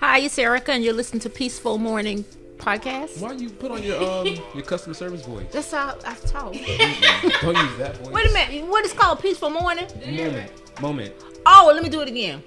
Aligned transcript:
Hi, 0.00 0.18
it's 0.20 0.38
Erica, 0.38 0.72
and 0.72 0.84
you're 0.84 0.92
listening 0.94 1.20
to 1.20 1.30
Peaceful 1.30 1.78
Morning 1.78 2.24
Podcast. 2.58 3.20
Why 3.20 3.32
you 3.32 3.50
put 3.50 3.70
on 3.70 3.82
your 3.82 4.02
um 4.02 4.26
your 4.54 4.62
customer 4.64 4.94
service 4.94 5.24
voice? 5.24 5.46
That's 5.50 5.70
how 5.70 5.96
I 6.04 6.14
talk. 6.14 6.52
Don't 7.42 7.56
use 7.56 7.78
that 7.78 7.96
voice. 7.98 8.12
Wait 8.12 8.26
a 8.26 8.32
minute. 8.32 8.66
What 8.66 8.84
is 8.84 8.92
called 8.92 9.20
Peaceful 9.20 9.50
Morning? 9.50 9.86
Moment. 10.06 10.80
Moment. 10.80 11.14
Oh, 11.46 11.70
let 11.72 11.82
me 11.82 11.88
do 11.88 12.00
it 12.00 12.08
again. 12.08 12.42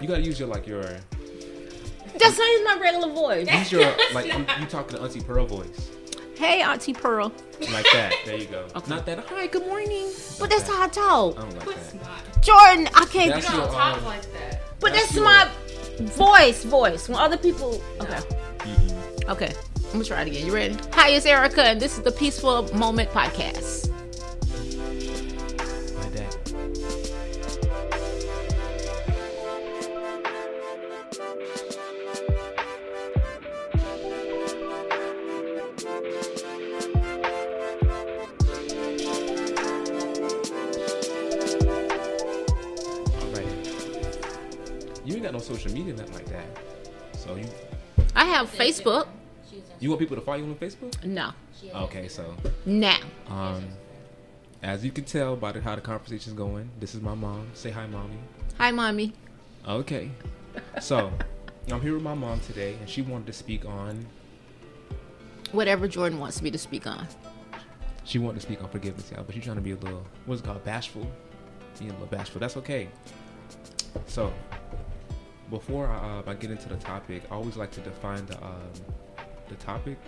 You 0.00 0.08
gotta 0.08 0.22
use 0.22 0.38
your 0.38 0.48
like 0.48 0.66
your 0.66 0.82
That's 0.82 2.38
not 2.38 2.46
use 2.48 2.62
my 2.64 2.78
regular 2.80 3.12
voice. 3.12 3.48
use 3.52 3.72
your 3.72 3.94
like 4.14 4.32
um, 4.34 4.46
you 4.60 4.66
talking 4.66 4.96
to 4.96 5.02
Auntie 5.02 5.20
Pearl 5.20 5.46
voice 5.46 5.90
Hey, 6.34 6.60
Auntie 6.62 6.94
Pearl. 6.94 7.32
like 7.72 7.86
that. 7.92 8.12
There 8.26 8.36
you 8.36 8.46
go. 8.46 8.66
Not 8.88 9.06
that. 9.06 9.20
Hi. 9.28 9.46
Good 9.46 9.66
morning. 9.66 10.08
But 10.40 10.50
that's 10.50 10.66
how 10.66 10.80
I 10.80 10.84
I 10.84 10.88
talk. 10.88 11.36
don't 11.36 11.54
like 11.56 11.66
that. 11.92 12.42
Jordan, 12.42 12.88
I 12.94 13.04
can't. 13.06 13.30
That's 13.30 13.52
your 13.52 13.62
um, 13.62 14.00
but 14.80 14.92
that's 14.92 15.04
that's 15.04 15.14
your- 15.14 15.24
my 15.24 15.48
voice. 16.00 16.64
Voice. 16.64 17.08
When 17.08 17.18
other 17.18 17.36
people. 17.36 17.80
Okay. 18.00 18.14
mhm. 18.58 19.28
Okay. 19.28 19.52
I'm 19.76 19.92
gonna 19.92 20.04
try 20.04 20.22
it 20.22 20.28
again. 20.28 20.46
You 20.46 20.54
ready? 20.54 20.76
Hi, 20.92 21.10
it's 21.10 21.26
Erica, 21.26 21.62
and 21.62 21.80
this 21.80 21.98
is 21.98 22.02
the 22.02 22.12
Peaceful 22.12 22.74
Moment 22.74 23.10
Podcast. 23.10 23.91
You 45.04 45.14
ain't 45.14 45.22
got 45.24 45.32
no 45.32 45.38
social 45.38 45.72
media, 45.72 45.94
nothing 45.94 46.14
like 46.14 46.26
that. 46.26 46.46
So 47.16 47.34
you 47.36 47.46
I 48.14 48.24
have 48.26 48.50
Facebook. 48.50 49.08
you 49.80 49.88
want 49.90 50.00
people 50.00 50.16
to 50.16 50.22
follow 50.22 50.38
you 50.38 50.44
on 50.44 50.54
Facebook? 50.56 51.04
No. 51.04 51.32
Okay, 51.74 52.08
so 52.08 52.34
Now. 52.66 52.98
um, 53.28 53.64
as 54.62 54.84
you 54.84 54.90
can 54.90 55.04
tell 55.04 55.36
by 55.36 55.52
the, 55.52 55.60
how 55.60 55.74
the 55.74 55.80
conversation's 55.80 56.34
going, 56.34 56.68
this 56.80 56.94
is 56.94 57.00
my 57.00 57.14
mom. 57.14 57.48
Say 57.54 57.70
hi, 57.70 57.86
mommy. 57.86 58.16
Hi, 58.58 58.70
mommy. 58.70 59.12
Okay. 59.66 60.10
So, 60.80 61.12
I'm 61.70 61.80
here 61.80 61.94
with 61.94 62.02
my 62.02 62.14
mom 62.14 62.40
today, 62.40 62.74
and 62.80 62.88
she 62.88 63.02
wanted 63.02 63.26
to 63.28 63.32
speak 63.32 63.64
on. 63.64 64.04
Whatever 65.52 65.86
Jordan 65.88 66.18
wants 66.18 66.42
me 66.42 66.50
to 66.50 66.58
speak 66.58 66.86
on. 66.86 67.06
She 68.04 68.18
wanted 68.18 68.40
to 68.40 68.46
speak 68.46 68.62
on 68.62 68.68
forgiveness, 68.68 69.10
y'all, 69.12 69.22
but 69.24 69.34
she's 69.34 69.44
trying 69.44 69.56
to 69.56 69.62
be 69.62 69.72
a 69.72 69.76
little, 69.76 70.04
what's 70.26 70.40
it 70.40 70.44
called, 70.44 70.64
bashful. 70.64 71.10
Being 71.78 71.90
a 71.90 71.94
little 71.94 72.08
bashful. 72.08 72.40
That's 72.40 72.56
okay. 72.58 72.88
So, 74.06 74.32
before 75.52 75.86
I, 75.86 75.96
uh, 76.26 76.30
I 76.30 76.34
get 76.34 76.50
into 76.50 76.68
the 76.68 76.76
topic, 76.76 77.22
I 77.30 77.34
always 77.34 77.56
like 77.56 77.70
to 77.72 77.80
define 77.80 78.24
the 78.26 78.42
um, 78.42 78.72
the 79.48 79.54
topic. 79.56 79.98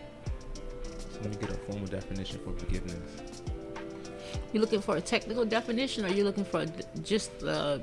So 1.13 1.21
let 1.23 1.31
me 1.31 1.37
get 1.37 1.51
a 1.51 1.55
formal 1.67 1.87
definition 1.87 2.41
for 2.43 2.53
forgiveness. 2.59 3.43
You 4.53 4.61
looking 4.61 4.81
for 4.81 4.97
a 4.97 5.01
technical 5.01 5.45
definition, 5.45 6.05
or 6.05 6.09
you 6.09 6.25
looking 6.25 6.47
for 6.47 6.65
just 7.03 7.31
uh, 7.45 7.79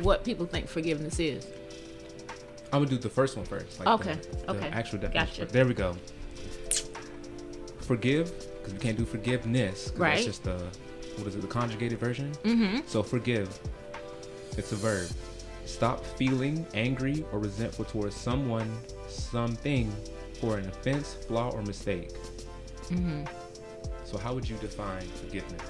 what 0.00 0.24
people 0.24 0.44
think 0.44 0.66
forgiveness 0.68 1.18
is? 1.20 1.46
I'm 2.72 2.80
gonna 2.80 2.90
do 2.90 2.98
the 2.98 3.08
first 3.08 3.36
one 3.36 3.46
first. 3.46 3.78
Like 3.78 3.88
Okay, 4.00 4.14
The, 4.14 4.38
the 4.38 4.50
okay. 4.56 4.68
actual 4.68 4.98
definition. 4.98 5.44
Gotcha. 5.44 5.52
There 5.52 5.66
we 5.66 5.74
go. 5.74 5.96
Forgive, 7.80 8.26
because 8.58 8.74
we 8.74 8.80
can't 8.80 8.98
do 8.98 9.06
forgiveness. 9.06 9.92
Right. 9.96 10.14
That's 10.14 10.26
just 10.26 10.44
the 10.44 10.58
what 11.16 11.28
is 11.28 11.36
it? 11.36 11.40
The 11.42 11.46
conjugated 11.46 11.98
version. 11.98 12.32
Mm-hmm. 12.42 12.80
So 12.86 13.02
forgive. 13.02 13.48
It's 14.58 14.72
a 14.72 14.76
verb. 14.76 15.08
Stop 15.68 16.02
feeling 16.02 16.66
angry 16.72 17.26
or 17.30 17.38
resentful 17.38 17.84
towards 17.84 18.16
someone, 18.16 18.72
something, 19.06 19.92
for 20.40 20.56
an 20.56 20.66
offense, 20.66 21.12
flaw, 21.12 21.50
or 21.50 21.62
mistake. 21.62 22.14
Mm-hmm. 22.88 23.24
So 24.04 24.16
how 24.16 24.32
would 24.32 24.48
you 24.48 24.56
define 24.56 25.02
forgiveness? 25.02 25.60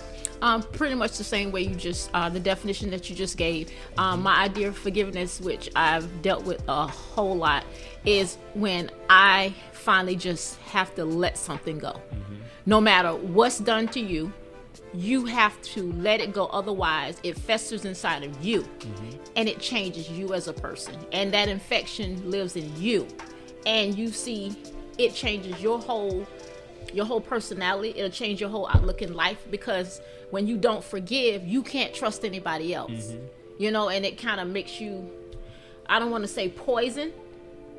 Um, 0.41 0.63
pretty 0.63 0.95
much 0.95 1.19
the 1.19 1.25
same 1.25 1.51
way 1.51 1.63
you 1.63 1.75
just 1.75 2.11
uh, 2.15 2.29
the 2.29 2.39
definition 2.39 2.91
that 2.91 3.11
you 3.11 3.17
just 3.17 3.37
gave. 3.37 3.73
Um, 3.99 4.23
my 4.23 4.45
idea 4.45 4.69
of 4.69 4.79
forgiveness, 4.79 5.41
which 5.41 5.69
I've 5.75 6.23
dealt 6.23 6.45
with 6.45 6.63
a 6.69 6.87
whole 6.87 7.37
lot, 7.37 7.65
is 8.07 8.37
when 8.55 8.93
I 9.11 9.53
finally 9.73 10.15
just 10.15 10.61
have 10.61 10.95
to 10.95 11.05
let 11.05 11.37
something 11.37 11.79
go. 11.79 12.01
No 12.67 12.81
matter 12.81 13.17
what's 13.17 13.59
done 13.59 13.89
to 13.89 14.01
you, 14.01 14.33
you 14.95 15.27
have 15.27 15.61
to 15.63 15.93
let 15.95 16.21
it 16.21 16.33
go. 16.33 16.47
Otherwise, 16.47 17.19
it 17.23 17.37
festers 17.37 17.85
inside 17.85 18.25
of 18.25 18.45
you, 18.45 18.63
mm-hmm. 18.63 19.11
and 19.37 19.49
it 19.49 19.61
changes 19.61 20.11
you 20.11 20.35
as 20.35 20.49
a 20.49 20.53
person. 20.53 20.95
And 21.13 21.33
that 21.35 21.49
infection 21.49 22.31
lives 22.31 22.57
in 22.57 22.71
you, 22.81 23.07
and 23.67 23.97
you 23.97 24.09
see 24.09 24.57
it 24.99 25.15
changes 25.15 25.61
your 25.63 25.79
whole 25.79 26.27
your 26.93 27.05
whole 27.05 27.21
personality. 27.21 27.91
It'll 27.97 28.11
change 28.11 28.41
your 28.41 28.51
whole 28.51 28.69
outlook 28.69 29.03
in 29.03 29.15
life 29.15 29.47
because 29.51 30.01
when 30.31 30.47
you 30.47 30.57
don't 30.57 30.83
forgive, 30.83 31.45
you 31.45 31.63
can't 31.63 31.95
trust 31.95 32.25
anybody 32.25 32.75
else. 32.75 32.91
Mm-hmm. 32.91 33.25
You 33.59 33.71
know, 33.71 33.89
and 33.89 34.05
it 34.05 34.19
kind 34.19 34.41
of 34.41 34.49
makes 34.49 34.81
you, 34.81 35.11
I 35.87 35.99
don't 35.99 36.11
want 36.11 36.23
to 36.25 36.29
say 36.29 36.49
poison, 36.49 37.13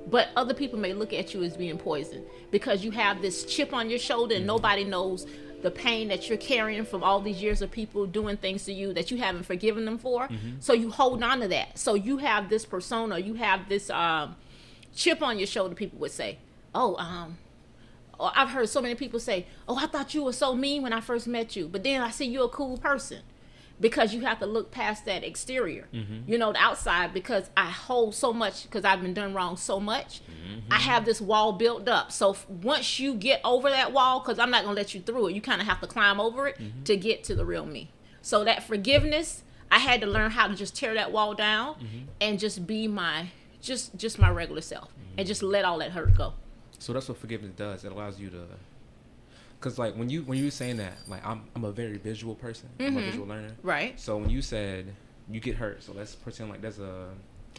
but 0.07 0.29
other 0.35 0.53
people 0.53 0.77
may 0.79 0.93
look 0.93 1.13
at 1.13 1.33
you 1.33 1.43
as 1.43 1.55
being 1.55 1.77
poison 1.77 2.25
because 2.51 2.83
you 2.83 2.91
have 2.91 3.21
this 3.21 3.45
chip 3.45 3.73
on 3.73 3.89
your 3.89 3.99
shoulder 3.99 4.35
and 4.35 4.41
mm-hmm. 4.41 4.55
nobody 4.55 4.83
knows 4.83 5.25
the 5.61 5.71
pain 5.71 6.07
that 6.09 6.29
you're 6.29 6.37
carrying 6.37 6.85
from 6.85 7.03
all 7.03 7.19
these 7.21 7.41
years 7.41 7.61
of 7.61 7.71
people 7.71 8.05
doing 8.05 8.37
things 8.37 8.65
to 8.65 8.73
you 8.73 8.93
that 8.93 9.11
you 9.11 9.17
haven't 9.17 9.43
forgiven 9.43 9.85
them 9.85 9.97
for. 9.97 10.27
So 10.59 10.73
you 10.73 10.89
hold 10.91 11.21
on 11.23 11.39
to 11.41 11.47
that. 11.49 11.77
So 11.77 11.93
you 11.95 12.17
have 12.17 12.49
this 12.49 12.65
persona, 12.65 13.19
you 13.19 13.35
have 13.35 13.67
this 13.69 13.89
um, 13.89 14.35
chip 14.95 15.21
on 15.21 15.37
your 15.37 15.47
shoulder. 15.47 15.75
People 15.75 15.99
would 15.99 16.11
say, 16.11 16.37
"Oh, 16.73 16.95
um, 16.97 17.37
or 18.19 18.31
I've 18.35 18.49
heard 18.49 18.69
so 18.69 18.81
many 18.81 18.95
people 18.95 19.19
say, 19.19 19.45
"Oh, 19.67 19.77
I 19.77 19.87
thought 19.87 20.13
you 20.13 20.23
were 20.23 20.33
so 20.33 20.53
mean 20.55 20.81
when 20.83 20.93
I 20.93 21.01
first 21.01 21.27
met 21.27 21.55
you, 21.55 21.67
but 21.67 21.83
then 21.83 22.01
I 22.01 22.11
see 22.11 22.25
you're 22.25 22.45
a 22.45 22.49
cool 22.49 22.77
person." 22.77 23.19
Because 23.79 24.13
you 24.13 24.21
have 24.21 24.39
to 24.39 24.45
look 24.45 24.71
past 24.71 25.05
that 25.05 25.23
exterior, 25.23 25.87
mm-hmm. 25.93 26.29
you 26.29 26.37
know, 26.37 26.51
the 26.51 26.59
outside. 26.59 27.13
Because 27.13 27.49
I 27.55 27.69
hold 27.69 28.13
so 28.13 28.33
much, 28.33 28.63
because 28.63 28.83
I've 28.83 29.01
been 29.01 29.13
done 29.13 29.33
wrong 29.33 29.55
so 29.55 29.79
much, 29.79 30.21
mm-hmm. 30.21 30.71
I 30.71 30.79
have 30.79 31.05
this 31.05 31.21
wall 31.21 31.53
built 31.53 31.87
up. 31.87 32.11
So 32.11 32.31
f- 32.31 32.49
once 32.49 32.99
you 32.99 33.15
get 33.15 33.39
over 33.43 33.69
that 33.69 33.93
wall, 33.93 34.19
because 34.19 34.37
I'm 34.37 34.51
not 34.51 34.63
gonna 34.63 34.75
let 34.75 34.93
you 34.93 34.99
through 34.99 35.27
it, 35.27 35.35
you 35.35 35.41
kind 35.41 35.61
of 35.61 35.67
have 35.67 35.79
to 35.79 35.87
climb 35.87 36.19
over 36.19 36.47
it 36.47 36.57
mm-hmm. 36.57 36.83
to 36.83 36.97
get 36.97 37.23
to 37.25 37.35
the 37.35 37.45
real 37.45 37.65
me. 37.65 37.91
So 38.21 38.43
that 38.43 38.63
forgiveness, 38.63 39.43
I 39.71 39.79
had 39.79 40.01
to 40.01 40.07
learn 40.07 40.31
how 40.31 40.47
to 40.47 40.55
just 40.55 40.75
tear 40.75 40.93
that 40.95 41.11
wall 41.13 41.33
down 41.33 41.77
and 42.19 42.37
just 42.37 42.67
be 42.67 42.87
my, 42.87 43.27
just 43.61 43.95
just 43.95 44.19
my 44.19 44.29
regular 44.29 44.61
self, 44.61 44.91
and 45.17 45.25
just 45.25 45.41
let 45.41 45.63
all 45.63 45.77
that 45.77 45.91
hurt 45.91 46.17
go. 46.17 46.33
So 46.79 46.91
that's 46.91 47.07
what 47.07 47.17
forgiveness 47.17 47.53
does. 47.55 47.85
It 47.85 47.91
allows 47.91 48.19
you 48.19 48.29
to, 48.29 48.45
cause 49.61 49.77
like 49.77 49.95
when 49.95 50.09
you 50.09 50.21
when 50.23 50.37
you 50.37 50.45
were 50.45 50.51
saying 50.51 50.77
that, 50.77 50.93
like 51.07 51.25
I'm 51.25 51.43
I'm 51.55 51.63
a 51.65 51.71
very 51.71 51.97
visual 51.97 52.35
person. 52.35 52.69
I'm 52.79 52.97
a 52.97 53.01
visual 53.01 53.27
learner. 53.27 53.51
Right. 53.63 53.99
So 53.99 54.17
when 54.17 54.29
you 54.29 54.41
said 54.41 54.93
you 55.29 55.39
get 55.39 55.55
hurt, 55.55 55.83
so 55.83 55.93
let's 55.93 56.15
pretend 56.15 56.49
like 56.49 56.61
there's 56.61 56.79
a 56.79 57.09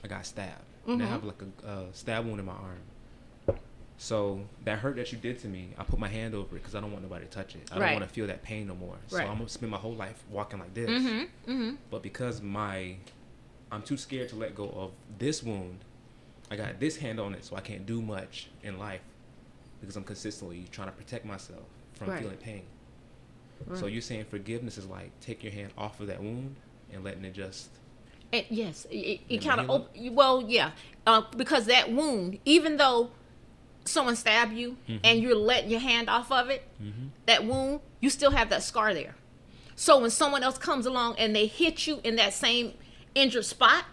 I 0.05 0.09
got 0.09 0.25
stabbed. 0.27 0.63
And 0.87 1.03
I 1.03 1.05
Mm-hmm. 1.05 1.13
have 1.13 1.25
like 1.25 1.43
a, 1.65 1.69
a 1.69 1.85
stab 1.93 2.25
wound 2.27 2.41
in 2.41 2.47
my 2.47 2.53
arm. 2.53 3.59
So 3.99 4.41
that 4.65 4.79
hurt 4.79 4.97
that 4.97 5.13
you 5.13 5.19
did 5.19 5.39
to 5.41 5.49
me, 5.49 5.75
I 5.77 5.85
put 5.85 5.99
my 5.99 6.09
hand 6.09 6.35
over 6.35 6.57
it 6.57 6.61
because 6.61 6.75
I 6.75 6.81
don't 6.81 6.91
want 6.91 7.03
nobody 7.05 7.27
to 7.27 7.31
touch 7.31 7.55
it. 7.55 7.69
I 7.71 7.79
Right. 7.79 7.87
don't 7.91 7.95
want 8.01 8.09
to 8.09 8.15
feel 8.15 8.27
that 8.29 8.43
pain 8.43 8.67
no 8.67 8.75
more. 8.75 8.97
So 9.09 9.19
Right. 9.19 9.29
I'm 9.29 9.37
gonna 9.37 9.49
spend 9.51 9.71
my 9.71 9.77
whole 9.79 9.95
life 9.95 10.25
walking 10.31 10.59
like 10.59 10.73
this. 10.73 10.89
Mm-hmm. 10.89 11.51
Mm-hmm. 11.53 11.75
But 11.91 12.03
because 12.03 12.41
my 12.41 12.97
I'm 13.71 13.83
too 13.83 13.97
scared 13.99 14.31
to 14.31 14.37
let 14.37 14.55
go 14.55 14.69
of 14.71 14.93
this 15.19 15.43
wound, 15.43 15.81
I 16.51 16.57
got 16.57 16.81
this 16.81 16.97
hand 16.97 17.21
on 17.21 17.35
it, 17.35 17.45
so 17.45 17.55
I 17.57 17.61
can't 17.61 17.85
do 17.87 18.01
much 18.03 18.49
in 18.65 18.79
life 18.79 19.03
because 19.81 19.97
I'm 19.97 20.03
consistently 20.05 20.65
trying 20.73 20.89
to 20.89 20.93
protect 20.95 21.25
myself 21.27 21.63
from 22.01 22.11
Right. 22.11 22.23
feeling 22.23 22.37
pain. 22.39 22.63
So 23.75 23.87
you're 23.87 24.01
saying 24.01 24.25
forgiveness 24.25 24.79
is 24.79 24.87
like 24.87 25.11
take 25.21 25.45
your 25.45 25.53
hand 25.53 25.73
off 25.77 26.01
of 26.01 26.07
that 26.07 26.23
wound 26.23 26.57
and 26.93 27.05
letting 27.05 27.25
it 27.27 27.35
just 27.35 27.69
And 28.33 28.45
yes, 28.49 28.87
it, 28.91 29.21
it 29.29 29.39
kind 29.45 29.61
of 29.61 29.69
op- 29.71 29.95
well, 30.13 30.43
yeah, 30.49 30.71
uh, 31.07 31.23
because 31.37 31.67
that 31.67 31.93
wound, 31.93 32.39
even 32.47 32.79
though 32.79 33.11
someone 33.85 34.17
stab 34.17 34.53
you 34.53 34.77
Mm-hmm. 34.89 34.99
and 35.05 35.21
you're 35.21 35.35
letting 35.37 35.71
your 35.71 35.81
hand 35.81 36.09
off 36.09 36.33
of 36.33 36.49
it, 36.49 36.67
that 37.27 37.45
wound, 37.45 37.81
you 38.01 38.09
still 38.09 38.31
have 38.31 38.49
that 38.49 38.63
scar 38.63 38.95
there. 38.95 39.15
So 39.77 39.99
when 40.01 40.11
someone 40.11 40.43
else 40.43 40.57
comes 40.59 40.87
along 40.87 41.17
and 41.19 41.37
they 41.37 41.47
hit 41.47 41.87
you 41.87 42.01
in 42.03 42.17
that 42.17 42.33
same 42.33 42.73
injured 43.15 43.45
spot, 43.45 43.85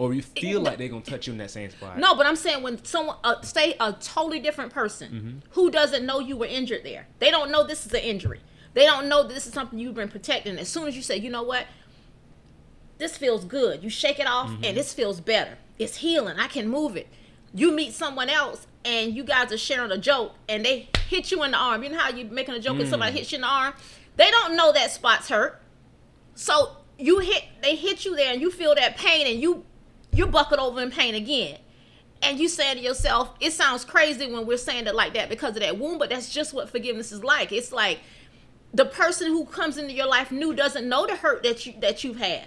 Or 0.00 0.14
you 0.14 0.22
feel 0.22 0.60
like 0.62 0.78
they're 0.78 0.88
gonna 0.88 1.02
touch 1.02 1.26
you 1.26 1.32
in 1.34 1.38
that 1.38 1.50
same 1.50 1.70
spot. 1.70 1.98
no, 1.98 2.14
but 2.14 2.24
I'm 2.26 2.34
saying 2.36 2.62
when 2.62 2.82
someone, 2.84 3.16
uh, 3.22 3.42
say 3.42 3.76
a 3.78 3.92
totally 3.92 4.40
different 4.40 4.72
person 4.72 5.08
Mm-hmm. 5.12 5.38
who 5.50 5.70
doesn't 5.70 6.04
know 6.06 6.18
you 6.20 6.36
were 6.36 6.46
injured 6.46 6.84
there, 6.84 7.06
they 7.18 7.30
don't 7.30 7.50
know 7.50 7.62
this 7.64 7.84
is 7.86 7.92
an 7.92 8.00
injury. 8.00 8.40
They 8.72 8.84
don't 8.86 9.08
know 9.08 9.22
that 9.24 9.34
this 9.34 9.46
is 9.46 9.52
something 9.52 9.78
you've 9.78 9.94
been 9.94 10.08
protecting. 10.08 10.56
As 10.58 10.68
soon 10.68 10.88
as 10.88 10.96
you 10.96 11.02
say, 11.02 11.16
you 11.18 11.28
know 11.30 11.42
what, 11.42 11.66
this 12.98 13.16
feels 13.16 13.44
good, 13.44 13.82
you 13.82 13.90
shake 13.90 14.18
it 14.18 14.26
off 14.26 14.48
Mm-hmm. 14.50 14.64
and 14.64 14.76
this 14.76 14.92
feels 14.94 15.20
better. 15.20 15.58
It's 15.78 15.96
healing. 15.96 16.36
I 16.38 16.46
can 16.48 16.68
move 16.68 16.96
it. 16.96 17.08
You 17.54 17.70
meet 17.72 17.92
someone 17.94 18.28
else 18.28 18.66
and 18.84 19.14
you 19.14 19.24
guys 19.24 19.52
are 19.52 19.58
sharing 19.58 19.90
a 19.90 19.98
joke 19.98 20.34
and 20.48 20.64
they 20.64 20.88
hit 21.08 21.30
you 21.30 21.42
in 21.42 21.50
the 21.50 21.56
arm. 21.58 21.82
You 21.82 21.90
know 21.90 21.98
how 21.98 22.10
you're 22.10 22.30
making 22.30 22.54
a 22.54 22.58
joke 22.60 22.76
and 22.78 22.86
Mm. 22.86 22.90
somebody 22.90 23.12
hits 23.18 23.32
you 23.32 23.36
in 23.36 23.42
the 23.42 23.48
arm? 23.48 23.74
They 24.16 24.30
don't 24.30 24.56
know 24.56 24.72
that 24.72 24.90
spot's 24.90 25.28
hurt. 25.28 25.60
So 26.34 26.76
you 26.98 27.18
hit 27.18 27.42
they 27.62 27.74
hit 27.76 28.04
you 28.04 28.14
there 28.16 28.32
and 28.32 28.40
you 28.40 28.50
feel 28.50 28.74
that 28.74 28.96
pain 28.96 29.26
and 29.26 29.40
you 29.42 29.64
you 30.12 30.26
buckled 30.26 30.60
over 30.60 30.80
in 30.80 30.90
pain 30.90 31.14
again. 31.14 31.58
And 32.22 32.38
you 32.38 32.48
saying 32.48 32.76
to 32.76 32.82
yourself, 32.82 33.32
it 33.40 33.52
sounds 33.52 33.84
crazy 33.84 34.30
when 34.30 34.46
we're 34.46 34.58
saying 34.58 34.86
it 34.86 34.94
like 34.94 35.14
that 35.14 35.30
because 35.30 35.56
of 35.56 35.62
that 35.62 35.78
wound, 35.78 35.98
but 35.98 36.10
that's 36.10 36.32
just 36.32 36.52
what 36.52 36.68
forgiveness 36.68 37.12
is 37.12 37.24
like. 37.24 37.50
It's 37.50 37.72
like 37.72 38.00
the 38.74 38.84
person 38.84 39.28
who 39.28 39.46
comes 39.46 39.78
into 39.78 39.92
your 39.92 40.06
life 40.06 40.30
new 40.30 40.54
doesn't 40.54 40.88
know 40.88 41.06
the 41.06 41.16
hurt 41.16 41.42
that 41.44 41.64
you 41.66 41.74
that 41.80 42.04
you've 42.04 42.18
had. 42.18 42.46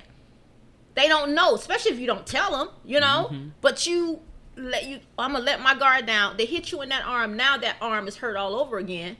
They 0.95 1.07
don't 1.07 1.33
know, 1.33 1.55
especially 1.55 1.91
if 1.91 1.99
you 1.99 2.05
don't 2.05 2.25
tell 2.25 2.51
them, 2.51 2.69
you 2.85 2.99
know. 2.99 3.29
Mm-hmm. 3.31 3.49
But 3.61 3.87
you 3.87 4.19
let 4.55 4.85
you. 4.85 4.99
I'm 5.17 5.33
gonna 5.33 5.43
let 5.43 5.61
my 5.61 5.75
guard 5.77 6.05
down. 6.05 6.37
They 6.37 6.45
hit 6.45 6.71
you 6.71 6.81
in 6.81 6.89
that 6.89 7.03
arm. 7.05 7.35
Now 7.35 7.57
that 7.57 7.77
arm 7.81 8.07
is 8.07 8.17
hurt 8.17 8.35
all 8.35 8.55
over 8.55 8.77
again, 8.77 9.17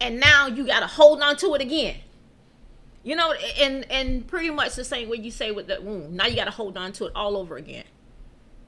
and 0.00 0.18
now 0.18 0.46
you 0.46 0.66
gotta 0.66 0.86
hold 0.86 1.20
on 1.20 1.36
to 1.36 1.54
it 1.54 1.60
again. 1.60 1.96
You 3.02 3.16
know, 3.16 3.32
and 3.58 3.90
and 3.90 4.26
pretty 4.26 4.50
much 4.50 4.74
the 4.74 4.84
same 4.84 5.08
way 5.08 5.16
you 5.18 5.30
say 5.30 5.50
with 5.52 5.68
that 5.68 5.82
wound. 5.82 6.14
Now 6.14 6.26
you 6.26 6.36
gotta 6.36 6.50
hold 6.50 6.76
on 6.76 6.92
to 6.92 7.06
it 7.06 7.12
all 7.14 7.36
over 7.36 7.56
again. 7.56 7.84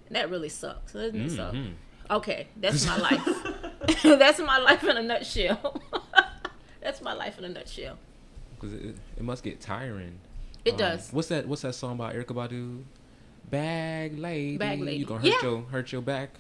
And 0.07 0.17
that 0.17 0.31
really 0.31 0.49
sucks, 0.49 0.93
doesn't 0.95 1.21
it? 1.21 1.31
suck? 1.31 1.55
Okay, 2.11 2.47
that's 2.57 2.87
my 2.87 2.97
life. 3.11 4.03
that's 4.03 4.39
my 4.39 4.59
life 4.59 4.85
in 4.85 4.97
a 4.97 5.03
nutshell. 5.03 5.81
that's 6.81 7.01
my 7.03 7.13
life 7.13 7.39
in 7.39 7.45
a 7.45 7.49
nutshell. 7.49 7.99
because 8.55 8.73
it, 8.75 8.97
it 9.17 9.23
must 9.23 9.43
get 9.45 9.61
tiring. 9.61 10.19
It 10.65 10.73
Um, 10.73 10.79
does. 10.79 11.11
What's 11.13 11.29
that? 11.29 11.47
What's 11.47 11.63
that 11.63 11.75
song 11.75 11.97
by 11.99 12.15
Erykah 12.15 12.27
Badu? 12.35 12.85
Bag 13.51 14.19
lady, 14.19 14.57
Bag 14.57 14.81
lady. 14.81 14.97
You 14.99 15.05
gonna 15.07 15.21
hurt 15.21 15.27
Yeah. 15.29 15.43
your 15.51 15.63
hurt 15.63 15.93
your 15.93 16.03
back. 16.03 16.31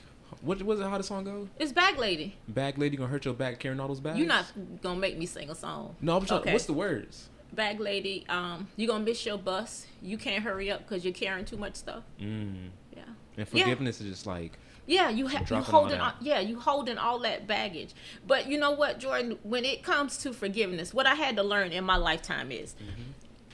What 0.41 0.63
was 0.63 0.81
it? 0.81 0.85
How 0.85 0.97
the 0.97 1.05
song 1.05 1.25
go? 1.25 1.49
It's 1.59 1.73
bag 1.73 1.99
lady. 1.99 2.37
Bag 2.49 2.79
lady 2.79 2.97
gonna 2.97 3.11
hurt 3.11 3.25
your 3.27 3.35
back 3.35 3.59
carrying 3.59 3.81
all 3.81 3.89
those 3.89 4.01
bags. 4.01 4.19
You're 4.19 4.27
not 4.27 4.47
gonna 4.81 4.99
make 4.99 5.19
me 5.19 5.27
sing 5.27 5.51
a 5.51 5.55
song. 5.55 5.95
No, 6.01 6.17
I'm 6.17 6.25
trying. 6.25 6.41
Okay. 6.41 6.53
What's 6.53 6.65
the 6.67 6.73
words? 6.73 7.29
Bag 7.55 7.81
lady? 7.81 8.25
Um, 8.29 8.69
you 8.77 8.87
gonna 8.87 9.05
miss 9.05 9.25
your 9.27 9.39
bus. 9.39 9.87
You 10.01 10.19
can't 10.19 10.43
hurry 10.43 10.71
up 10.71 10.81
because 10.87 11.05
you're 11.05 11.15
carrying 11.15 11.45
too 11.45 11.57
much 11.57 11.77
stuff. 11.77 12.03
Mm. 12.21 12.69
Yeah. 12.97 13.03
And 13.05 13.15
Yeah. 13.37 13.45
forgiveness 13.45 14.01
is 14.01 14.09
just 14.11 14.27
like 14.27 14.59
Yeah, 14.87 15.09
you 15.11 15.29
have 15.29 15.49
you 15.49 15.57
all 15.57 15.63
holding 15.63 15.99
that. 15.99 16.01
all, 16.03 16.13
yeah, 16.21 16.41
you 16.41 16.59
holding 16.59 16.99
all 16.99 17.21
that 17.21 17.47
baggage. 17.47 17.91
But 18.27 18.49
you 18.49 18.59
know 18.59 18.73
what, 18.73 18.99
Jordan, 18.99 19.39
when 19.45 19.65
it 19.65 19.83
comes 19.85 20.19
to 20.19 20.33
forgiveness, 20.33 20.93
what 20.93 21.07
I 21.07 21.15
had 21.15 21.37
to 21.37 21.43
learn 21.43 21.71
in 21.73 21.85
my 21.85 21.97
lifetime 21.97 22.51
is 22.51 22.75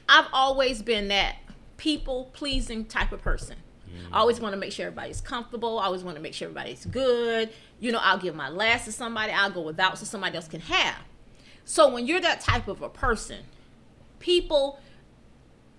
I've 0.09 0.27
always 0.33 0.81
been 0.83 1.09
that 1.09 1.37
people 1.77 2.31
pleasing 2.33 2.85
type 2.87 3.12
of 3.12 3.21
person. 3.23 3.56
I 4.12 4.21
always 4.21 4.41
want 4.41 4.53
to 4.55 4.56
make 4.59 4.73
sure 4.73 4.87
everybody's 4.87 5.21
comfortable. 5.21 5.79
I 5.79 5.85
always 5.87 6.03
want 6.03 6.17
to 6.17 6.23
make 6.23 6.33
sure 6.33 6.47
everybody's 6.49 6.87
good. 6.87 7.51
You 7.81 7.93
know, 7.93 7.99
I'll 8.01 8.19
give 8.19 8.35
my 8.35 8.49
last 8.49 8.85
to 8.87 8.93
somebody, 8.93 9.33
I'll 9.33 9.51
go 9.51 9.61
without 9.61 9.99
so 9.99 10.05
somebody 10.06 10.37
else 10.37 10.49
can 10.49 10.61
have. 10.61 10.97
So 11.67 11.93
when 11.93 12.06
you're 12.06 12.21
that 12.21 12.41
type 12.41 12.69
of 12.69 12.81
a 12.81 12.89
person, 12.89 13.41
people 14.19 14.81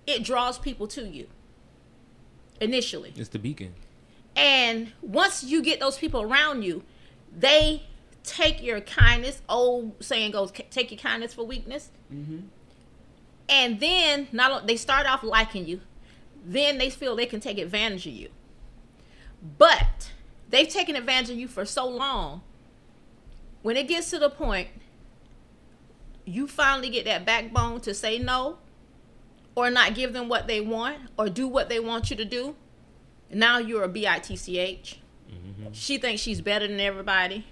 it 0.06 0.24
draws 0.24 0.58
people 0.58 0.86
to 0.88 1.06
you 1.06 1.26
initially. 2.60 3.12
it's 3.16 3.28
the 3.28 3.38
beacon. 3.38 3.74
And 4.36 4.92
once 5.02 5.44
you 5.44 5.62
get 5.62 5.80
those 5.80 5.98
people 5.98 6.22
around 6.22 6.62
you, 6.62 6.82
they 7.36 7.84
take 8.22 8.62
your 8.62 8.80
kindness. 8.80 9.42
Old 9.48 10.02
saying 10.02 10.32
goes, 10.32 10.52
take 10.70 10.90
your 10.90 10.98
kindness 10.98 11.34
for 11.34 11.44
weakness. 11.44 11.90
Mm-hmm. 12.12 12.38
And 13.48 13.80
then 13.80 14.28
not 14.32 14.66
they 14.66 14.76
start 14.76 15.06
off 15.06 15.22
liking 15.22 15.66
you, 15.66 15.80
then 16.44 16.78
they 16.78 16.90
feel 16.90 17.16
they 17.16 17.26
can 17.26 17.40
take 17.40 17.58
advantage 17.58 18.06
of 18.06 18.12
you. 18.12 18.28
But 19.58 20.12
they've 20.48 20.68
taken 20.68 20.96
advantage 20.96 21.30
of 21.30 21.38
you 21.38 21.48
for 21.48 21.64
so 21.64 21.88
long. 21.88 22.42
When 23.62 23.76
it 23.76 23.88
gets 23.88 24.10
to 24.10 24.18
the 24.18 24.30
point, 24.30 24.68
you 26.30 26.46
finally 26.46 26.90
get 26.90 27.04
that 27.04 27.24
backbone 27.26 27.80
to 27.82 27.94
say 27.94 28.18
no, 28.18 28.58
or 29.54 29.70
not 29.70 29.94
give 29.94 30.12
them 30.12 30.28
what 30.28 30.46
they 30.46 30.60
want, 30.60 30.98
or 31.18 31.28
do 31.28 31.46
what 31.48 31.68
they 31.68 31.80
want 31.80 32.10
you 32.10 32.16
to 32.16 32.24
do 32.24 32.54
now 33.32 33.58
you're 33.58 33.84
a 33.84 33.88
bitch 33.88 34.96
mm-hmm. 35.30 35.72
she 35.72 35.98
thinks 35.98 36.20
she's 36.22 36.40
better 36.40 36.66
than 36.66 36.80
everybody. 36.80 37.46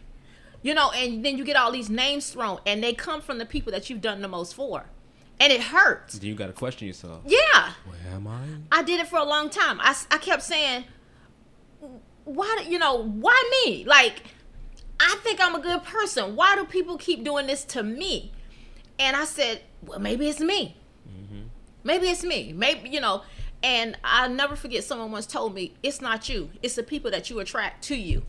You 0.62 0.75
know 0.75 0.90
and 0.90 1.25
then 1.25 1.38
you 1.38 1.44
get 1.44 1.56
all 1.56 1.70
these 1.70 1.88
names 1.88 2.30
thrown 2.30 2.58
and 2.66 2.82
they 2.82 2.92
come 2.92 3.20
from 3.20 3.38
the 3.38 3.46
people 3.46 3.70
that 3.72 3.88
you've 3.88 4.00
done 4.00 4.20
the 4.22 4.28
most 4.28 4.54
for 4.54 4.86
and 5.40 5.52
it 5.52 5.60
hurts. 5.60 6.19
Then 6.19 6.28
you 6.28 6.34
gotta 6.34 6.52
question 6.52 6.88
yourself. 6.88 7.22
yeah. 7.26 7.72
Where 7.84 8.14
am 8.14 8.26
I? 8.26 8.42
i 8.72 8.82
did 8.82 9.00
it 9.00 9.06
for 9.06 9.19
a 9.19 9.25
long 9.25 9.50
time. 9.50 9.78
I, 9.80 9.96
I 10.10 10.19
kept 10.19 10.42
saying 10.42 10.84
why 12.25 12.62
do- 12.62 12.70
you 12.70 12.78
know 12.78 12.96
why 13.04 13.64
me? 13.64 13.84
Like 13.84 14.22
i 15.00 15.16
think 15.22 15.40
i'm 15.40 15.54
a 15.54 15.60
good 15.60 15.84
person. 15.84 16.34
Why 16.34 16.56
do 16.56 16.64
people 16.64 16.98
keep 16.98 17.22
doing 17.22 17.46
this 17.46 17.64
to 17.66 17.82
me 17.84 18.32
and 18.99 19.17
i 19.17 19.25
said 19.25 19.62
well 19.83 19.99
maybe 19.99 20.29
it's 20.29 20.41
me. 20.41 20.77
Mm-hmm. 21.09 21.43
Maybe 21.85 22.09
it's 22.09 22.25
me. 22.25 22.53
Maybe 22.53 22.89
you 22.89 23.00
know 23.00 23.23
and 23.62 23.97
i'll 24.05 24.31
never 24.31 24.55
forget 24.55 24.85
someone 24.85 25.11
once 25.11 25.27
told 25.27 25.55
me 25.55 25.75
it's 25.83 26.00
not 26.00 26.29
you. 26.29 26.50
It's 26.62 26.75
the 26.75 26.83
people 26.83 27.11
that 27.11 27.31
you 27.31 27.39
attract 27.41 27.85
to 27.85 27.97
you. 27.97 28.25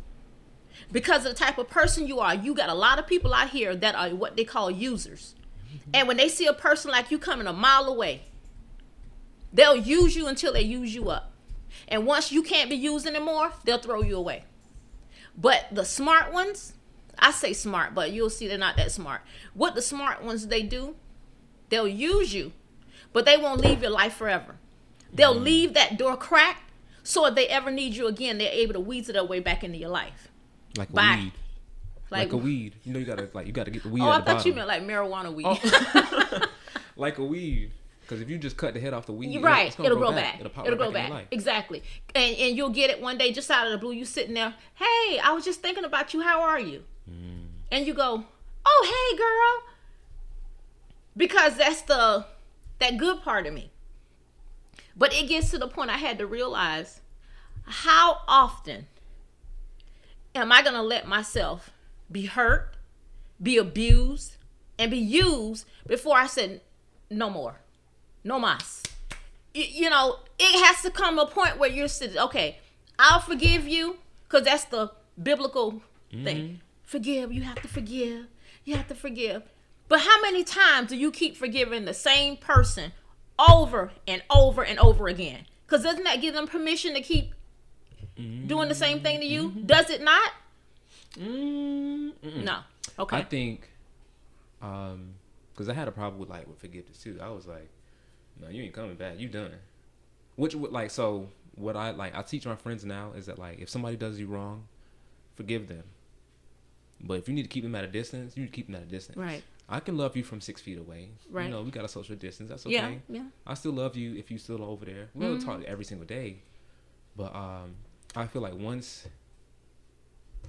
Because 0.92 1.26
of 1.26 1.34
the 1.34 1.38
type 1.38 1.58
of 1.58 1.70
person 1.70 2.08
you 2.08 2.20
are 2.20 2.36
you 2.36 2.54
got 2.54 2.70
a 2.70 2.74
lot 2.74 3.00
of 3.00 3.08
people 3.08 3.34
out 3.34 3.50
here 3.50 3.76
that 3.76 3.96
are 3.96 4.10
what 4.16 4.38
they 4.38 4.44
call 4.44 4.72
users. 4.72 5.36
Mm-hmm. 5.68 5.92
And 5.94 6.08
when 6.08 6.18
they 6.18 6.30
see 6.30 6.46
a 6.46 6.54
person 6.54 6.92
like 6.92 7.12
you 7.12 7.20
coming 7.20 7.48
a 7.48 7.54
mile 7.54 7.86
away 7.86 8.24
they'll 9.52 9.76
use 9.76 10.16
you 10.16 10.28
until 10.28 10.54
they 10.54 10.62
use 10.62 10.94
you 10.94 11.10
up. 11.10 11.34
And 11.88 12.06
once 12.06 12.32
you 12.32 12.44
can't 12.44 12.70
be 12.70 12.76
used 12.76 13.08
anymore 13.08 13.52
they'll 13.66 13.80
throw 13.80 14.02
you 14.02 14.16
away. 14.16 14.44
But 15.38 15.68
the 15.72 15.86
smart 15.86 16.34
ones 16.34 16.74
i 17.22 17.32
say 17.32 17.54
smart 17.54 17.94
but 17.94 18.12
you'll 18.12 18.30
see 18.30 18.48
they're 18.48 18.58
not 18.58 18.76
that 18.76 18.92
smart 18.92 19.22
what 19.54 19.76
the 19.76 19.82
smart 19.82 20.24
ones 20.24 20.48
they 20.48 20.64
do 20.64 20.96
they'll 21.70 21.88
use 21.88 22.34
you 22.34 22.52
but 23.14 23.26
they 23.26 23.38
won't 23.38 23.62
leave 23.62 23.82
your 23.82 23.92
life 23.92 24.14
forever. 24.14 24.56
They'll 25.12 25.36
mm. 25.36 25.44
leave 25.44 25.74
that 25.74 25.98
door 25.98 26.16
cracked 26.16 26.70
so 27.04 27.26
if 27.26 27.36
they 27.36 27.48
ever 27.48 27.72
need 27.72 27.96
you 27.96 28.08
again, 28.08 28.38
they're 28.38 28.52
able 28.52 28.74
to 28.74 28.80
weasel 28.80 29.14
their 29.14 29.24
way 29.24 29.40
back 29.40 29.64
into 29.64 29.78
your 29.78 29.90
life. 29.90 30.28
Like 30.78 30.90
a 30.90 30.94
Bye. 30.94 31.20
weed. 31.24 31.32
Like, 32.12 32.32
a 32.32 32.38
weed. 32.38 32.76
You 32.84 32.94
know 32.94 33.00
you 33.00 33.06
gotta 33.06 33.30
like 33.34 33.48
you 33.48 33.54
gotta 33.54 33.72
get 33.72 33.84
the 33.84 33.90
weed 33.90 34.02
Oh, 34.02 34.10
I 34.10 34.18
thought 34.18 34.26
bottom. 34.26 34.48
you 34.48 34.56
meant 34.56 34.68
like 34.68 34.84
marijuana 34.84 35.34
weed. 35.34 35.46
Oh. 35.48 36.42
like 36.96 37.18
a 37.18 37.24
weed. 37.24 37.72
Because 38.02 38.22
if 38.22 38.30
you 38.30 38.40
just 38.40 38.58
cut 38.58 38.74
the 38.74 38.80
head 38.80 38.94
off 38.94 39.06
the 39.06 39.12
weed, 39.12 39.32
You're 39.32 39.42
right. 39.42 39.76
It'll 39.80 39.98
grow 39.98 40.12
back. 40.12 40.40
It'll 40.40 40.52
It'll, 40.52 40.64
right 40.64 40.78
grow 40.78 40.92
back. 40.92 41.10
back. 41.10 41.28
Exactly. 41.32 41.84
And 42.16 42.36
and 42.36 42.58
you'll 42.58 42.70
get 42.70 42.90
it 42.90 43.02
one 43.02 43.18
day 43.18 43.32
just 43.32 43.50
out 43.50 43.66
of 43.66 43.72
the 43.72 43.78
blue. 43.78 43.92
You 43.92 44.06
sitting 44.06 44.34
there, 44.34 44.54
hey, 44.76 45.20
I 45.20 45.32
was 45.34 45.46
just 45.46 45.62
thinking 45.62 45.86
about 45.86 46.14
you. 46.14 46.22
How 46.22 46.42
are 46.42 46.60
you? 46.60 46.84
Mm. 47.10 47.46
And 47.72 47.88
you 47.88 47.94
go, 47.94 48.24
oh, 48.66 49.12
hey, 49.12 49.18
girl. 49.18 49.74
Because 51.18 51.58
that's 51.58 51.82
the 51.84 52.26
that 52.80 52.98
good 52.98 53.22
part 53.22 53.46
of 53.46 53.54
me. 53.54 53.72
But 54.96 55.14
it 55.14 55.28
gets 55.28 55.52
to 55.52 55.58
the 55.58 55.68
point 55.68 55.90
I 55.90 55.98
had 55.98 56.18
to 56.20 56.26
realize 56.26 57.02
how 57.66 58.20
often 58.28 58.88
am 60.34 60.52
I 60.52 60.62
gonna 60.62 60.84
let 60.84 61.08
myself 61.08 61.72
be 62.12 62.26
hurt, 62.26 62.76
be 63.42 63.58
abused, 63.58 64.38
and 64.78 64.90
be 64.90 64.98
used 64.98 65.66
before 65.86 66.18
I 66.18 66.28
said 66.28 66.62
no 67.10 67.30
more, 67.30 67.60
no 68.24 68.40
mas. 68.40 68.84
You, 69.54 69.64
you 69.64 69.90
know, 69.90 70.20
it 70.38 70.66
has 70.66 70.82
to 70.84 70.90
come 70.90 71.20
a 71.20 71.26
point 71.26 71.60
where 71.60 71.70
you're 71.70 71.88
sitting. 71.88 72.18
Okay, 72.18 72.58
I'll 72.98 73.20
forgive 73.20 73.68
you 73.68 73.98
because 74.24 74.46
that's 74.46 74.66
the 74.66 74.92
biblical 75.22 75.82
thing. 76.12 76.62
Forgive. 76.90 77.32
You 77.32 77.44
have 77.44 77.62
to 77.62 77.68
forgive. 77.68 78.26
You 78.66 78.74
have 78.74 78.88
to 78.88 78.96
forgive. 78.96 79.44
But 79.88 80.00
how 80.00 80.20
many 80.24 80.44
times 80.44 80.90
do 80.90 80.98
you 80.98 81.12
keep 81.12 81.38
forgiving 81.38 81.86
the 81.86 81.94
same 81.94 82.36
person 82.36 82.94
over 83.38 83.92
and 84.08 84.24
over 84.36 84.64
and 84.64 84.80
over 84.80 85.08
again? 85.08 85.46
Because 85.68 85.84
doesn't 85.84 86.04
that 86.06 86.20
give 86.20 86.34
them 86.34 86.48
permission 86.48 86.96
to 86.96 87.02
keep 87.02 87.36
doing 88.16 88.70
the 88.70 88.76
same 88.76 89.02
thing 89.02 89.20
to 89.20 89.26
you? 89.28 89.52
Does 89.68 89.92
it 89.92 90.02
not? 90.02 90.32
Mm, 91.16 92.14
mm-mm. 92.24 92.44
No. 92.44 92.62
Okay. 92.98 93.18
I 93.18 93.22
think, 93.22 93.70
um, 94.60 95.14
because 95.54 95.70
I 95.70 95.76
had 95.76 95.88
a 95.88 95.92
problem 95.92 96.20
with 96.20 96.30
like 96.30 96.48
with 96.48 96.58
forgiveness 96.58 96.98
too. 96.98 97.20
I 97.22 97.30
was 97.30 97.46
like, 97.46 97.70
no, 98.42 98.50
you 98.50 98.64
ain't 98.64 98.74
coming 98.74 98.96
back. 98.96 99.20
You 99.20 99.30
done. 99.30 99.52
Which 100.38 100.56
would 100.56 100.72
like 100.72 100.90
so 100.90 101.30
what 101.54 101.76
I 101.76 101.92
like 101.92 102.16
I 102.16 102.24
teach 102.24 102.48
my 102.48 102.56
friends 102.56 102.84
now 102.84 103.12
is 103.16 103.28
that 103.28 103.38
like 103.38 103.60
if 103.60 103.70
somebody 103.70 103.96
does 103.96 104.20
you 104.20 104.26
wrong, 104.26 104.64
forgive 105.36 105.68
them. 105.68 105.84
But 107.02 107.20
if 107.20 107.28
you 107.28 107.34
need 107.34 107.44
to 107.44 107.48
keep 107.48 107.64
them 107.64 107.76
at 107.76 107.84
a 107.84 107.88
distance, 107.88 108.36
you 108.36 108.44
need 108.44 108.50
to 108.50 108.56
keep 108.56 108.68
them 108.68 108.76
at 108.76 108.84
a 108.84 108.86
distance. 108.86 109.18
Right. 109.18 109.44
I 109.70 109.80
can 109.80 109.98
love 109.98 110.18
you 110.18 110.24
from 110.24 110.42
six 110.42 110.62
feet 110.62 110.80
away. 110.80 111.10
Right. 111.30 111.46
You 111.46 111.52
know, 111.52 111.62
we 111.62 111.72
got 111.72 111.86
a 111.86 111.88
social 111.88 112.16
distance. 112.16 112.50
That's 112.50 112.66
okay. 112.66 112.74
Yeah, 112.74 112.92
yeah. 113.08 113.24
I 113.46 113.54
still 113.54 113.72
love 113.72 113.96
you 113.96 114.16
if 114.16 114.32
you 114.32 114.38
still 114.38 114.64
over 114.64 114.86
there. 114.86 115.10
We 115.14 115.26
don't 115.26 115.40
talk 115.40 115.64
every 115.64 115.86
single 115.86 116.08
day, 116.08 116.38
but 117.16 117.34
um, 117.36 117.76
I 118.16 118.26
feel 118.28 118.42
like 118.42 118.56
once 118.56 119.08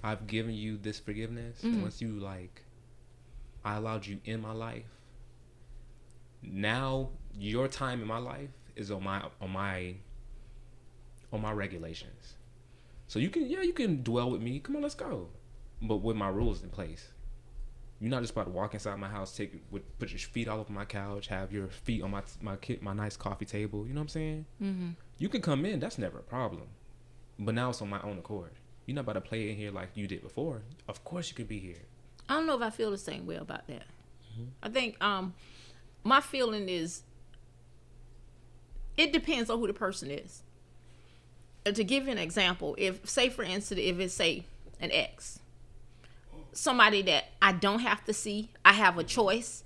I've 0.03 0.27
given 0.27 0.55
you 0.55 0.79
this 0.79 0.99
forgiveness, 0.99 1.63
once 1.63 2.01
you 2.01 2.13
like, 2.13 2.63
I 3.65 3.77
allowed 3.77 4.07
you 4.07 4.19
in 4.25 4.41
my 4.41 4.53
life. 4.53 4.85
Now 6.43 7.11
your 7.39 7.69
time 7.69 8.01
in 8.01 8.09
my 8.09 8.19
life 8.19 8.49
is 8.75 8.91
on 8.91 9.05
my 9.05 9.23
on 9.41 9.51
my 9.51 9.95
on 11.33 11.43
my 11.43 11.53
regulations. 11.53 12.35
So 13.09 13.19
you 13.19 13.29
can 13.29 13.47
yeah 13.47 13.61
you 13.61 13.75
can 13.75 14.03
dwell 14.03 14.31
with 14.31 14.41
me. 14.41 14.59
Come 14.61 14.77
on, 14.77 14.83
let's 14.83 14.95
go, 14.95 15.29
but 15.83 15.97
with 15.97 16.17
my 16.17 16.29
rules 16.29 16.63
in 16.63 16.71
place. 16.71 17.09
You're 18.01 18.11
not 18.11 18.23
just 18.23 18.33
about 18.33 18.45
to 18.45 18.51
walk 18.51 18.73
inside 18.73 18.99
my 18.99 19.09
house, 19.09 19.37
take 19.37 19.63
with, 19.71 19.99
put 19.99 20.11
your 20.11 20.19
feet 20.19 20.49
all 20.49 20.61
over 20.61 20.73
my 20.73 20.87
couch, 20.87 21.27
have 21.27 21.53
your 21.53 21.69
feet 21.69 22.03
on 22.03 22.11
my 22.11 22.23
my 22.41 22.57
kid, 22.57 22.81
my 22.83 22.95
nice 22.95 23.17
coffee 23.17 23.45
table. 23.45 23.87
You 23.87 23.93
know 23.93 24.01
what 24.01 24.05
I'm 24.05 24.09
saying? 24.09 24.47
Mm-hmm. 24.63 24.89
You 25.19 25.29
can 25.29 25.43
come 25.43 25.67
in. 25.67 25.81
That's 25.81 25.99
never 25.99 26.19
a 26.19 26.23
problem. 26.23 26.69
But 27.39 27.55
now 27.55 27.71
it's 27.71 27.83
on 27.83 27.91
my 27.91 28.01
own 28.01 28.19
accord. 28.19 28.53
You're 28.87 28.95
not 28.95 29.03
about 29.03 29.13
to 29.15 29.21
play 29.21 29.51
in 29.51 29.57
here 29.57 29.71
like 29.71 29.91
you 29.95 30.07
did 30.07 30.23
before. 30.23 30.63
Of 30.89 31.05
course 31.05 31.29
you 31.29 31.35
could 31.35 31.49
be 31.49 31.59
here. 31.59 31.83
I 32.29 32.35
don't 32.35 32.47
know 32.47 32.57
if 32.57 32.63
I 32.63 32.71
feel 32.71 32.91
the 32.91 32.99
same 32.99 33.27
way 33.27 33.37
about 33.37 33.67
that. 33.67 33.85
I 34.63 34.69
think 34.71 35.03
um 35.03 35.35
my 36.03 36.21
feeling 36.21 36.69
is 36.69 37.03
it 38.97 39.13
depends 39.13 39.51
on 39.51 39.59
who 39.59 39.67
the 39.67 39.75
person 39.75 40.11
is. 40.11 40.43
Uh, 41.67 41.73
to 41.73 41.85
give 41.85 42.07
you 42.07 42.13
an 42.13 42.19
example, 42.19 42.75
if 42.79 43.07
say 43.09 43.29
for 43.29 43.43
instance, 43.43 43.81
if 43.83 43.99
it's 43.99 44.15
say 44.15 44.47
an 44.81 44.91
ex, 44.93 45.40
somebody 46.53 47.03
that 47.03 47.25
I 47.41 47.53
don't 47.53 47.81
have 47.81 48.05
to 48.05 48.13
see, 48.13 48.51
I 48.65 48.73
have 48.73 48.99
a 48.99 49.05
choice. 49.05 49.65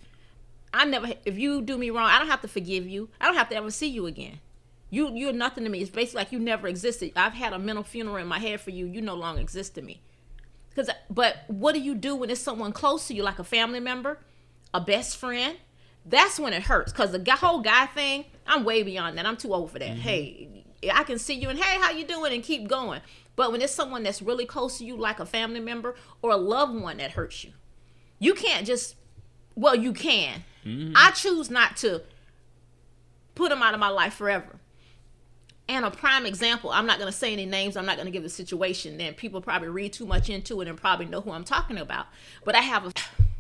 I 0.73 0.85
never 0.85 1.13
if 1.25 1.39
you 1.39 1.63
do 1.63 1.79
me 1.79 1.91
wrong, 1.91 2.09
I 2.11 2.19
don't 2.19 2.29
have 2.29 2.43
to 2.43 2.49
forgive 2.49 2.89
you. 2.89 3.09
I 3.21 3.27
don't 3.27 3.37
have 3.37 3.49
to 3.51 3.57
ever 3.57 3.71
see 3.71 3.89
you 3.89 4.07
again. 4.07 4.41
You 4.91 5.11
you're 5.15 5.33
nothing 5.33 5.65
to 5.65 5.71
me. 5.71 5.81
It's 5.81 5.91
basically 5.91 6.21
like 6.21 6.33
you 6.33 6.39
never 6.39 6.69
existed. 6.69 7.13
I've 7.17 7.35
had 7.35 7.53
a 7.53 7.59
mental 7.59 7.85
funeral 7.85 8.17
in 8.17 8.27
my 8.27 8.39
head 8.39 8.61
for 8.61 8.71
you. 8.71 8.87
You 8.87 9.01
no 9.01 9.15
longer 9.15 9.41
exist 9.41 9.75
to 9.77 9.83
me. 9.83 10.01
Cause, 10.75 10.91
but 11.09 11.45
what 11.47 11.73
do 11.73 11.81
you 11.81 11.95
do 11.95 12.17
when 12.17 12.31
it's 12.31 12.41
someone 12.41 12.73
close 12.73 13.07
to 13.07 13.15
you, 13.15 13.23
like 13.23 13.39
a 13.39 13.45
family 13.45 13.79
member, 13.79 14.19
a 14.73 14.81
best 14.81 15.17
friend? 15.17 15.57
That's 16.05 16.39
when 16.39 16.53
it 16.53 16.65
hurts. 16.65 16.93
Cause 16.93 17.13
the 17.13 17.33
whole 17.37 17.61
guy 17.61 17.87
thing, 17.87 18.25
I'm 18.47 18.65
way 18.65 18.83
beyond 18.83 19.17
that. 19.17 19.27
I'm 19.27 19.37
too 19.37 19.55
old 19.55 19.71
for 19.71 19.79
that. 19.79 19.91
Mm-hmm. 19.91 20.01
Hey, 20.01 20.65
I 20.93 21.05
can 21.05 21.19
see 21.19 21.35
you 21.35 21.49
and 21.49 21.59
hey, 21.59 21.81
how 21.81 21.93
you 21.93 22.05
doing, 22.05 22.33
and 22.33 22.43
keep 22.43 22.69
going. 22.69 23.01
But 23.37 23.53
when 23.53 23.61
it's 23.61 23.75
someone 23.75 24.03
that's 24.03 24.23
really 24.23 24.47
close 24.47 24.79
to 24.79 24.85
you, 24.85 24.97
like 24.97 25.19
a 25.19 25.27
family 25.27 25.61
member 25.61 25.95
or 26.23 26.31
a 26.31 26.37
loved 26.37 26.81
one 26.81 26.99
that 26.99 27.13
hurts 27.13 27.45
you, 27.45 27.53
you 28.19 28.35
can't 28.35 28.67
just. 28.67 28.97
Well, 29.57 29.77
you 29.77 29.93
can. 29.93 30.45
Mm-hmm. 30.65 30.95
I 30.97 31.13
choose 31.13 31.49
not 31.49 31.77
to 31.79 32.03
put 33.35 33.51
them 33.51 33.63
out 33.63 33.75
of 33.75 33.81
my 33.81 33.89
life 33.89 34.15
forever. 34.15 34.59
And 35.69 35.85
a 35.85 35.91
prime 35.91 36.27
example, 36.27 36.71
I'm 36.71 36.87
not 36.87 36.99
going 36.99 37.11
to 37.11 37.17
say 37.17 37.33
any 37.33 37.47
names, 37.47 37.77
I'm 37.77 37.87
not 37.87 37.97
going 37.97 38.07
to 38.07 38.13
give 38.13 38.23
the 38.23 38.29
situation, 38.29 38.99
then 38.99 39.15
people 39.15 39.41
probably 39.41 39.69
read 39.69 39.95
too 39.95 40.05
much 40.05 40.29
into 40.29 40.61
it 40.61 40.69
and 40.69 40.77
probably 40.77 41.07
know 41.07 41.23
who 41.23 41.31
I'm 41.31 41.45
talking 41.45 41.79
about. 41.79 42.07
But 42.45 42.55
I 42.55 42.61
have 42.61 42.85
a 42.85 42.93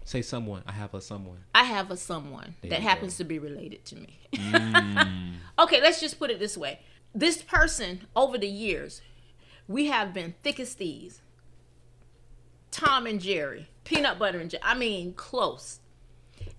Say 0.06 0.20
someone. 0.20 0.62
I 0.66 0.72
have 0.72 0.92
a 0.94 1.00
someone. 1.00 1.38
I 1.54 1.64
have 1.64 1.90
a 1.90 1.96
someone 1.96 2.54
that 2.62 2.80
you 2.80 2.88
happens 2.88 3.16
to 3.16 3.24
be 3.24 3.38
related 3.38 3.84
to 3.86 3.96
me. 3.96 4.18
Mm. 4.34 5.34
okay, 5.58 5.80
let's 5.80 6.00
just 6.00 6.18
put 6.18 6.30
it 6.30 6.38
this 6.38 6.58
way. 6.58 6.80
This 7.14 7.42
person 7.42 8.06
over 8.14 8.36
the 8.36 8.48
years, 8.48 9.00
we 9.68 9.86
have 9.86 10.12
been 10.12 10.34
thick 10.42 10.60
as 10.60 10.74
thieves. 10.74 11.20
Tom 12.70 13.06
and 13.06 13.20
Jerry, 13.20 13.68
peanut 13.84 14.18
butter 14.18 14.38
and 14.38 14.50
jelly. 14.50 14.62
I 14.64 14.74
mean, 14.74 15.14
close. 15.14 15.80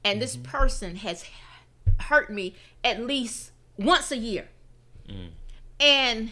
And 0.03 0.21
this 0.21 0.35
mm-hmm. 0.35 0.49
person 0.49 0.95
has 0.97 1.25
hurt 1.99 2.29
me 2.29 2.55
at 2.83 3.01
least 3.01 3.51
once 3.77 4.11
a 4.11 4.17
year. 4.17 4.47
Mm. 5.09 5.29
And 5.79 6.31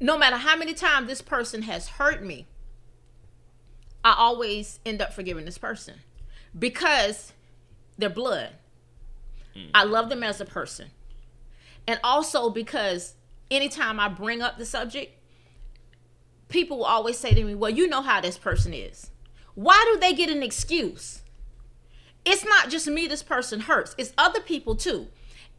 no 0.00 0.18
matter 0.18 0.36
how 0.36 0.56
many 0.56 0.74
times 0.74 1.08
this 1.08 1.22
person 1.22 1.62
has 1.62 1.88
hurt 1.88 2.22
me, 2.24 2.46
I 4.04 4.14
always 4.16 4.80
end 4.84 5.02
up 5.02 5.12
forgiving 5.12 5.44
this 5.44 5.58
person 5.58 5.96
because 6.58 7.32
they're 7.98 8.08
blood. 8.08 8.50
Mm. 9.54 9.70
I 9.74 9.84
love 9.84 10.08
them 10.08 10.22
as 10.22 10.40
a 10.40 10.44
person. 10.44 10.88
And 11.86 12.00
also 12.02 12.50
because 12.50 13.14
anytime 13.50 14.00
I 14.00 14.08
bring 14.08 14.42
up 14.42 14.58
the 14.58 14.64
subject, 14.64 15.19
people 16.50 16.78
will 16.78 16.84
always 16.84 17.16
say 17.18 17.32
to 17.32 17.44
me, 17.44 17.54
Well, 17.54 17.70
you 17.70 17.88
know 17.88 18.02
how 18.02 18.20
this 18.20 18.36
person 18.36 18.74
is. 18.74 19.10
Why 19.54 19.90
do 19.92 19.98
they 19.98 20.12
get 20.12 20.30
an 20.30 20.42
excuse? 20.42 21.22
It's 22.24 22.44
not 22.44 22.68
just 22.68 22.86
me 22.86 23.06
this 23.06 23.22
person 23.22 23.60
hurts, 23.60 23.94
it's 23.96 24.12
other 24.18 24.40
people 24.40 24.76
too. 24.76 25.08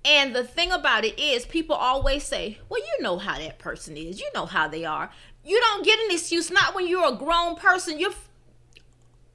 And 0.04 0.36
the 0.36 0.44
thing 0.44 0.72
about 0.72 1.06
it 1.06 1.20
is, 1.20 1.46
people 1.46 1.76
always 1.76 2.24
say, 2.24 2.60
Well, 2.70 2.82
you 2.82 3.04
know 3.04 3.18
how 3.18 3.38
that 3.38 3.60
person 3.60 3.98
is. 3.98 4.20
You 4.20 4.30
know 4.34 4.46
how 4.46 4.68
they 4.68 4.86
are. 4.86 5.10
You 5.44 5.60
don't 5.60 5.84
get 5.86 6.00
an 6.00 6.12
excuse, 6.12 6.52
not 6.52 6.76
when 6.76 6.88
you're 6.88 7.08
a 7.08 7.16
grown 7.16 7.56
person. 7.56 8.00
You're 8.00 8.12
f- 8.12 8.30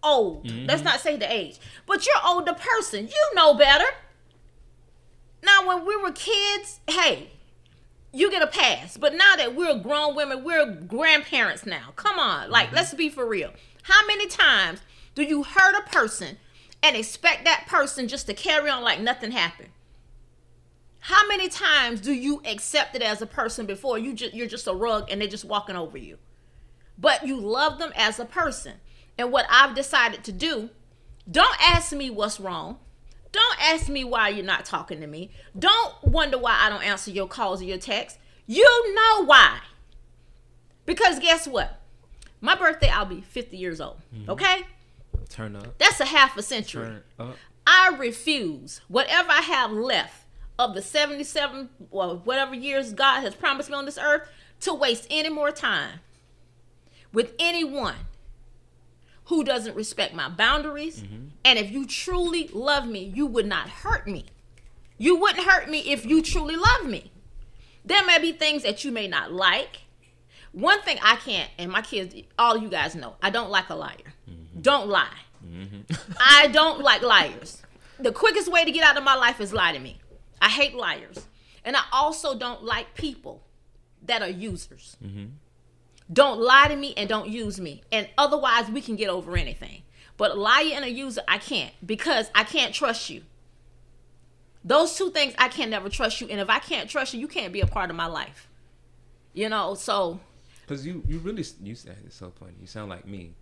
old. 0.03 0.45
Mm-hmm. 0.47 0.67
Let's 0.67 0.83
not 0.83 1.01
say 1.01 1.17
the 1.17 1.33
age, 1.33 1.59
but 1.87 2.07
you're 2.07 2.15
older 2.25 2.55
person. 2.55 3.09
You 3.09 3.31
know 3.35 3.55
better. 3.55 3.87
Now, 5.43 5.67
when 5.67 5.87
we 5.87 5.97
were 5.97 6.13
kids, 6.13 6.81
hey, 6.89 7.31
you 8.16 8.30
get 8.30 8.42
a 8.42 8.46
pass. 8.46 8.96
But 8.96 9.14
now 9.14 9.37
that 9.37 9.54
we're 9.54 9.78
grown 9.78 10.16
women, 10.16 10.42
we're 10.42 10.66
grandparents 10.66 11.66
now. 11.66 11.92
Come 11.96 12.18
on, 12.18 12.50
like 12.50 12.73
let's 12.73 12.94
be 12.94 13.08
for 13.08 13.26
real. 13.26 13.52
How 13.82 14.06
many 14.06 14.26
times 14.26 14.80
do 15.14 15.23
you 15.23 15.42
hurt 15.42 15.75
a 15.75 15.90
person 15.90 16.38
and 16.82 16.96
expect 16.96 17.44
that 17.44 17.66
person 17.68 18.08
just 18.08 18.26
to 18.26 18.35
carry 18.35 18.70
on 18.70 18.82
like 18.82 19.00
nothing 19.00 19.32
happened? 19.32 19.68
How 21.00 21.28
many 21.28 21.49
times 21.49 22.00
do 22.00 22.12
you 22.12 22.42
accept 22.44 22.96
it 22.96 23.02
as 23.02 23.23
a 23.23 23.26
person 23.26 23.66
before 23.66 23.99
you 23.99 24.12
just 24.14 24.35
you're 24.35 24.49
just 24.49 24.66
a 24.66 24.75
rug 24.75 25.08
and 25.11 25.20
they're 25.20 25.28
just 25.28 25.44
walking 25.44 25.76
over 25.76 25.99
you? 25.99 26.18
But 26.99 27.26
you 27.26 27.38
love 27.38 27.78
them 27.78 27.92
as 27.94 28.18
a 28.18 28.25
person. 28.25 28.75
And 29.18 29.30
what 29.30 29.46
I've 29.50 29.75
decided 29.75 30.25
to 30.25 30.32
do, 30.32 30.70
don't 31.30 31.56
ask 31.61 31.92
me 31.92 32.11
what's 32.11 32.40
wrong. 32.40 32.78
Don't 33.37 33.75
ask 33.75 33.88
me 33.88 34.02
why 34.02 34.31
you're 34.31 34.45
not 34.45 34.64
talking 34.64 35.00
to 35.00 35.07
me. 35.07 35.31
Don't 35.59 35.95
wonder 36.02 36.38
why 36.38 36.59
I 36.59 36.71
don't 36.71 36.83
answer 36.83 37.11
your 37.11 37.28
calls 37.28 37.61
or 37.61 37.64
your 37.64 37.78
texts. 37.78 38.19
You 38.47 38.95
know 38.95 39.25
why. 39.25 39.61
Because 40.87 41.19
guess 41.19 41.47
what? 41.47 41.81
My 42.40 42.55
birthday, 42.55 42.88
I'll 42.88 43.05
be 43.05 43.21
50 43.21 43.57
years 43.57 43.81
old. 43.81 43.99
Mm-hmm. 44.14 44.31
Okay? 44.31 44.66
Turn 45.28 45.55
up. 45.57 45.76
That's 45.78 46.00
a 46.00 46.07
half 46.07 46.37
a 46.37 46.43
century. 46.43 46.87
Turn 46.87 47.02
up. 47.19 47.37
I 47.66 47.95
refuse 47.99 48.81
whatever 48.88 49.31
I 49.31 49.43
have 49.43 49.73
left 49.73 50.25
of 50.59 50.75
the 50.75 50.83
77 50.83 51.69
or 51.90 52.16
whatever 52.16 52.55
years 52.55 52.93
God 52.93 53.21
has 53.21 53.35
promised 53.35 53.69
me 53.69 53.76
on 53.76 53.85
this 53.85 53.99
earth 53.99 54.28
to 54.61 54.73
waste 54.73 55.07
any 55.11 55.28
more 55.28 55.50
time 55.50 56.00
with 57.12 57.35
anyone 57.38 57.97
who 59.26 59.45
doesn't 59.45 59.76
respect 59.76 60.14
my 60.14 60.28
boundaries. 60.28 61.00
Mm-hmm. 61.00 61.26
And 61.45 61.59
if 61.59 61.71
you 61.71 61.87
truly 61.87 62.49
love 62.52 62.87
me, 62.87 63.12
you 63.14 63.26
would 63.26 63.47
not 63.47 63.68
hurt 63.68 64.06
me. 64.06 64.26
You 64.99 65.16
wouldn't 65.16 65.47
hurt 65.47 65.68
me 65.68 65.80
if 65.80 66.06
you 66.06 66.23
truly 66.23 66.56
love 66.56 66.87
me. 66.87 67.12
There 67.85 68.04
may 68.04 68.18
be 68.18 68.33
things 68.33 68.62
that 68.62 68.85
you 68.85 68.90
may 68.90 69.06
not 69.09 69.33
like. 69.33 69.83
One 70.52 70.80
thing 70.83 70.99
I 71.02 71.16
can't, 71.16 71.50
and 71.59 71.71
my 71.71 71.83
kids, 71.83 72.14
all 72.38 72.56
you 72.56 72.68
guys 72.68 72.95
know, 72.95 73.16
I 73.21 73.30
don't 73.30 73.50
like 73.50 73.68
a 73.68 73.75
liar. 73.75 73.97
Mm-hmm. 74.30 74.61
Don't 74.61 74.88
lie. 74.88 75.09
Mm-hmm. 75.45 75.92
I 76.18 76.49
don't 76.49 76.80
like 76.80 77.02
liars. 77.02 77.62
The 77.99 78.12
quickest 78.12 78.50
way 78.50 78.64
to 78.64 78.71
get 78.71 78.85
out 78.85 78.97
of 78.97 79.04
my 79.04 79.14
life 79.14 79.40
is 79.40 79.52
lie 79.52 79.73
to 79.73 79.78
me. 79.78 79.99
I 80.40 80.49
hate 80.49 80.75
liars. 80.75 81.26
And 81.64 81.76
I 81.76 81.83
also 81.92 82.38
don't 82.38 82.62
like 82.62 82.95
people 82.95 83.42
that 84.02 84.23
are 84.23 84.30
users. 84.30 84.97
Don't 86.13 86.41
lie 86.41 86.69
to 86.69 86.77
me 86.77 86.95
and 86.97 87.09
don't 87.09 87.29
use 87.29 87.61
me. 87.61 87.83
And 87.91 88.09
otherwise, 88.17 88.71
we 88.71 88.81
can 88.81 88.97
get 88.97 89.09
over 89.09 89.37
anything. 89.37 89.83
But 90.17 90.33
a 90.33 90.35
liar 90.35 90.71
and 90.73 90.85
a 90.85 90.91
user, 90.91 91.23
I 91.29 91.39
can't 91.39 91.75
because 91.85 92.31
I 92.35 92.45
can't 92.45 92.73
trust 92.73 93.11
you. 93.11 93.23
Those 94.65 94.97
two 94.97 95.11
things, 95.11 95.35
I 95.39 95.49
can 95.49 95.71
never 95.71 95.89
trust 95.89 96.21
you. 96.21 96.29
And 96.29 96.41
if 96.41 96.49
I 96.49 96.59
can't 96.59 96.89
trust 96.89 97.15
you, 97.15 97.21
you 97.21 97.29
can't 97.29 97.53
be 97.53 97.61
a 97.61 97.67
part 97.67 97.91
of 97.91 97.97
my 97.97 98.07
life. 98.07 98.49
You 99.33 99.49
know, 99.49 99.75
so, 99.75 100.19
Cause 100.67 100.85
you 100.85 101.03
you 101.07 101.19
really 101.19 101.45
you 101.63 101.75
said 101.75 101.97
it's 102.05 102.17
so 102.17 102.33
funny. 102.41 102.55
You 102.61 102.67
sound 102.67 102.89
like 102.89 103.07
me. 103.07 103.35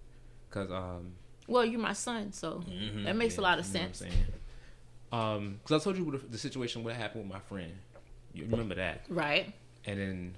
Cause 0.50 0.70
um 0.70 1.12
well, 1.46 1.64
you're 1.64 1.80
my 1.80 1.92
son, 1.92 2.32
so 2.32 2.64
that 3.04 3.16
makes 3.16 3.38
a 3.38 3.40
lot 3.40 3.58
of 3.58 3.66
you 3.66 3.72
know 3.74 3.80
what 3.80 3.86
I'm 3.88 3.94
sense. 3.94 3.98
saying? 3.98 4.26
Um, 5.12 5.60
cause 5.64 5.80
I 5.80 5.84
told 5.84 5.96
you 5.96 6.04
what 6.04 6.20
the, 6.20 6.28
the 6.28 6.38
situation 6.38 6.82
what 6.82 6.94
happened 6.94 7.24
with 7.24 7.32
my 7.32 7.40
friend. 7.40 7.72
You 8.32 8.46
remember 8.46 8.74
that? 8.74 9.02
Right. 9.08 9.52
And 9.86 10.00
then 10.00 10.34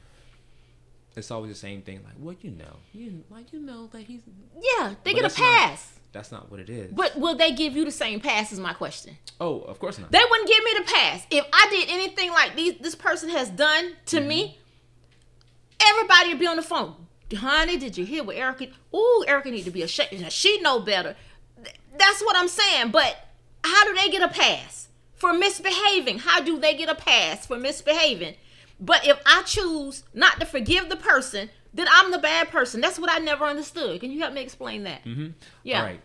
it's 1.16 1.30
always 1.30 1.50
the 1.50 1.58
same 1.58 1.82
thing. 1.82 2.00
Like, 2.04 2.14
well, 2.18 2.36
you 2.40 2.50
know, 2.50 2.76
you 2.92 3.24
like 3.30 3.52
you 3.52 3.60
know 3.60 3.88
that 3.92 4.02
he's. 4.02 4.20
Yeah, 4.54 4.94
they 5.04 5.12
But 5.12 5.14
get 5.14 5.18
a 5.18 5.22
that's 5.22 5.38
not- 5.38 5.58
pass. 5.58 5.92
That's 6.12 6.32
not 6.32 6.50
what 6.50 6.60
it 6.60 6.70
is. 6.70 6.92
But 6.92 7.18
will 7.18 7.34
they 7.36 7.52
give 7.52 7.76
you 7.76 7.84
the 7.84 7.90
same 7.90 8.20
pass? 8.20 8.50
Is 8.50 8.58
my 8.58 8.72
question. 8.72 9.18
oh, 9.40 9.60
of 9.62 9.78
course 9.78 9.98
not. 9.98 10.10
They 10.12 10.22
wouldn't 10.30 10.48
give 10.48 10.64
me 10.64 10.70
the 10.78 10.84
pass 10.84 11.26
if 11.30 11.44
I 11.52 11.66
did 11.70 11.90
anything 11.90 12.30
like 12.30 12.56
these. 12.56 12.78
This 12.80 12.94
person 12.94 13.28
has 13.30 13.50
done 13.50 13.92
to 14.06 14.20
me. 14.20 14.44
Mm-hmm. 14.48 14.60
Everybody 15.88 16.28
would 16.30 16.38
be 16.38 16.46
on 16.46 16.56
the 16.56 16.62
phone. 16.62 16.94
honey, 17.34 17.76
did 17.76 17.98
you 17.98 18.06
hear 18.06 18.24
what 18.24 18.36
Erica? 18.36 18.68
Ooh, 18.94 19.24
Erica 19.28 19.50
need 19.50 19.64
to 19.64 19.70
be 19.70 19.82
ashamed. 19.82 20.32
She 20.32 20.58
know 20.62 20.80
better. 20.80 21.16
That's 21.98 22.22
what 22.22 22.36
I'm 22.36 22.48
saying. 22.48 22.90
But 22.92 23.16
how 23.62 23.84
do 23.84 23.94
they 23.94 24.08
get 24.08 24.22
a 24.22 24.28
pass 24.28 24.88
for 25.14 25.32
misbehaving? 25.34 26.20
How 26.20 26.40
do 26.40 26.58
they 26.58 26.74
get 26.74 26.88
a 26.88 26.94
pass 26.94 27.46
for 27.46 27.58
misbehaving? 27.58 28.36
But 28.78 29.06
if 29.06 29.18
I 29.24 29.42
choose 29.42 30.04
not 30.12 30.38
to 30.40 30.46
forgive 30.46 30.88
the 30.88 30.96
person, 30.96 31.48
then 31.72 31.86
I'm 31.90 32.10
the 32.10 32.18
bad 32.18 32.50
person. 32.50 32.80
That's 32.80 32.98
what 32.98 33.10
I 33.10 33.18
never 33.18 33.44
understood. 33.44 34.00
Can 34.00 34.10
you 34.10 34.20
help 34.20 34.34
me 34.34 34.42
explain 34.42 34.84
that? 34.84 35.04
Mm-hmm. 35.04 35.28
Yeah. 35.62 35.80
All 35.80 35.86
right. 35.86 36.00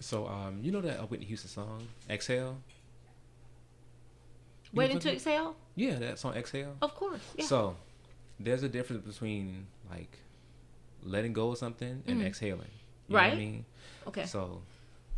So, 0.00 0.26
um, 0.26 0.60
you 0.62 0.70
know 0.70 0.80
that 0.80 1.00
uh, 1.00 1.06
Whitney 1.06 1.26
Houston 1.26 1.50
song, 1.50 1.88
"Exhale." 2.08 2.58
You 4.72 4.78
Waiting 4.78 4.98
to 5.00 5.12
exhale? 5.12 5.56
Yeah, 5.76 5.98
that 5.98 6.18
song, 6.18 6.34
"Exhale." 6.34 6.76
Of 6.82 6.94
course. 6.94 7.20
Yeah. 7.36 7.46
So, 7.46 7.76
there's 8.38 8.62
a 8.62 8.68
difference 8.68 9.04
between 9.04 9.66
like 9.90 10.18
letting 11.02 11.32
go 11.32 11.52
of 11.52 11.58
something 11.58 12.02
and 12.06 12.22
exhaling. 12.22 12.68
You 13.08 13.14
Know 13.14 13.20
what 13.20 13.22
I. 13.22 13.28
Right. 13.28 13.38
mean? 13.38 13.64
okay. 14.06 14.26
So, 14.26 14.62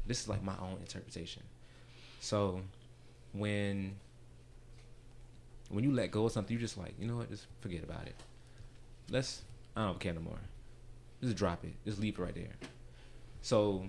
this 0.07 0.23
is 0.23 0.29
like 0.29 0.43
my 0.43 0.55
own 0.61 0.79
interpretation. 0.81 1.43
So, 2.21 2.62
when 3.33 3.97
when 5.70 5.84
you 5.84 5.92
let 5.92 6.10
go 6.10 6.26
of 6.26 6.32
something, 6.32 6.54
you 6.54 6.60
just 6.60 6.76
like, 6.76 6.94
you 6.98 7.06
know 7.06 7.16
what, 7.16 7.30
just 7.30 7.46
forget 7.60 7.82
about 7.82 8.06
it. 8.06 8.14
Let's 9.10 9.42
I 9.76 9.86
don't 9.86 9.98
care 10.00 10.12
no 10.12 10.20
more. 10.20 10.38
Just 11.22 11.36
drop 11.36 11.64
it. 11.64 11.72
Just 11.84 12.00
leave 12.00 12.18
it 12.18 12.22
right 12.22 12.34
there. 12.34 12.54
So, 13.42 13.86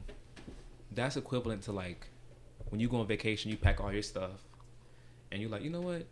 that's 0.93 1.17
equivalent 1.17 1.63
to 1.63 1.71
like 1.71 2.07
when 2.69 2.79
you 2.79 2.87
go 2.87 2.97
on 2.97 3.07
vacation, 3.07 3.51
you 3.51 3.57
pack 3.57 3.81
all 3.81 3.91
your 3.91 4.01
stuff, 4.01 4.43
and 5.31 5.41
you're 5.41 5.49
like, 5.49 5.61
you 5.61 5.69
know 5.69 5.81
what, 5.81 6.05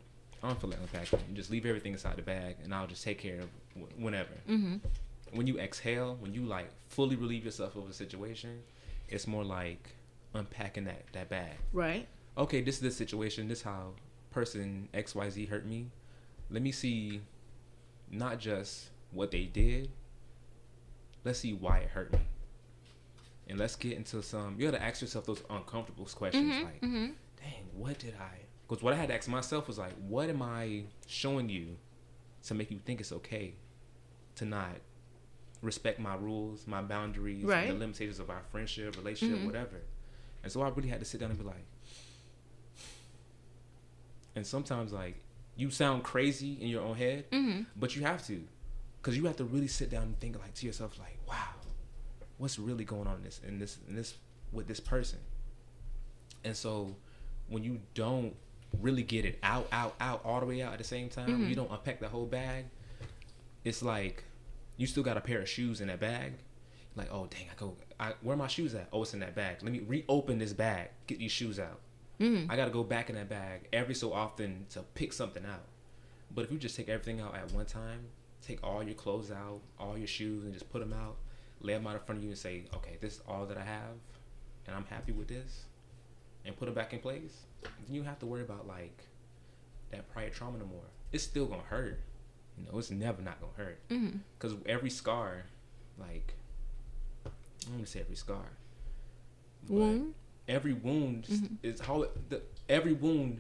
I 0.44 0.48
don't 0.48 0.60
feel 0.60 0.70
like 0.70 0.80
unpacking. 0.80 1.20
You 1.30 1.36
just 1.36 1.50
leave 1.50 1.66
everything 1.66 1.94
inside 1.94 2.18
the 2.18 2.22
bag, 2.22 2.58
and 2.64 2.74
I'll 2.74 2.88
just 2.88 3.04
take 3.04 3.18
care 3.20 3.40
of 3.40 3.50
wh- 3.76 4.02
whenever. 4.02 4.34
mm-hmm. 4.48 4.76
When 5.32 5.46
you 5.46 5.60
exhale, 5.60 6.18
when 6.20 6.34
you 6.34 6.42
like 6.42 6.70
fully 6.90 7.16
relieve 7.16 7.46
yourself 7.46 7.76
of 7.76 7.88
a 7.88 7.94
situation, 7.94 8.62
it's 9.08 9.28
more 9.28 9.44
like 9.44 9.90
unpacking 10.34 10.86
that 10.86 11.04
that 11.14 11.30
bag. 11.30 11.52
Right. 11.72 12.08
Okay, 12.38 12.62
this 12.62 12.76
is 12.76 12.82
the 12.82 12.92
situation. 12.92 13.48
This 13.48 13.62
how 13.62 13.92
person 14.32 14.90
X 14.94 15.16
Y 15.16 15.30
Z 15.30 15.46
hurt 15.46 15.66
me. 15.66 15.88
Let 16.50 16.62
me 16.62 16.72
see, 16.72 17.22
not 18.10 18.40
just 18.40 18.90
what 19.12 19.32
they 19.32 19.44
did. 19.46 19.90
Let's 21.24 21.40
see 21.40 21.54
why 21.54 21.80
it 21.80 21.90
hurt 21.90 22.12
me. 22.14 22.20
And 23.48 23.58
let's 23.60 23.76
get 23.76 23.94
into 23.98 24.22
some. 24.22 24.56
You 24.60 24.70
got 24.72 24.78
to 24.78 24.84
ask 24.84 25.02
yourself 25.02 25.26
those 25.26 25.44
uncomfortable 25.50 26.06
questions, 26.06 26.52
Mm-hmm. 26.54 26.64
like, 26.66 26.82
dang, 26.82 27.66
what 27.74 27.98
did 28.00 28.16
I? 28.20 28.38
Because 28.68 28.84
what 28.84 28.94
I 28.94 28.98
had 28.98 29.10
to 29.10 29.16
ask 29.16 29.28
myself 29.28 29.68
was 29.68 29.78
like, 29.80 29.94
what 30.08 30.30
am 30.30 30.42
I 30.42 30.84
showing 31.08 31.50
you 31.50 31.76
to 32.44 32.54
make 32.54 32.70
you 32.72 32.80
think 32.86 33.00
it's 33.00 33.12
okay 33.12 33.56
to 34.36 34.46
not 34.46 34.70
respect 35.62 36.00
my 36.00 36.16
rules, 36.16 36.68
my 36.68 36.82
boundaries, 36.82 37.44
Right. 37.44 37.68
the 37.68 37.74
limitations 37.74 38.20
of 38.20 38.30
our 38.30 38.42
friendship, 38.52 38.96
relationship, 38.96 39.40
Mhm. 39.40 39.46
whatever. 39.48 39.82
And 40.44 40.52
so 40.52 40.62
I 40.62 40.70
really 40.70 40.88
had 40.90 41.00
to 41.00 41.06
sit 41.06 41.20
down 41.20 41.32
and 41.32 41.40
be 41.40 41.44
like, 41.46 41.66
and 44.40 44.48
sometimes 44.48 44.92
like 44.94 45.16
you 45.56 45.70
sound 45.70 46.04
crazy 46.04 46.58
in 46.62 46.70
your 46.70 46.82
own 46.84 46.96
head, 46.96 47.30
Mm-hmm. 47.32 47.64
but 47.76 47.96
you 47.96 48.02
have 48.04 48.26
to, 48.28 48.42
because 49.02 49.16
you 49.18 49.26
have 49.26 49.36
to 49.38 49.44
really 49.44 49.68
sit 49.68 49.90
down 49.90 50.04
and 50.04 50.20
think 50.20 50.40
like 50.40 50.54
to 50.56 50.66
yourself 50.66 50.98
like, 50.98 51.18
wow, 51.28 51.36
what's 52.38 52.58
really 52.58 52.86
going 52.86 53.06
on 53.08 53.18
in 53.18 53.24
this 53.24 53.42
in 53.46 53.60
this 53.60 53.78
in 53.88 53.96
this 53.96 54.16
with 54.52 54.68
this 54.68 54.80
person. 54.80 55.20
And 56.44 56.56
so 56.56 56.96
when 57.50 57.64
you 57.64 57.80
don't 57.94 58.34
really 58.80 59.04
get 59.04 59.26
it 59.26 59.40
out, 59.44 59.68
out, 59.72 59.96
out, 60.00 60.22
all 60.24 60.40
the 60.40 60.46
way 60.46 60.62
out 60.62 60.72
at 60.72 60.78
the 60.78 60.84
same 60.86 61.10
time, 61.10 61.28
Mhm. 61.30 61.50
you 61.50 61.56
don't 61.56 61.72
unpack 61.72 62.00
the 62.00 62.08
whole 62.08 62.26
bag. 62.26 62.66
It's 63.66 63.82
like 63.84 64.24
you 64.78 64.88
still 64.88 65.04
got 65.04 65.18
a 65.18 65.22
pair 65.22 65.42
of 65.42 65.50
shoes 65.50 65.82
in 65.82 65.88
that 65.90 66.00
bag. 66.00 66.34
Like, 66.96 67.12
oh 67.12 67.26
dang, 67.28 67.48
I 67.52 67.56
go, 67.60 67.76
I, 68.00 68.14
where 68.22 68.36
are 68.36 68.38
my 68.38 68.48
shoes 68.48 68.74
at? 68.76 68.88
Oh, 68.94 69.02
it's 69.04 69.14
in 69.14 69.20
that 69.20 69.36
bag. 69.36 69.58
Let 69.62 69.72
me 69.74 69.80
reopen 69.82 70.38
this 70.40 70.54
bag, 70.54 70.90
get 71.08 71.20
these 71.20 71.32
shoes 71.34 71.60
out. 71.60 71.82
Mm-hmm. 72.20 72.52
I 72.52 72.56
got 72.56 72.66
to 72.66 72.72
go 72.72 72.84
back 72.84 73.10
in 73.10 73.16
that 73.16 73.30
bag 73.30 73.68
every 73.72 73.96
so 73.96 74.12
often 74.14 74.66
to 74.72 74.82
pick 74.82 75.14
something 75.14 75.46
out. 75.46 75.66
But 76.34 76.46
if 76.46 76.52
you 76.52 76.58
just 76.58 76.76
take 76.76 76.90
everything 76.90 77.22
out 77.22 77.36
at 77.36 77.52
one 77.52 77.66
time, 77.66 78.06
take 78.46 78.64
all 78.64 78.84
your 78.84 78.94
clothes 78.94 79.32
out, 79.32 79.62
all 79.80 79.98
your 79.98 80.08
shoes, 80.08 80.44
and 80.44 80.54
just 80.54 80.70
put 80.70 80.80
them 80.80 80.94
out, 80.94 81.18
lay 81.62 81.74
them 81.74 81.88
out 81.88 81.96
in 81.96 82.02
front 82.02 82.20
of 82.20 82.24
you 82.24 82.30
and 82.30 82.38
say, 82.38 82.66
okay, 82.76 82.98
this 83.02 83.16
is 83.16 83.22
all 83.28 83.46
that 83.46 83.58
I 83.58 83.64
have, 83.64 83.98
and 84.68 84.76
I'm 84.76 84.86
happy 84.86 85.12
with 85.12 85.28
this, 85.28 85.66
and 86.46 86.56
put 86.58 86.66
them 86.66 86.76
back 86.76 86.94
in 86.94 87.00
place, 87.00 87.46
then 87.64 87.96
you 87.96 88.04
have 88.04 88.20
to 88.20 88.26
worry 88.26 88.42
about 88.42 88.68
like 88.68 89.06
that 89.92 90.12
prior 90.12 90.30
trauma 90.30 90.58
no 90.58 90.66
more. 90.66 90.84
It's 91.12 91.24
still 91.24 91.46
gonna 91.46 91.64
hurt. 91.64 92.00
You 92.58 92.66
know, 92.66 92.78
it's 92.78 92.92
never 92.92 93.22
not 93.22 93.40
gonna 93.40 93.54
hurt. 93.58 93.80
Mm-hmm. 93.90 94.18
Because 94.38 94.56
every 94.66 94.90
scar, 94.90 95.46
like, 95.98 96.34
I 97.26 97.30
don't 97.62 97.74
want 97.74 97.86
to 97.86 97.92
say 97.92 98.02
every 98.02 98.16
scar, 98.16 98.46
but 99.68 99.74
Wound. 99.74 100.14
Every 100.50 100.74
wound 100.74 101.24
Mhm. 101.26 101.58
is 101.64 101.80
how 101.80 102.06
the, 102.28 102.42
every 102.68 102.92
wound, 102.94 103.40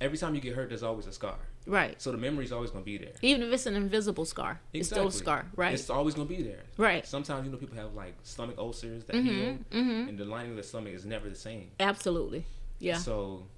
every 0.00 0.16
time 0.16 0.34
you 0.34 0.40
get 0.40 0.54
hurt, 0.54 0.68
there's 0.70 0.82
always 0.82 1.06
a 1.06 1.12
scar. 1.12 1.36
Right. 1.66 2.00
So 2.00 2.12
the 2.12 2.18
memory's 2.18 2.52
always 2.52 2.70
gonna 2.70 2.84
be 2.84 2.96
there. 2.96 3.12
Even 3.22 3.42
if 3.42 3.52
it's 3.52 3.66
an 3.66 3.74
invisible 3.74 4.24
scar, 4.24 4.60
exactly. 4.72 4.80
it's 4.80 4.88
still 4.88 5.08
a 5.08 5.12
scar. 5.12 5.46
Right. 5.56 5.74
It's 5.74 5.90
always 5.90 6.14
gonna 6.14 6.28
be 6.28 6.40
there. 6.42 6.62
right. 6.78 7.04
Sometimes 7.04 7.44
you 7.44 7.50
know 7.52 7.58
people 7.58 7.76
have 7.76 7.92
like 7.94 8.14
stomach 8.22 8.56
ulcers 8.58 9.04
that 9.06 9.16
heal, 9.16 9.24
Mm-hmm. 9.24 9.76
Mm-hmm. 9.76 10.08
and 10.08 10.16
the 10.18 10.24
lining 10.24 10.52
of 10.52 10.56
the 10.56 10.62
stomach 10.62 10.92
is 10.94 11.04
never 11.04 11.28
the 11.28 11.34
same. 11.34 11.72
Absolutely. 11.80 12.46
Yeah. 12.78 12.98
So, 12.98 13.48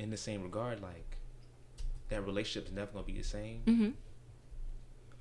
in 0.00 0.10
the 0.10 0.16
same 0.16 0.42
regard, 0.42 0.80
like 0.80 1.16
that 2.08 2.22
relationship 2.26 2.66
is 2.68 2.74
never 2.74 2.90
gonna 2.90 3.04
be 3.06 3.12
the 3.18 3.22
same, 3.22 3.62
Mm-hmm. 3.66 3.90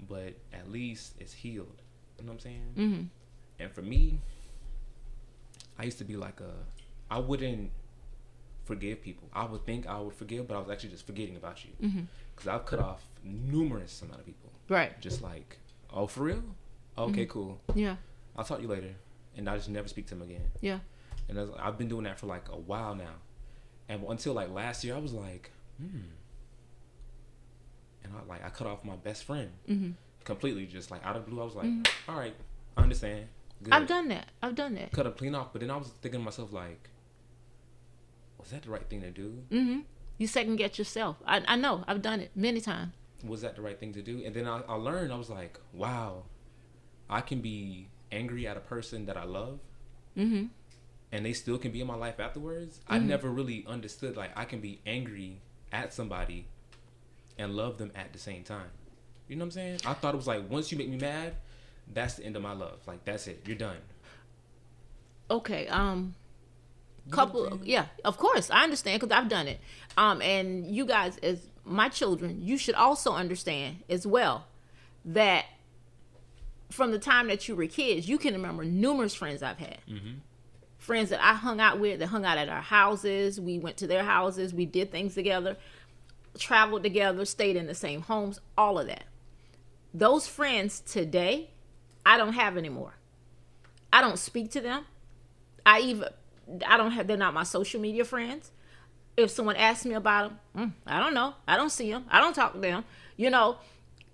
but 0.10 0.34
at 0.54 0.72
least 0.72 1.14
it's 1.20 1.34
healed. 1.34 1.82
You 2.18 2.26
know 2.26 2.32
what 2.32 2.34
I'm 2.34 2.40
saying? 2.40 2.74
Mm-hmm. 2.78 3.04
And 3.64 3.72
for 3.72 3.82
me, 3.84 4.20
I 5.80 5.84
used 5.86 5.98
to 6.00 6.04
be 6.04 6.16
like 6.16 6.40
a, 6.40 6.52
I 7.10 7.20
wouldn't 7.20 7.72
forgive 8.66 9.02
people. 9.02 9.28
I 9.34 9.46
would 9.46 9.66
think 9.66 9.88
I 9.88 10.00
would 10.00 10.14
forgive, 10.14 10.48
but 10.48 10.56
I 10.56 10.60
was 10.60 10.70
actually 10.70 10.90
just 10.92 11.06
forgetting 11.06 11.36
about 11.36 11.64
you 11.66 11.72
Mm-hmm. 11.82 12.02
because 12.36 12.48
I've 12.48 12.66
cut 12.66 12.80
off 12.80 13.04
numerous 13.24 14.02
amount 14.02 14.20
of 14.20 14.26
people. 14.26 14.50
Right. 14.70 15.00
Just 15.02 15.22
like, 15.22 15.58
oh, 15.92 16.08
for 16.08 16.22
real? 16.24 16.44
Okay, 16.98 17.26
cool. 17.26 17.60
Yeah. 17.74 17.96
I'll 18.38 18.44
talk 18.46 18.58
to 18.58 18.64
you 18.64 18.70
later, 18.70 18.94
and 19.36 19.50
I 19.50 19.58
just 19.58 19.70
never 19.70 19.88
speak 19.88 20.08
to 20.08 20.16
them 20.16 20.22
again. 20.24 20.44
Yeah. 20.62 20.80
And 21.28 21.38
that's- 21.38 21.56
I've 21.60 21.78
been 21.78 21.88
doing 21.88 22.04
that 22.04 22.20
for 22.20 22.28
like 22.28 22.48
a 22.50 22.56
while 22.58 22.96
now, 22.96 23.16
and 23.90 24.04
until 24.08 24.34
like 24.34 24.50
last 24.52 24.84
year, 24.84 24.96
I 24.96 25.00
was 25.00 25.14
like, 25.14 25.52
hmm. 25.78 26.00
And 28.04 28.14
I 28.16 28.24
like 28.28 28.44
I 28.46 28.50
cut 28.50 28.68
off 28.68 28.84
my 28.84 28.96
best 28.96 29.24
friend 29.24 29.50
Mm-hmm. 29.70 29.92
completely, 30.24 30.66
just 30.66 30.92
like 30.92 31.06
out 31.06 31.16
of 31.16 31.26
blue. 31.26 31.42
I 31.42 31.46
was 31.46 31.56
like, 31.56 31.66
Mhm. 31.68 31.88
all 32.10 32.16
right, 32.18 32.36
I 32.78 32.84
understand. 32.84 33.28
Good. 33.64 33.74
I've 33.74 33.88
done 33.88 34.08
that. 34.10 34.28
I've 34.42 34.56
done 34.56 34.76
that. 34.76 34.92
cut 34.92 35.04
them 35.04 35.14
clean 35.14 35.36
off. 35.36 35.52
But 35.54 35.62
then 35.62 35.70
I 35.72 35.78
was 35.78 35.90
thinking 36.02 36.20
to 36.22 36.26
myself, 36.26 36.52
like, 36.52 36.90
was 38.40 38.50
that 38.50 38.64
the 38.64 38.72
right 38.72 38.88
thing 38.90 39.02
to 39.02 39.12
do? 39.12 39.44
Mm-hmm. 39.52 39.80
You 40.18 40.28
second 40.28 40.56
guess 40.58 40.78
yourself. 40.78 41.18
I, 41.26 41.42
I 41.48 41.56
know. 41.56 41.84
I've 41.88 42.02
done 42.02 42.20
it 42.20 42.32
many 42.36 42.62
times. 42.62 42.94
Was 43.24 43.42
that 43.42 43.56
the 43.56 43.62
right 43.62 43.80
thing 43.80 43.94
to 43.94 44.02
do? 44.02 44.22
And 44.26 44.34
then 44.36 44.48
I, 44.48 44.62
I 44.68 44.74
learned, 44.76 45.14
I 45.14 45.16
was 45.18 45.30
like, 45.30 45.60
wow, 45.74 46.24
I 47.10 47.22
can 47.22 47.42
be 47.42 47.88
angry 48.12 48.48
at 48.48 48.58
a 48.58 48.62
person 48.62 49.06
that 49.06 49.18
I 49.18 49.24
love 49.24 49.60
Mm-hmm. 50.18 50.48
and 51.14 51.26
they 51.26 51.32
still 51.32 51.58
can 51.58 51.72
be 51.72 51.80
in 51.80 51.88
my 51.88 51.96
life 51.96 52.20
afterwards. 52.20 52.82
I 52.88 52.98
Mhm. 53.00 53.06
never 53.06 53.30
really 53.30 53.64
understood, 53.68 54.18
like, 54.18 54.32
I 54.38 54.44
can 54.44 54.60
be 54.60 54.82
angry 54.86 55.40
at 55.72 55.94
somebody 55.94 56.48
and 57.38 57.56
love 57.56 57.78
them 57.78 57.92
at 57.96 58.12
the 58.12 58.20
same 58.20 58.44
time. 58.44 58.72
You 59.30 59.38
know 59.38 59.44
what 59.46 59.48
I'm 59.48 59.52
saying? 59.52 59.80
I 59.86 59.94
thought 59.94 60.14
it 60.14 60.18
was 60.18 60.28
like, 60.28 60.50
once 60.50 60.70
you 60.72 60.78
make 60.78 60.90
me 60.90 60.98
mad, 60.98 61.36
that's 61.94 62.16
the 62.16 62.26
end 62.26 62.36
of 62.36 62.42
my 62.42 62.54
love. 62.54 62.80
Like, 62.88 63.04
that's 63.06 63.28
it. 63.28 63.44
You're 63.46 63.58
done. 63.58 63.78
Okay. 65.30 65.68
Um. 65.68 66.16
You 67.08 67.12
know 67.16 67.18
what 67.18 67.30
I'm 67.30 67.48
couple 67.50 67.60
yeah 67.66 67.86
of 68.06 68.18
course 68.20 68.52
i 68.52 68.64
understand 68.64 69.02
because 69.02 69.12
i've 69.18 69.28
done 69.28 69.48
it 69.48 69.60
um 69.98 70.22
and 70.22 70.68
you 70.68 70.86
guys 70.86 71.18
as 71.24 71.40
my 71.66 71.90
children 71.90 72.44
you 72.44 72.60
should 72.60 72.76
also 72.76 73.14
understand 73.14 73.78
as 73.90 74.06
well 74.06 74.46
that 75.04 75.46
from 76.70 76.92
the 76.92 77.00
time 77.00 77.28
that 77.30 77.48
you 77.48 77.56
were 77.56 77.66
kids 77.66 78.08
you 78.08 78.20
can 78.20 78.34
remember 78.36 78.64
numerous 78.64 79.16
friends 79.16 79.42
i've 79.42 79.58
had 79.58 79.80
Mhm. 79.90 80.18
friends 80.78 81.10
that 81.10 81.20
i 81.26 81.34
hung 81.34 81.60
out 81.60 81.80
with 81.80 82.00
that 82.02 82.08
hung 82.08 82.24
out 82.24 82.38
at 82.38 82.50
our 82.50 82.62
houses 82.62 83.42
we 83.42 83.58
went 83.58 83.78
to 83.78 83.88
their 83.88 84.04
houses 84.04 84.54
we 84.54 84.68
did 84.68 84.92
things 84.92 85.16
together 85.16 85.58
traveled 86.38 86.84
together 86.84 87.26
stayed 87.26 87.56
in 87.56 87.66
the 87.66 87.74
same 87.76 88.02
homes 88.04 88.40
all 88.56 88.78
of 88.78 88.86
that 88.86 89.06
those 89.92 90.28
friends 90.28 90.80
today 90.82 91.50
i 92.06 92.18
don't 92.18 92.34
have 92.34 92.58
anymore 92.58 92.94
i 93.92 94.02
don't 94.02 94.20
speak 94.20 94.52
to 94.52 94.62
them 94.62 94.86
I 95.66 95.80
even 95.82 96.06
I 96.66 96.78
don't 96.78 96.92
have 96.92 97.08
they're 97.08 97.18
not 97.18 97.34
my 97.34 97.44
social 97.44 97.80
media 97.80 98.06
friends. 98.06 98.52
If 99.18 99.30
someone 99.30 99.56
asks 99.56 99.86
me 99.86 99.94
about 99.94 100.32
them, 100.54 100.72
mm, 100.72 100.74
I 100.88 101.00
don't 101.00 101.14
know. 101.14 101.36
I 101.48 101.58
don't 101.58 101.70
see 101.70 101.92
them. 101.92 102.06
I 102.10 102.20
don't 102.20 102.34
talk 102.34 102.54
to 102.54 102.60
them. 102.60 102.84
You 103.18 103.30
know, 103.30 103.58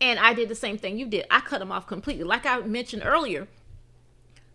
and 0.02 0.20
I 0.20 0.34
did 0.34 0.50
the 0.50 0.56
same 0.56 0.78
thing 0.78 0.98
you 0.98 1.06
did. 1.06 1.26
I 1.30 1.40
cut 1.40 1.60
them 1.60 1.72
off 1.72 1.88
completely. 1.88 2.24
Like 2.24 2.46
I 2.46 2.60
mentioned 2.62 3.04
earlier, 3.06 3.48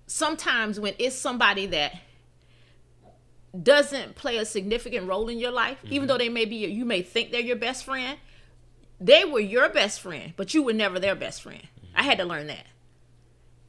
sometimes 0.07 0.79
when 0.79 0.95
it's 0.99 1.17
somebody 1.17 1.67
that 1.67 1.95
doesn't 3.61 4.15
play 4.15 4.39
a 4.39 4.45
significant 4.45 5.07
role 5.07 5.29
in 5.29 5.39
your 5.39 5.53
life, 5.53 5.79
even 5.91 6.09
though 6.09 6.19
they 6.19 6.29
may 6.29 6.45
be 6.45 6.57
you 6.57 6.85
may 6.85 7.03
think 7.03 7.31
they're 7.31 7.41
your 7.41 7.57
best 7.57 7.85
friend, 7.85 8.19
they 9.01 9.25
were 9.25 9.41
your 9.41 9.69
best 9.69 10.01
friend, 10.01 10.35
but 10.37 10.55
you 10.55 10.63
were 10.63 10.73
never 10.73 10.99
their 10.99 11.15
best 11.15 11.43
friend. 11.43 11.63
I 11.95 12.03
had 12.03 12.19
to 12.19 12.25
learn 12.25 12.49
that. 12.49 12.67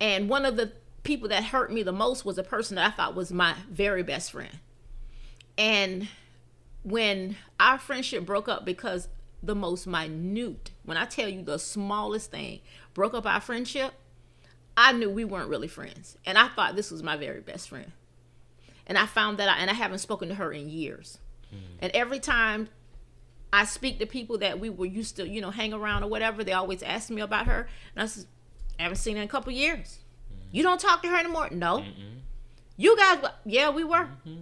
And 0.03 0.27
one 0.27 0.43
of 0.43 0.57
the 0.57 0.73
people 1.03 1.29
that 1.29 1.45
hurt 1.45 1.71
me 1.71 1.81
the 1.81 1.93
most 1.93 2.25
was 2.25 2.37
a 2.37 2.43
person 2.43 2.75
that 2.75 2.85
I 2.85 2.91
thought 2.93 3.15
was 3.15 3.31
my 3.31 3.55
very 3.71 4.03
best 4.03 4.33
friend. 4.33 4.59
And 5.57 6.09
when 6.83 7.37
our 7.57 7.79
friendship 7.79 8.25
broke 8.25 8.49
up 8.49 8.65
because 8.65 9.07
the 9.41 9.55
most 9.55 9.87
minute, 9.87 10.71
when 10.83 10.97
I 10.97 11.05
tell 11.05 11.29
you 11.29 11.41
the 11.41 11.57
smallest 11.57 12.31
thing 12.31 12.59
broke 12.93 13.13
up 13.13 13.25
our 13.25 13.39
friendship, 13.39 13.93
I 14.75 14.91
knew 14.91 15.09
we 15.09 15.23
weren't 15.23 15.47
really 15.47 15.69
friends. 15.69 16.17
And 16.25 16.37
I 16.37 16.49
thought 16.49 16.75
this 16.75 16.91
was 16.91 17.01
my 17.01 17.15
very 17.15 17.39
best 17.39 17.69
friend. 17.69 17.93
And 18.85 18.97
I 18.97 19.05
found 19.05 19.37
that, 19.37 19.47
I, 19.47 19.59
and 19.59 19.69
I 19.69 19.73
haven't 19.73 19.99
spoken 19.99 20.27
to 20.27 20.35
her 20.35 20.51
in 20.51 20.67
years. 20.67 21.17
Mm. 21.55 21.59
And 21.79 21.91
every 21.93 22.19
time 22.19 22.67
I 23.53 23.63
speak 23.63 23.99
to 23.99 24.05
people 24.05 24.39
that 24.39 24.59
we 24.59 24.69
were 24.69 24.85
used 24.85 25.15
to, 25.15 25.29
you 25.29 25.39
know, 25.39 25.51
hang 25.51 25.71
around 25.71 26.03
or 26.03 26.09
whatever, 26.09 26.43
they 26.43 26.51
always 26.51 26.83
ask 26.83 27.09
me 27.09 27.21
about 27.21 27.45
her. 27.45 27.69
And 27.95 28.03
I 28.03 28.07
said, 28.07 28.25
I 28.79 28.83
haven't 28.83 28.97
seen 28.97 29.15
her 29.15 29.21
in 29.21 29.27
a 29.27 29.31
couple 29.31 29.51
years. 29.51 29.99
Mm. 30.31 30.47
You 30.51 30.63
don't 30.63 30.79
talk 30.79 31.01
to 31.03 31.09
her 31.09 31.17
anymore? 31.17 31.49
No. 31.51 31.79
Mm-mm. 31.79 32.19
You 32.77 32.97
guys, 32.97 33.23
yeah, 33.45 33.69
we 33.69 33.83
were. 33.83 34.07
Mm-hmm. 34.27 34.41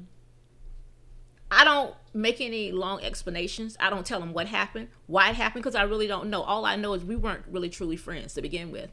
I 1.52 1.66
don't 1.66 1.94
make 2.14 2.40
any 2.40 2.72
long 2.72 3.04
explanations. 3.04 3.76
I 3.80 3.90
don't 3.90 4.06
tell 4.06 4.22
them 4.22 4.34
what 4.34 4.48
happened, 4.48 4.88
why 5.08 5.30
it 5.30 5.36
happened, 5.36 5.64
because 5.64 5.76
I 5.76 5.84
really 5.84 6.08
don't 6.08 6.30
know. 6.30 6.42
All 6.42 6.66
I 6.66 6.78
know 6.78 6.94
is 6.94 7.04
we 7.04 7.18
weren't 7.18 7.44
really 7.50 7.70
truly 7.70 7.98
friends 7.98 8.34
to 8.36 8.42
begin 8.42 8.72
with. 8.72 8.90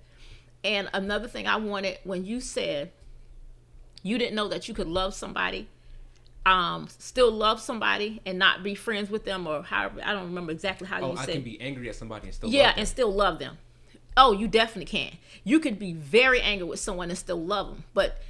And 0.65 0.91
another 0.93 1.29
thing 1.29 1.47
I 1.47 1.57
wanted 1.57 1.99
when 2.03 2.25
you 2.25 2.41
said 2.41 2.91
you 4.03 4.19
didn't 4.19 4.35
know 4.35 4.49
that 4.49 4.67
you 4.67 4.75
could 4.75 4.89
love 4.89 5.15
somebody, 5.15 5.69
um, 6.47 6.89
still 6.99 7.31
love 7.31 7.61
somebody 7.61 8.21
and 8.27 8.39
not 8.39 8.63
be 8.63 8.75
friends 8.75 9.09
with 9.09 9.25
them, 9.25 9.47
or 9.47 9.63
however 9.63 10.01
I 10.05 10.13
don't 10.13 10.25
remember 10.25 10.51
exactly 10.51 10.89
how 10.89 11.01
oh, 11.01 11.11
you 11.13 11.17
said. 11.19 11.29
I 11.29 11.33
can 11.35 11.43
be 11.43 11.61
angry 11.61 11.89
at 11.89 11.95
somebody 11.95 12.27
and 12.27 12.35
still 12.35 12.51
yeah, 12.51 12.75
and 12.77 12.89
still 12.89 13.13
love 13.13 13.39
them. 13.39 13.59
Oh, 14.21 14.33
you 14.33 14.49
definitely 14.49 14.87
can. 14.87 15.17
You 15.45 15.61
could 15.61 15.79
be 15.79 15.93
very 15.93 16.41
angry 16.41 16.67
with 16.67 16.81
someone 16.81 17.09
and 17.09 17.17
still 17.17 17.41
love 17.41 17.69
them, 17.69 17.85
but 17.95 18.21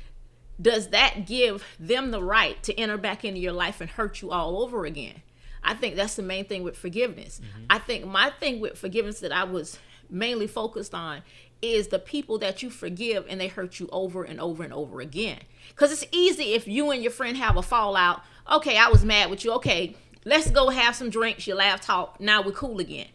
does 0.60 0.88
that 0.88 1.26
give 1.26 1.64
them 1.80 2.10
the 2.10 2.22
right 2.22 2.62
to 2.64 2.78
enter 2.78 2.98
back 2.98 3.24
into 3.24 3.40
your 3.40 3.52
life 3.52 3.80
and 3.80 3.88
hurt 3.88 4.20
you 4.20 4.30
all 4.30 4.62
over 4.62 4.84
again? 4.84 5.22
I 5.62 5.72
think 5.72 5.96
that's 5.96 6.14
the 6.14 6.22
main 6.22 6.44
thing 6.44 6.62
with 6.62 6.76
forgiveness. 6.76 7.40
Mm-hmm. 7.40 7.64
I 7.70 7.78
think 7.78 8.04
my 8.04 8.30
thing 8.38 8.60
with 8.60 8.76
forgiveness 8.76 9.20
that 9.20 9.32
I 9.32 9.44
was 9.44 9.78
mainly 10.10 10.46
focused 10.46 10.94
on 10.94 11.22
is 11.62 11.88
the 11.88 11.98
people 11.98 12.38
that 12.38 12.62
you 12.62 12.68
forgive 12.68 13.24
and 13.26 13.40
they 13.40 13.48
hurt 13.48 13.80
you 13.80 13.88
over 13.90 14.24
and 14.24 14.38
over 14.40 14.62
and 14.62 14.74
over 14.74 15.00
again. 15.00 15.40
Because 15.68 15.90
it's 15.90 16.06
easy 16.12 16.52
if 16.52 16.68
you 16.68 16.90
and 16.90 17.02
your 17.02 17.12
friend 17.12 17.36
have 17.38 17.56
a 17.56 17.62
fallout. 17.62 18.22
Okay, 18.50 18.76
I 18.76 18.88
was 18.88 19.06
mad 19.06 19.30
with 19.30 19.42
you. 19.42 19.52
Okay, 19.54 19.96
let's 20.26 20.50
go 20.50 20.68
have 20.68 20.94
some 20.94 21.08
drinks. 21.08 21.46
You 21.46 21.54
laugh, 21.54 21.80
talk. 21.80 22.20
Now 22.20 22.42
we're 22.42 22.52
cool 22.52 22.78
again. 22.78 23.08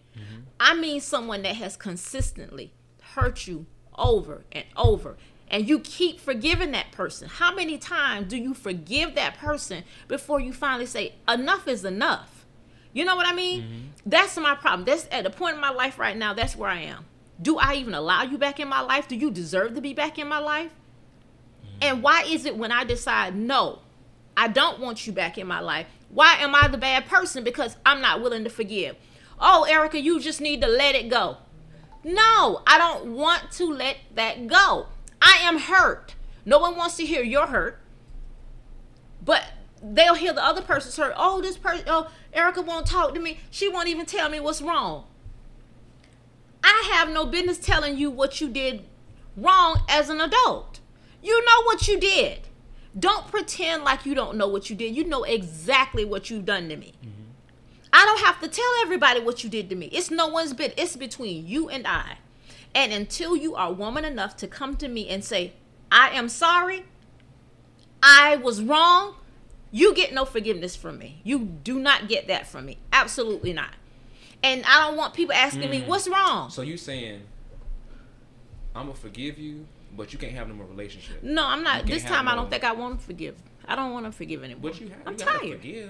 I 0.63 0.73
mean, 0.75 1.01
someone 1.01 1.41
that 1.41 1.57
has 1.57 1.75
consistently 1.75 2.71
hurt 3.15 3.47
you 3.47 3.65
over 3.97 4.45
and 4.53 4.63
over 4.77 5.17
and 5.49 5.67
you 5.67 5.79
keep 5.79 6.21
forgiving 6.21 6.71
that 6.71 6.93
person. 6.93 7.27
How 7.27 7.53
many 7.53 7.77
times 7.77 8.29
do 8.29 8.37
you 8.37 8.53
forgive 8.53 9.13
that 9.15 9.37
person 9.37 9.83
before 10.07 10.39
you 10.39 10.53
finally 10.53 10.85
say, 10.85 11.15
enough 11.27 11.67
is 11.67 11.83
enough? 11.83 12.45
You 12.93 13.03
know 13.03 13.17
what 13.17 13.27
I 13.27 13.33
mean? 13.33 13.61
Mm-hmm. 13.61 13.79
That's 14.05 14.37
my 14.37 14.55
problem. 14.55 14.85
That's 14.85 15.05
at 15.11 15.25
the 15.25 15.29
point 15.29 15.55
in 15.55 15.61
my 15.61 15.69
life 15.69 15.99
right 15.99 16.15
now, 16.15 16.33
that's 16.33 16.55
where 16.55 16.69
I 16.69 16.83
am. 16.83 17.07
Do 17.41 17.57
I 17.57 17.73
even 17.73 17.93
allow 17.93 18.23
you 18.23 18.37
back 18.37 18.61
in 18.61 18.69
my 18.69 18.79
life? 18.79 19.09
Do 19.09 19.17
you 19.17 19.31
deserve 19.31 19.75
to 19.75 19.81
be 19.81 19.93
back 19.93 20.17
in 20.17 20.29
my 20.29 20.39
life? 20.39 20.71
Mm-hmm. 20.71 21.77
And 21.81 22.03
why 22.03 22.23
is 22.23 22.45
it 22.45 22.55
when 22.55 22.71
I 22.71 22.85
decide, 22.85 23.35
no, 23.35 23.79
I 24.37 24.47
don't 24.47 24.79
want 24.79 25.05
you 25.05 25.11
back 25.11 25.37
in 25.37 25.45
my 25.45 25.59
life, 25.59 25.87
why 26.07 26.35
am 26.35 26.55
I 26.55 26.69
the 26.69 26.77
bad 26.77 27.05
person? 27.07 27.43
Because 27.43 27.75
I'm 27.85 27.99
not 27.99 28.21
willing 28.21 28.45
to 28.45 28.49
forgive. 28.49 28.95
Oh, 29.45 29.65
Erica, 29.65 29.99
you 29.99 30.21
just 30.21 30.39
need 30.39 30.61
to 30.61 30.67
let 30.67 30.95
it 30.95 31.09
go. 31.09 31.37
No, 32.05 32.61
I 32.65 32.77
don't 32.77 33.11
want 33.11 33.51
to 33.51 33.65
let 33.65 33.97
that 34.15 34.47
go. 34.47 34.87
I 35.21 35.39
am 35.41 35.59
hurt. 35.59 36.15
No 36.45 36.59
one 36.59 36.77
wants 36.77 36.95
to 36.97 37.05
hear 37.05 37.21
you're 37.21 37.47
hurt. 37.47 37.79
But 39.23 39.43
they'll 39.81 40.15
hear 40.15 40.31
the 40.31 40.43
other 40.43 40.61
person's 40.61 40.95
hurt. 40.95 41.13
Oh, 41.17 41.41
this 41.41 41.57
person, 41.57 41.85
oh, 41.87 42.09
Erica 42.33 42.61
won't 42.61 42.87
talk 42.87 43.13
to 43.13 43.19
me. 43.19 43.39
She 43.51 43.67
won't 43.67 43.89
even 43.89 44.05
tell 44.05 44.29
me 44.29 44.39
what's 44.39 44.61
wrong. 44.61 45.05
I 46.63 46.89
have 46.93 47.09
no 47.09 47.25
business 47.25 47.57
telling 47.57 47.97
you 47.97 48.09
what 48.09 48.39
you 48.39 48.49
did 48.49 48.85
wrong 49.35 49.81
as 49.89 50.09
an 50.09 50.21
adult. 50.21 50.79
You 51.21 51.43
know 51.43 51.63
what 51.63 51.87
you 51.87 51.99
did. 51.99 52.47
Don't 52.97 53.27
pretend 53.27 53.83
like 53.83 54.05
you 54.05 54.15
don't 54.15 54.37
know 54.37 54.47
what 54.47 54.69
you 54.69 54.75
did. 54.75 54.95
You 54.95 55.03
know 55.03 55.23
exactly 55.23 56.05
what 56.05 56.29
you've 56.29 56.45
done 56.45 56.69
to 56.69 56.77
me. 56.77 56.93
Mm-hmm. 57.03 57.12
I 57.93 58.05
don't 58.05 58.25
have 58.25 58.41
to 58.41 58.47
tell 58.47 58.69
everybody 58.81 59.19
what 59.19 59.43
you 59.43 59.49
did 59.49 59.69
to 59.69 59.75
me. 59.75 59.85
It's 59.85 60.09
no 60.09 60.27
one's 60.27 60.53
bit. 60.53 60.73
It's 60.77 60.95
between 60.95 61.45
you 61.45 61.69
and 61.69 61.85
I. 61.85 62.17
And 62.73 62.91
until 62.91 63.37
you 63.37 63.53
are 63.55 63.71
woman 63.71 64.03
enough 64.03 64.35
to 64.37 64.47
come 64.47 64.75
to 64.77 64.87
me 64.87 65.07
and 65.07 65.23
say, 65.23 65.53
I 65.91 66.09
am 66.09 66.27
sorry, 66.27 66.85
I 68.01 68.37
was 68.37 68.63
wrong, 68.63 69.15
you 69.71 69.93
get 69.93 70.11
no 70.11 70.25
forgiveness 70.25 70.75
from 70.75 70.97
me. 70.97 71.21
You 71.23 71.39
do 71.39 71.79
not 71.79 72.07
get 72.07 72.27
that 72.27 72.47
from 72.47 72.65
me. 72.65 72.79
Absolutely 72.91 73.53
not. 73.53 73.69
And 74.41 74.65
I 74.65 74.87
don't 74.87 74.97
want 74.97 75.13
people 75.13 75.35
asking 75.35 75.67
mm. 75.67 75.71
me, 75.71 75.81
what's 75.83 76.07
wrong? 76.07 76.49
So 76.49 76.63
you 76.63 76.77
saying, 76.77 77.21
I'm 78.75 78.87
going 78.87 78.95
to 78.95 79.01
forgive 79.01 79.37
you, 79.37 79.67
but 79.95 80.11
you 80.11 80.17
can't 80.17 80.33
have 80.33 80.47
no 80.47 80.55
more 80.55 80.65
relationship. 80.65 81.21
No, 81.21 81.45
I'm 81.45 81.63
not. 81.63 81.85
This 81.85 82.03
time 82.03 82.27
I 82.27 82.33
don't 82.33 82.49
think 82.49 82.63
I 82.63 82.71
want 82.71 82.99
to 82.99 83.05
forgive. 83.05 83.35
I 83.67 83.75
don't 83.75 83.93
want 83.93 84.07
to 84.07 84.11
forgive 84.11 84.43
anymore. 84.43 84.71
But 84.71 84.81
you 84.81 84.89
have, 84.89 84.97
I'm 85.05 85.13
you 85.13 85.19
tired. 85.19 85.89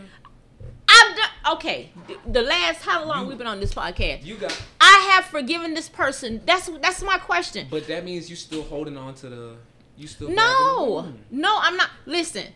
Forgive. 1.44 1.52
I'm 1.52 1.52
done. 1.52 1.58
Okay, 1.58 1.92
the 2.32 2.42
last 2.42 2.84
how 2.84 3.06
long 3.06 3.24
you, 3.24 3.30
we've 3.30 3.38
been 3.38 3.48
on 3.48 3.60
this 3.60 3.74
podcast? 3.74 4.26
You 4.26 4.36
got. 4.36 4.60
I 4.80 5.10
have 5.12 5.26
forgiven 5.26 5.74
this 5.74 5.90
person. 5.90 6.42
That's 6.46 6.70
that's 6.82 7.02
my 7.04 7.18
question. 7.18 7.68
But 7.70 7.88
that 7.88 8.06
means 8.06 8.30
you 8.30 8.36
still 8.36 8.64
holding 8.64 8.98
on 8.98 9.14
to 9.16 9.30
the. 9.30 9.56
You 9.98 10.08
still. 10.08 10.30
No, 10.30 11.14
no, 11.30 11.60
I'm 11.62 11.78
not. 11.78 11.90
Listen. 12.06 12.48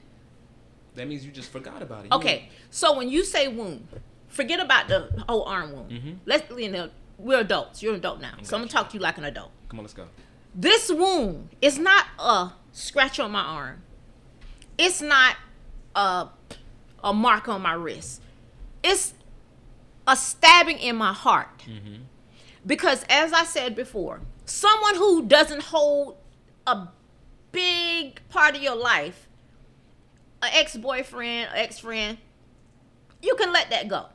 That 0.96 1.08
means 1.08 1.24
you 1.24 1.32
just 1.32 1.52
forgot 1.52 1.84
about 1.84 2.06
it. 2.06 2.12
Okay, 2.12 2.50
so 2.72 2.98
when 2.98 3.08
you 3.10 3.24
say 3.24 3.48
wound, 3.48 3.88
forget 4.28 4.60
about 4.60 4.88
the 4.88 5.24
whole 5.30 5.44
arm 5.44 5.72
wound. 5.72 5.92
Mm-hmm. 5.92 6.12
Let's 6.26 6.50
you 6.60 6.72
know 6.72 6.90
we're 7.20 7.42
adults. 7.42 7.84
You're 7.84 7.94
an 7.94 8.00
adult 8.00 8.20
now, 8.20 8.34
so 8.42 8.56
I'm 8.56 8.62
gonna 8.62 8.72
talk 8.72 8.90
to 8.90 8.96
you 8.96 9.00
like 9.00 9.18
an 9.18 9.26
adult. 9.26 9.52
Come 9.70 9.80
on, 9.80 9.86
let's 9.86 9.94
go. 9.94 10.08
This 10.56 10.92
wound 10.92 11.50
is 11.62 11.78
not 11.78 12.06
a 12.18 12.54
scratch 12.72 13.20
on 13.20 13.32
my 13.32 13.42
arm. 13.42 13.84
It's 14.78 15.02
not 15.02 15.36
a 15.96 16.30
a 17.04 17.14
mark 17.14 17.48
on 17.48 17.62
my 17.62 17.74
wrist. 17.74 18.22
It's 18.84 19.14
a 20.08 20.16
stabbing 20.16 20.78
in 20.78 20.96
my 20.96 21.14
heart. 21.14 21.64
Mm-hmm. 21.68 22.04
Because 22.66 23.06
as 23.10 23.34
I 23.34 23.44
said 23.44 23.76
before, 23.76 24.22
someone 24.46 24.96
who 24.96 25.26
doesn't 25.26 25.64
hold 25.64 26.18
a 26.66 26.88
big 27.52 28.20
part 28.30 28.56
of 28.56 28.62
your 28.62 28.76
life, 28.76 29.28
an 30.42 30.50
ex-boyfriend, 30.54 31.50
ex-friend, 31.54 32.18
you 33.22 33.36
can 33.36 33.52
let 33.52 33.70
that 33.70 33.88
go. 33.88 34.08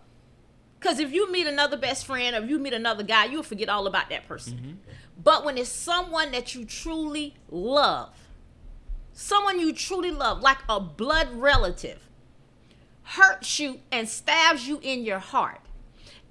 Because 0.79 0.99
if 0.99 1.13
you 1.13 1.31
meet 1.31 1.47
another 1.47 1.77
best 1.77 2.07
friend 2.07 2.37
or 2.37 2.43
if 2.43 2.51
you 2.51 2.59
meet 2.59 2.73
another 2.73 3.03
guy, 3.03 3.25
you'll 3.27 3.43
forget 3.43 3.69
all 3.69 3.87
about 3.87 4.11
that 4.11 4.27
person. 4.27 4.55
Mm-hmm. 4.55 4.73
But 5.23 5.45
when 5.45 5.57
it's 5.57 5.69
someone 5.69 6.33
that 6.33 6.55
you 6.55 6.65
truly 6.65 7.35
love, 7.49 8.11
someone 9.13 9.61
you 9.61 9.73
truly 9.73 10.11
love, 10.11 10.41
like 10.41 10.59
a 10.69 10.81
blood 10.81 11.29
relative, 11.33 12.09
hurts 13.13 13.59
you 13.59 13.81
and 13.91 14.09
stabs 14.09 14.67
you 14.67 14.81
in 14.83 15.05
your 15.05 15.19
heart, 15.19 15.61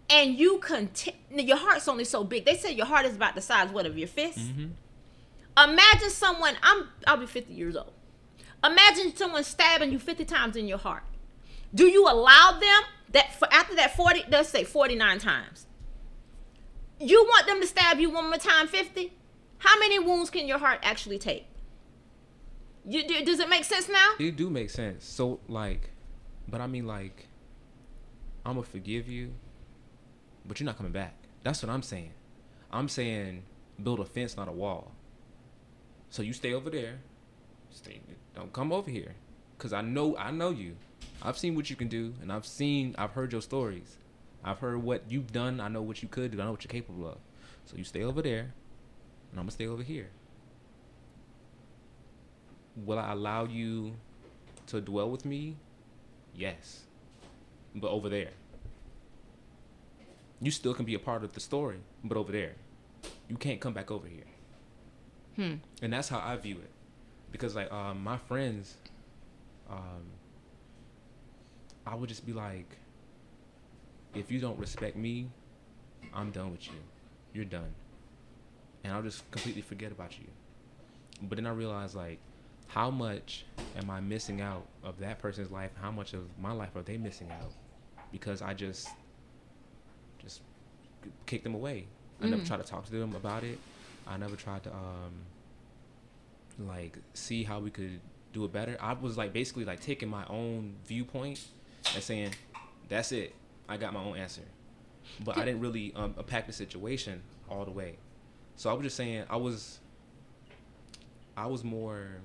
and 0.10 0.38
you 0.38 0.60
continue, 0.60 1.15
your 1.32 1.58
heart's 1.58 1.88
only 1.88 2.04
so 2.04 2.24
big. 2.24 2.46
They 2.46 2.56
say 2.56 2.72
your 2.72 2.86
heart 2.86 3.06
is 3.06 3.15
about 3.15 3.36
the 3.36 3.41
size 3.41 3.70
what 3.70 3.86
of 3.86 3.98
your 3.98 4.08
fist. 4.08 4.39
Mm-hmm. 4.39 5.72
Imagine 5.72 6.10
someone. 6.10 6.56
I'm. 6.63 6.89
I'll 7.06 7.17
be 7.17 7.26
50 7.26 7.54
years 7.54 7.76
old. 7.76 7.94
Imagine 8.63 9.15
someone 9.15 9.44
stabbing 9.44 9.91
you 9.91 10.00
50 10.00 10.26
times 10.26 10.56
in 10.56 10.67
your 10.67 10.78
heart. 10.78 11.04
Do 11.74 11.86
you 11.86 12.08
allow 12.08 12.60
them 12.60 12.84
that 13.12 13.34
for 13.34 13.48
after 13.52 13.76
that 13.76 13.96
40? 13.96 14.26
Let's 14.30 14.50
say 14.50 14.63
49 14.63 15.20
times. 15.20 15.65
You 17.00 17.24
want 17.24 17.48
them 17.48 17.60
to 17.62 17.67
stab 17.67 18.00
you 18.00 18.12
one 18.12 18.26
more 18.26 18.38
time 18.38 18.67
50? 18.67 19.13
How 19.58 19.80
many 19.80 19.98
wounds 19.98 20.30
can 20.30 20.48
your 20.48 20.60
heart 20.60 20.80
actually 20.84 21.17
take? 21.17 21.46
You, 22.86 23.26
does 23.26 23.39
it 23.39 23.50
make 23.50 23.63
sense 23.63 23.89
now? 23.89 24.12
It 24.20 24.36
do 24.36 24.50
make 24.50 24.70
sense. 24.70 25.06
So 25.06 25.39
like, 25.48 25.91
but 26.47 26.62
I 26.62 26.67
mean 26.67 26.86
like, 26.86 27.27
I'm 28.45 28.56
gonna 28.56 28.65
forgive 28.65 29.08
you, 29.08 29.34
but 30.45 30.60
you're 30.60 30.65
not 30.65 30.77
coming 30.77 30.91
back. 30.91 31.13
That's 31.43 31.62
what 31.63 31.71
I'm 31.71 31.84
saying. 31.84 32.13
I'm 32.71 32.88
saying 32.88 33.43
build 33.84 33.99
a 33.99 34.06
fence, 34.06 34.38
not 34.38 34.47
a 34.47 34.51
wall. 34.51 34.91
So 36.10 36.21
you 36.21 36.34
stay 36.34 36.54
over 36.54 36.69
there. 36.69 36.99
Stay. 37.69 38.01
Don't 38.36 38.51
come 38.54 38.71
over 38.71 38.89
here, 38.89 39.15
cause 39.58 39.73
I 39.73 39.82
know 39.82 40.17
I 40.17 40.32
know 40.32 40.49
you. 40.49 40.75
I've 41.21 41.38
seen 41.38 41.56
what 41.56 41.69
you 41.69 41.75
can 41.75 41.88
do, 41.88 42.13
and 42.21 42.32
I've 42.32 42.45
seen 42.45 42.95
I've 42.97 43.12
heard 43.12 43.32
your 43.32 43.41
stories. 43.41 43.97
I've 44.43 44.60
heard 44.60 44.82
what 44.84 45.04
you've 45.10 45.32
done. 45.32 45.60
I 45.60 45.67
know 45.67 45.82
what 45.82 46.01
you 46.01 46.08
could 46.08 46.32
do. 46.32 46.41
I 46.41 46.45
know 46.45 46.51
what 46.51 46.63
you're 46.63 46.71
capable 46.71 47.08
of. 47.08 47.17
So 47.65 47.77
you 47.77 47.84
stay 47.84 48.04
over 48.04 48.21
there, 48.21 48.54
and 49.32 49.34
I'm 49.34 49.43
gonna 49.43 49.51
stay 49.51 49.67
over 49.67 49.84
here. 49.84 50.10
Will 52.75 52.99
I 52.99 53.12
allow 53.12 53.45
you 53.45 53.93
to 54.67 54.82
dwell 54.82 55.10
with 55.10 55.25
me? 55.25 55.58
Yes. 56.36 56.82
But 57.76 57.89
over 57.89 58.10
there. 58.10 58.32
You 60.41 60.52
still 60.52 60.74
can 60.74 60.86
be 60.86 60.96
a 60.96 61.00
part 61.00 61.24
of 61.24 61.34
the 61.34 61.39
story, 61.39 61.80
but 62.04 62.17
over 62.17 62.32
there. 62.32 62.56
You 63.30 63.38
can't 63.38 63.60
come 63.60 63.74
back 63.74 63.91
over 63.91 64.08
here. 64.08 64.24
Hmm. 65.36 65.56
And 65.82 65.94
that's 65.94 66.10
how 66.10 66.20
I 66.20 66.36
view 66.36 66.56
it, 66.56 66.72
because 67.32 67.56
like 67.56 67.72
um, 67.72 68.04
my 68.04 68.17
friends, 68.17 68.76
um, 69.70 70.04
I 71.86 71.96
would 71.96 72.10
just 72.10 72.26
be 72.26 72.34
like, 72.34 72.78
if 74.13 74.32
you 74.32 74.39
don't 74.39 74.60
respect 74.60 74.98
me, 74.98 75.30
I'm 76.13 76.32
done 76.32 76.52
with 76.52 76.67
you. 76.67 76.80
You're 77.34 77.46
done. 77.46 77.74
And 78.84 78.94
I'll 78.94 79.04
just 79.04 79.30
completely 79.32 79.62
forget 79.62 79.91
about 79.91 80.20
you. 80.20 80.26
But 81.22 81.38
then 81.38 81.46
I 81.46 81.52
realized 81.52 81.96
like 81.96 82.20
how 82.73 82.89
much 82.89 83.45
am 83.75 83.89
I 83.89 83.99
missing 83.99 84.39
out 84.39 84.65
of 84.81 84.99
that 84.99 85.19
person's 85.19 85.51
life? 85.51 85.71
How 85.81 85.91
much 85.91 86.13
of 86.13 86.21
my 86.39 86.53
life 86.53 86.73
are 86.75 86.81
they 86.81 86.97
missing 86.97 87.29
out? 87.29 87.51
Because 88.13 88.41
I 88.41 88.53
just 88.53 88.88
just 90.19 90.41
kick 91.25 91.43
them 91.43 91.53
away. 91.53 91.88
I 92.21 92.27
never 92.27 92.45
tried 92.45 92.57
to 92.57 92.63
talk 92.63 92.86
to 92.86 92.91
them 92.91 93.13
about 93.15 93.43
it. 93.43 93.57
I 94.07 94.15
never 94.17 94.36
tried 94.38 94.63
to 94.63 94.69
um 94.69 95.12
like 96.60 96.97
see 97.13 97.43
how 97.43 97.60
we 97.60 97.71
could 97.71 97.99
do 98.31 98.45
it 98.45 98.53
better. 98.53 98.77
I 98.79 98.93
was 98.93 99.17
like 99.17 99.34
basically 99.34 99.65
like 99.65 99.81
taking 99.81 100.07
my 100.07 100.25
own 100.27 100.75
viewpoint 100.86 101.43
and 101.93 102.01
saying, 102.01 102.31
"That's 102.88 103.12
it. 103.12 103.36
I 103.67 103.75
got 103.75 103.91
my 103.93 104.01
own 104.01 104.15
answer." 104.15 104.43
But 105.25 105.38
I 105.38 105.43
didn't 105.43 105.60
really 105.60 105.91
um, 105.95 106.13
unpack 106.17 106.47
the 106.47 106.53
situation 106.53 107.21
all 107.49 107.65
the 107.65 107.71
way. 107.71 107.97
So 108.55 108.69
I 108.69 108.73
was 108.73 108.84
just 108.84 108.95
saying 108.95 109.25
I 109.29 109.36
was 109.36 109.79
I 111.36 111.47
was 111.47 111.65
more 111.65 112.21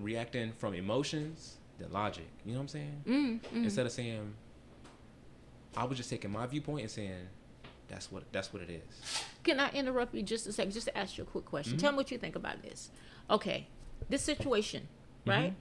reacting 0.00 0.52
from 0.52 0.74
emotions 0.74 1.56
than 1.78 1.92
logic. 1.92 2.26
You 2.44 2.52
know 2.52 2.58
what 2.58 2.62
I'm 2.62 2.68
saying? 2.68 3.02
Mm, 3.06 3.40
Instead 3.64 3.86
of 3.86 3.92
saying 3.92 4.34
I 5.76 5.84
was 5.84 5.96
just 5.96 6.10
taking 6.10 6.30
my 6.32 6.46
viewpoint 6.46 6.82
and 6.82 6.90
saying 6.90 7.28
that's 7.88 8.10
what 8.12 8.24
that's 8.32 8.52
what 8.52 8.62
it 8.62 8.70
is. 8.70 9.22
Can 9.44 9.60
I 9.60 9.70
interrupt 9.70 10.14
you 10.14 10.22
just 10.22 10.46
a 10.46 10.52
second, 10.52 10.72
just 10.72 10.86
to 10.88 10.96
ask 10.98 11.16
you 11.16 11.24
a 11.24 11.26
quick 11.26 11.44
question? 11.44 11.74
Mm-hmm. 11.74 11.80
Tell 11.80 11.92
me 11.92 11.96
what 11.98 12.10
you 12.10 12.18
think 12.18 12.36
about 12.36 12.62
this. 12.62 12.90
Okay, 13.30 13.66
this 14.08 14.22
situation, 14.22 14.88
Mm-hmm. 15.26 15.30
right? 15.30 15.54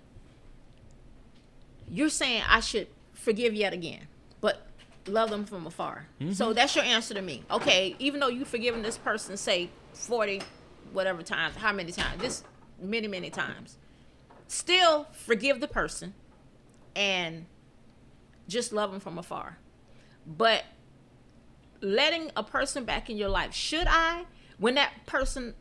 You're 1.90 2.10
saying 2.10 2.44
I 2.48 2.60
should 2.60 2.88
forgive 3.14 3.54
yet 3.54 3.74
again, 3.74 4.08
but 4.42 4.66
love 5.08 5.30
them 5.30 5.46
from 5.46 5.66
afar. 5.66 6.08
Mm-hmm. 6.20 6.34
So 6.34 6.52
that's 6.54 6.76
your 6.76 6.84
answer 6.84 7.14
to 7.14 7.22
me. 7.22 7.44
Okay, 7.50 7.96
even 8.00 8.20
though 8.20 8.28
you've 8.28 8.48
forgiven 8.48 8.82
this 8.82 8.98
person, 8.98 9.38
say 9.38 9.70
forty, 9.94 10.42
whatever 10.92 11.22
times, 11.24 11.56
how 11.56 11.72
many 11.72 11.92
times? 11.92 12.22
This 12.22 12.44
many, 12.82 13.08
many 13.08 13.30
times. 13.30 13.78
Still 14.48 15.08
forgive 15.12 15.60
the 15.60 15.68
person, 15.68 16.14
and 16.96 17.46
just 18.48 18.72
love 18.72 18.92
them 18.92 19.00
from 19.00 19.18
afar. 19.18 19.60
But 20.26 20.64
letting 21.82 22.32
a 22.36 22.44
person 22.44 22.86
back 22.86 23.10
in 23.10 23.18
your 23.18 23.30
life, 23.30 23.54
should 23.54 23.88
I, 23.88 24.26
when 24.58 24.76
that 24.76 25.06
person 25.06 25.54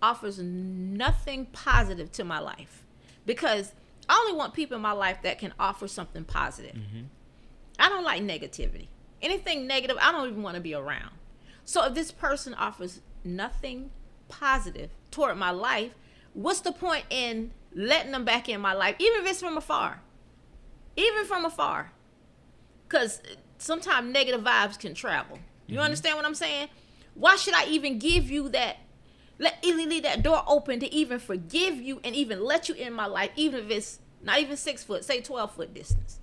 offers 0.00 0.38
nothing 0.38 1.46
positive 1.46 2.12
to 2.12 2.24
my 2.24 2.38
life? 2.38 2.84
Because 3.24 3.72
I 4.08 4.18
only 4.24 4.36
want 4.36 4.54
people 4.54 4.76
in 4.76 4.82
my 4.82 4.92
life 4.92 5.22
that 5.22 5.38
can 5.38 5.54
offer 5.58 5.88
something 5.88 6.24
positive. 6.24 6.74
Mm-hmm. 6.74 7.04
I 7.78 7.88
don't 7.88 8.04
like 8.04 8.22
negativity. 8.22 8.88
Anything 9.20 9.66
negative, 9.66 9.96
I 10.00 10.12
don't 10.12 10.28
even 10.28 10.42
want 10.42 10.56
to 10.56 10.60
be 10.60 10.74
around. 10.74 11.12
So 11.64 11.84
if 11.86 11.94
this 11.94 12.10
person 12.10 12.54
offers 12.54 13.00
nothing 13.24 13.90
positive 14.28 14.90
toward 15.10 15.36
my 15.36 15.50
life, 15.50 15.92
what's 16.34 16.60
the 16.60 16.72
point 16.72 17.04
in 17.08 17.52
letting 17.74 18.12
them 18.12 18.24
back 18.24 18.48
in 18.48 18.60
my 18.60 18.72
life, 18.72 18.96
even 18.98 19.22
if 19.22 19.30
it's 19.30 19.40
from 19.40 19.56
afar? 19.56 20.00
Even 20.96 21.24
from 21.24 21.44
afar 21.44 21.92
because 22.92 23.22
sometimes 23.56 24.12
negative 24.12 24.42
vibes 24.42 24.78
can 24.78 24.92
travel. 24.92 25.38
You 25.66 25.76
mm-hmm. 25.76 25.84
understand 25.84 26.16
what 26.16 26.26
I'm 26.26 26.34
saying? 26.34 26.68
Why 27.14 27.36
should 27.36 27.54
I 27.54 27.64
even 27.66 27.98
give 27.98 28.30
you 28.30 28.50
that? 28.50 28.76
Let 29.38 29.64
leave 29.64 30.02
that 30.02 30.22
door 30.22 30.44
open 30.46 30.78
to 30.80 30.94
even 30.94 31.18
forgive 31.18 31.76
you 31.76 32.00
and 32.04 32.14
even 32.14 32.44
let 32.44 32.68
you 32.68 32.74
in 32.74 32.92
my 32.92 33.06
life, 33.06 33.30
even 33.34 33.64
if 33.64 33.70
it's 33.70 33.98
not 34.22 34.38
even 34.38 34.56
six 34.56 34.84
foot, 34.84 35.04
say 35.04 35.20
twelve 35.20 35.52
foot 35.52 35.74
distance. 35.74 36.20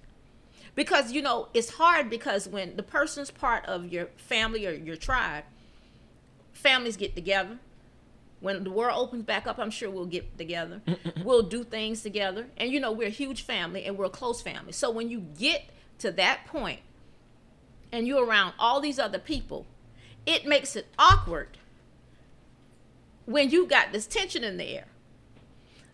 Because 0.76 1.12
you 1.12 1.22
know 1.22 1.50
it's 1.54 1.72
hard 1.72 2.10
because 2.10 2.48
when 2.48 2.78
the 2.78 2.84
person's 2.84 3.32
part 3.32 3.66
of 3.66 3.92
your 3.92 4.06
family 4.16 4.66
or 4.68 4.72
your 4.72 4.96
tribe, 4.96 5.44
families 6.54 6.96
get 6.96 7.16
together. 7.16 7.58
When 8.42 8.64
the 8.64 8.72
world 8.72 8.98
opens 8.98 9.24
back 9.24 9.48
up, 9.48 9.60
I'm 9.60 9.72
sure 9.72 9.90
we'll 9.90 10.06
get 10.06 10.38
together. 10.38 10.82
we'll 11.24 11.44
do 11.44 11.64
things 11.64 12.02
together. 12.02 12.48
And 12.58 12.72
you 12.72 12.80
know, 12.80 12.92
we're 12.92 13.08
a 13.08 13.12
huge 13.12 13.42
family 13.42 13.86
and 13.86 13.98
we're 13.98 14.06
a 14.06 14.10
close 14.10 14.42
family. 14.42 14.72
So 14.72 14.90
when 14.90 15.10
you 15.10 15.20
get 15.38 15.64
to 16.00 16.12
that 16.14 16.46
point 16.46 16.80
and 17.92 18.08
you're 18.08 18.26
around 18.26 18.54
all 18.58 18.80
these 18.80 18.98
other 19.00 19.20
people, 19.20 19.66
it 20.26 20.46
makes 20.46 20.76
it 20.76 20.88
awkward 20.98 21.58
when 23.26 23.50
you 23.50 23.68
got 23.68 23.92
this 23.92 24.08
tension 24.08 24.44
in 24.44 24.58
the 24.58 24.66
air. 24.66 24.86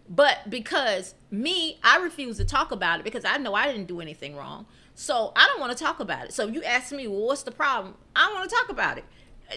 But 0.07 0.49
because 0.49 1.15
me, 1.31 1.79
I 1.83 1.97
refuse 1.97 2.37
to 2.37 2.45
talk 2.45 2.71
about 2.71 2.99
it 2.99 3.03
because 3.03 3.25
I 3.25 3.37
know 3.37 3.55
I 3.55 3.65
didn't 3.65 3.87
do 3.87 4.01
anything 4.01 4.35
wrong. 4.35 4.67
So 4.93 5.33
I 5.35 5.47
don't 5.47 5.59
want 5.59 5.75
to 5.75 5.83
talk 5.83 5.99
about 5.99 6.25
it. 6.25 6.33
So 6.33 6.47
you 6.47 6.63
ask 6.63 6.91
me, 6.93 7.07
well, 7.07 7.25
what's 7.25 7.43
the 7.43 7.51
problem? 7.51 7.95
I 8.15 8.27
don't 8.27 8.35
want 8.35 8.49
to 8.49 8.55
talk 8.55 8.69
about 8.69 8.97
it. 8.99 9.05
Uh, 9.51 9.55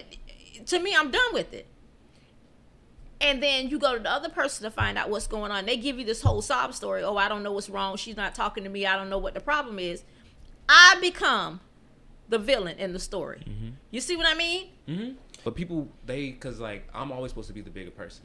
To 0.65 0.79
me, 0.79 0.95
I'm 0.95 1.11
done 1.11 1.33
with 1.33 1.53
it. 1.53 1.67
And 3.21 3.43
then 3.43 3.67
you 3.69 3.79
go 3.79 3.95
to 3.97 3.99
the 4.01 4.09
other 4.11 4.29
person 4.29 4.63
to 4.63 4.71
find 4.71 4.97
out 4.97 5.09
what's 5.09 5.27
going 5.27 5.51
on. 5.51 5.65
They 5.65 5.75
give 5.75 5.99
you 5.99 6.05
this 6.05 6.21
whole 6.21 6.41
sob 6.41 6.73
story. 6.73 7.03
Oh, 7.03 7.17
I 7.17 7.27
don't 7.27 7.43
know 7.43 7.51
what's 7.51 7.69
wrong. 7.69 7.97
She's 7.97 8.15
not 8.15 8.33
talking 8.33 8.63
to 8.63 8.69
me. 8.69 8.85
I 8.85 8.95
don't 8.95 9.09
know 9.09 9.17
what 9.17 9.33
the 9.33 9.41
problem 9.41 9.77
is. 9.77 10.03
I 10.69 10.97
become 11.01 11.59
the 12.29 12.37
villain 12.39 12.77
in 12.77 12.93
the 12.93 12.99
story. 12.99 13.43
You 13.91 13.99
see 14.01 14.15
what 14.15 14.27
I 14.27 14.35
mean? 14.35 14.67
hmm 14.87 15.09
But 15.43 15.55
people, 15.55 15.89
they, 16.05 16.31
cause 16.31 16.59
like 16.59 16.87
I'm 16.93 17.11
always 17.11 17.31
supposed 17.31 17.47
to 17.49 17.53
be 17.53 17.61
the 17.61 17.71
bigger 17.71 17.91
person, 17.91 18.23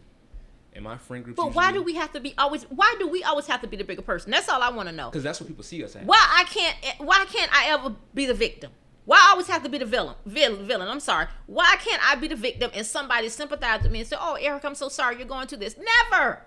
and 0.74 0.85
my 0.85 0.96
friend 0.96 1.24
group. 1.24 1.37
But 1.37 1.54
why 1.54 1.72
do 1.72 1.83
we 1.83 1.94
have 1.94 2.12
to 2.12 2.20
be 2.20 2.35
always? 2.38 2.64
Why 2.64 2.94
do 2.98 3.09
we 3.09 3.24
always 3.24 3.46
have 3.46 3.62
to 3.62 3.66
be 3.66 3.76
the 3.76 3.85
bigger 3.85 4.02
person? 4.02 4.30
That's 4.30 4.48
all 4.48 4.62
I 4.62 4.68
want 4.70 4.88
to 4.88 4.94
know. 4.94 5.09
Because 5.11 5.22
that's 5.24 5.40
what 5.40 5.48
people 5.48 5.64
see 5.64 5.83
us 5.83 5.96
as. 5.96 6.07
Why 6.07 6.18
I 6.18 6.44
can't? 6.44 6.76
Why 6.98 7.24
can't 7.33 7.50
I 7.52 7.70
ever 7.70 7.94
be 8.12 8.26
the 8.26 8.35
victim? 8.35 8.70
Why 9.04 9.18
I 9.18 9.30
always 9.32 9.48
have 9.48 9.62
to 9.64 9.68
be 9.68 9.78
the 9.78 9.84
villain? 9.84 10.14
Villain, 10.24 10.66
villain. 10.66 10.88
I'm 10.88 11.00
sorry. 11.00 11.26
Why 11.46 11.76
can't 11.78 12.02
I 12.08 12.14
be 12.14 12.28
the 12.28 12.36
victim 12.36 12.70
and 12.74 12.86
somebody 12.86 13.28
sympathize 13.28 13.82
with 13.82 13.92
me 13.92 14.00
and 14.00 14.08
say, 14.08 14.16
"Oh, 14.18 14.36
Eric, 14.40 14.64
I'm 14.64 14.74
so 14.74 14.88
sorry 14.88 15.16
you're 15.16 15.26
going 15.26 15.46
through 15.46 15.58
this." 15.58 15.76
Never, 15.76 16.42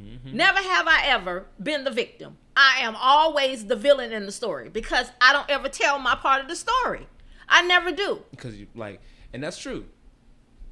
mm-hmm. 0.00 0.36
never 0.36 0.58
have 0.58 0.88
I 0.88 1.02
ever 1.06 1.46
been 1.62 1.84
the 1.84 1.90
victim. 1.90 2.38
I 2.56 2.80
am 2.80 2.96
always 2.96 3.66
the 3.66 3.76
villain 3.76 4.12
in 4.12 4.26
the 4.26 4.32
story 4.32 4.68
because 4.68 5.10
I 5.20 5.32
don't 5.32 5.48
ever 5.48 5.68
tell 5.68 5.98
my 5.98 6.16
part 6.16 6.42
of 6.42 6.48
the 6.48 6.56
story. 6.56 7.06
I 7.48 7.62
never 7.62 7.92
do. 7.92 8.22
because 8.30 8.56
you 8.56 8.66
like, 8.74 9.00
and 9.32 9.42
that's 9.42 9.58
true, 9.58 9.86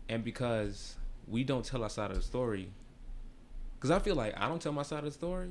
and 0.08 0.24
because 0.24 0.96
we 1.26 1.44
don't 1.44 1.64
tell 1.64 1.82
our 1.82 1.90
side 1.90 2.10
of 2.10 2.16
the 2.16 2.22
story. 2.22 2.70
Because 3.76 3.92
I 3.92 4.00
feel 4.00 4.16
like 4.16 4.34
I 4.36 4.48
don't 4.48 4.60
tell 4.60 4.72
my 4.72 4.82
side 4.82 5.00
of 5.00 5.04
the 5.04 5.10
story, 5.12 5.50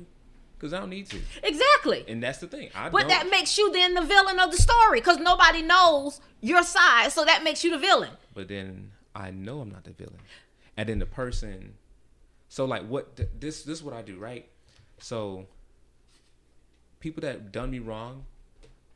because 0.58 0.72
I 0.72 0.80
don't 0.80 0.90
need 0.90 1.06
to, 1.10 1.18
Exactly. 1.42 2.04
and 2.08 2.22
that's 2.22 2.38
the 2.38 2.48
thing. 2.48 2.70
I 2.74 2.88
But 2.88 3.00
don't. 3.02 3.08
that 3.10 3.30
makes 3.30 3.56
you 3.56 3.70
then 3.72 3.94
the 3.94 4.02
villain 4.02 4.38
of 4.40 4.50
the 4.50 4.56
story 4.56 5.00
because 5.00 5.18
nobody 5.18 5.62
knows 5.62 6.20
your 6.40 6.62
side, 6.62 7.12
so 7.12 7.24
that 7.24 7.44
makes 7.44 7.62
you 7.62 7.70
the 7.70 7.78
villain. 7.78 8.10
but 8.34 8.48
then 8.48 8.90
I 9.14 9.30
know 9.30 9.60
I'm 9.60 9.70
not 9.70 9.84
the 9.84 9.92
villain, 9.92 10.18
and 10.76 10.88
then 10.88 10.98
the 10.98 11.06
person. 11.06 11.74
So 12.48 12.64
like, 12.64 12.86
what 12.86 13.16
th- 13.16 13.28
this 13.38 13.62
this 13.62 13.78
is 13.78 13.84
what 13.84 13.94
I 13.94 14.02
do, 14.02 14.18
right? 14.18 14.48
So 14.98 15.46
people 17.00 17.20
that 17.22 17.52
done 17.52 17.70
me 17.70 17.78
wrong, 17.78 18.24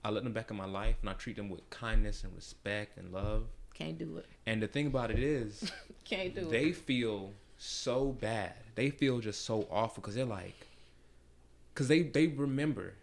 I 0.04 0.10
let 0.10 0.24
them 0.24 0.32
back 0.32 0.50
in 0.50 0.56
my 0.56 0.64
life, 0.66 0.96
and 1.00 1.10
I 1.10 1.12
treat 1.14 1.36
them 1.36 1.48
with 1.48 1.68
kindness 1.70 2.24
and 2.24 2.34
respect 2.34 2.98
and 2.98 3.12
love. 3.12 3.44
Can't 3.74 3.98
do 3.98 4.16
it. 4.18 4.26
And 4.46 4.62
the 4.62 4.66
thing 4.68 4.86
about 4.86 5.10
it 5.10 5.18
is. 5.18 5.70
Can't 6.04 6.34
do 6.34 6.40
it. 6.42 6.50
they 6.50 6.72
feel 6.72 7.32
so 7.58 8.06
bad. 8.12 8.52
They 8.74 8.90
feel 8.90 9.20
just 9.20 9.44
so 9.44 9.66
awful 9.70 10.00
because 10.02 10.14
they're 10.14 10.24
like, 10.24 10.54
because 11.72 11.88
they 11.88 12.02
they 12.02 12.26
remember 12.28 12.94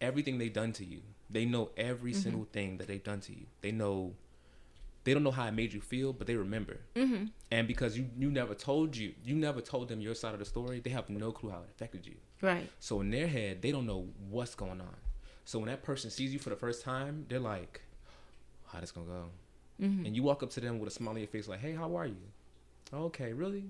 everything 0.00 0.38
they've 0.38 0.52
done 0.52 0.72
to 0.74 0.84
you. 0.84 1.00
They 1.28 1.44
know 1.44 1.70
every 1.76 2.12
Mm-hmm. 2.12 2.20
single 2.22 2.44
thing 2.52 2.78
that 2.78 2.88
they've 2.88 3.02
done 3.04 3.20
to 3.20 3.32
you. 3.32 3.46
They 3.60 3.72
know. 3.72 4.14
They 5.04 5.14
don't 5.14 5.22
know 5.22 5.30
how 5.30 5.46
it 5.46 5.52
made 5.52 5.72
you 5.72 5.80
feel, 5.80 6.12
but 6.12 6.26
they 6.26 6.34
remember. 6.36 6.78
Mm-hmm. 6.94 7.24
And 7.50 7.66
because 7.66 7.96
you 7.96 8.10
you 8.18 8.30
never 8.30 8.54
told 8.54 8.96
you 8.96 9.14
you 9.24 9.34
never 9.34 9.60
told 9.60 9.88
them 9.88 10.00
your 10.00 10.14
side 10.14 10.34
of 10.34 10.38
the 10.40 10.44
story, 10.44 10.80
they 10.80 10.90
have 10.90 11.08
no 11.08 11.32
clue 11.32 11.50
how 11.50 11.58
it 11.58 11.70
affected 11.74 12.06
you. 12.06 12.16
Right. 12.42 12.68
So 12.80 13.00
in 13.00 13.10
their 13.10 13.26
head, 13.26 13.62
they 13.62 13.70
don't 13.72 13.86
know 13.86 14.08
what's 14.28 14.54
going 14.54 14.80
on. 14.80 14.96
So 15.44 15.58
when 15.58 15.68
that 15.68 15.82
person 15.82 16.10
sees 16.10 16.32
you 16.32 16.38
for 16.38 16.50
the 16.50 16.56
first 16.56 16.82
time, 16.84 17.24
they're 17.28 17.40
like, 17.40 17.80
"How 18.66 18.80
this 18.80 18.92
gonna 18.92 19.06
go?" 19.06 19.24
And 19.78 20.14
you 20.14 20.22
walk 20.22 20.42
up 20.42 20.50
to 20.50 20.60
them 20.60 20.78
with 20.78 20.88
a 20.88 20.90
smile 20.90 21.14
on 21.14 21.18
your 21.18 21.26
face, 21.28 21.48
like, 21.48 21.60
"Hey, 21.60 21.72
how 21.72 21.96
are 21.96 22.06
you?" 22.06 22.22
Okay, 22.92 23.32
really? 23.32 23.64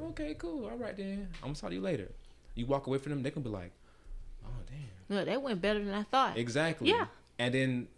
Okay, 0.00 0.34
cool. 0.34 0.66
All 0.66 0.76
right 0.76 0.96
then. 0.96 1.28
I'm 1.42 1.48
gonna 1.48 1.54
talk 1.56 1.70
to 1.70 1.74
you 1.76 1.80
later. 1.82 2.12
You 2.56 2.66
walk 2.66 2.88
away 2.88 2.98
from 2.98 3.10
them, 3.10 3.22
they 3.22 3.30
can 3.30 3.42
be 3.42 3.48
like, 3.50 3.70
"Oh 4.44 4.48
damn." 4.66 5.16
No, 5.16 5.24
that 5.24 5.40
went 5.40 5.62
better 5.62 5.78
than 5.78 5.94
I 5.94 6.02
thought. 6.02 6.36
Exactly. 6.36 6.88
Yeah. 6.88 7.06
And 7.38 7.54
then, 7.54 7.88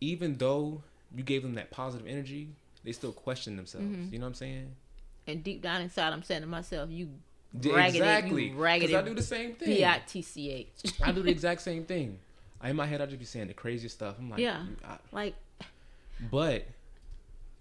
even 0.00 0.36
though 0.36 0.82
you 1.16 1.24
gave 1.24 1.42
them 1.42 1.54
that 1.54 1.70
positive 1.70 2.06
energy, 2.06 2.50
they 2.84 2.92
still 2.92 3.12
question 3.12 3.56
themselves. 3.56 3.86
Mm-hmm. 3.86 4.12
You 4.12 4.18
know 4.20 4.26
what 4.26 4.28
I'm 4.28 4.34
saying? 4.34 4.70
And 5.26 5.42
deep 5.42 5.62
down 5.62 5.80
inside, 5.82 6.12
I'm 6.12 6.22
saying 6.22 6.42
to 6.42 6.46
myself, 6.46 6.90
"You 6.90 7.08
Yeah, 7.60 7.74
raggedy, 7.74 7.98
exactly. 7.98 8.52
raggedy." 8.52 8.96
I 8.96 9.02
do 9.02 9.14
the 9.14 9.22
same 9.22 9.54
thing. 9.54 9.68
B 9.68 9.84
I 9.84 10.00
T 10.06 10.22
C 10.22 10.50
H. 10.50 10.68
I 11.02 11.12
do 11.12 11.22
the 11.22 11.30
exact 11.30 11.62
same 11.62 11.84
thing. 11.84 12.18
I, 12.60 12.70
in 12.70 12.76
my 12.76 12.86
head, 12.86 13.00
I 13.00 13.06
just 13.06 13.18
be 13.18 13.24
saying 13.24 13.48
the 13.48 13.54
craziest 13.54 13.94
stuff. 13.94 14.16
I'm 14.18 14.30
like, 14.30 14.40
Yeah. 14.40 14.62
I, 14.84 14.98
Like, 15.12 15.34
but 16.30 16.66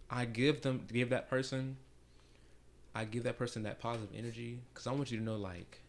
I 0.09 0.25
give 0.25 0.61
them 0.61 0.85
give 0.91 1.09
that 1.11 1.29
person 1.29 1.77
I 2.97 3.05
give 3.05 3.23
that 3.23 3.37
person 3.37 3.63
that 3.63 3.79
positive 3.79 4.09
energy 4.17 4.59
because 4.73 4.87
I 4.87 4.91
want 4.91 5.11
you 5.11 5.17
to 5.19 5.23
know 5.23 5.35
like 5.35 5.81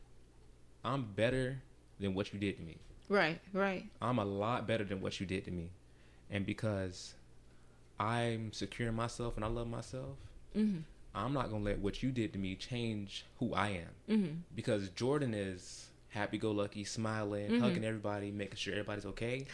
I'm 0.85 1.05
better 1.17 1.57
than 1.99 2.15
what 2.15 2.33
you 2.33 2.39
did 2.39 2.57
to 2.59 2.63
me. 2.63 2.77
Right, 3.09 3.41
right. 3.55 3.85
I'm 4.03 4.19
a 4.19 4.25
lot 4.25 4.67
better 4.67 4.85
than 4.85 5.01
what 5.01 5.19
you 5.19 5.25
did 5.27 5.45
to 5.47 5.51
me, 5.51 5.71
and 6.31 6.45
because 6.45 7.15
I'm 7.99 8.53
secure 8.53 8.89
in 8.89 8.95
myself 8.95 9.37
and 9.37 9.45
I 9.45 9.49
love 9.49 9.69
myself, 9.69 10.17
Mm-hmm. 10.57 10.79
I'm 11.15 11.33
not 11.33 11.51
gonna 11.51 11.65
let 11.65 11.79
what 11.79 12.03
you 12.03 12.11
did 12.11 12.33
to 12.35 12.39
me 12.39 12.55
change 12.55 13.25
who 13.39 13.55
I 13.55 13.69
am. 13.69 13.93
Mm-hmm. 14.17 14.33
Because 14.55 14.89
Jordan 14.91 15.35
is 15.35 15.87
happy-go-lucky, 16.11 16.85
smiling, 16.85 17.51
Mm-hmm. 17.51 17.61
hugging 17.63 17.85
everybody, 17.85 18.31
making 18.31 18.57
sure 18.57 18.73
everybody's 18.75 19.07
okay. 19.07 19.47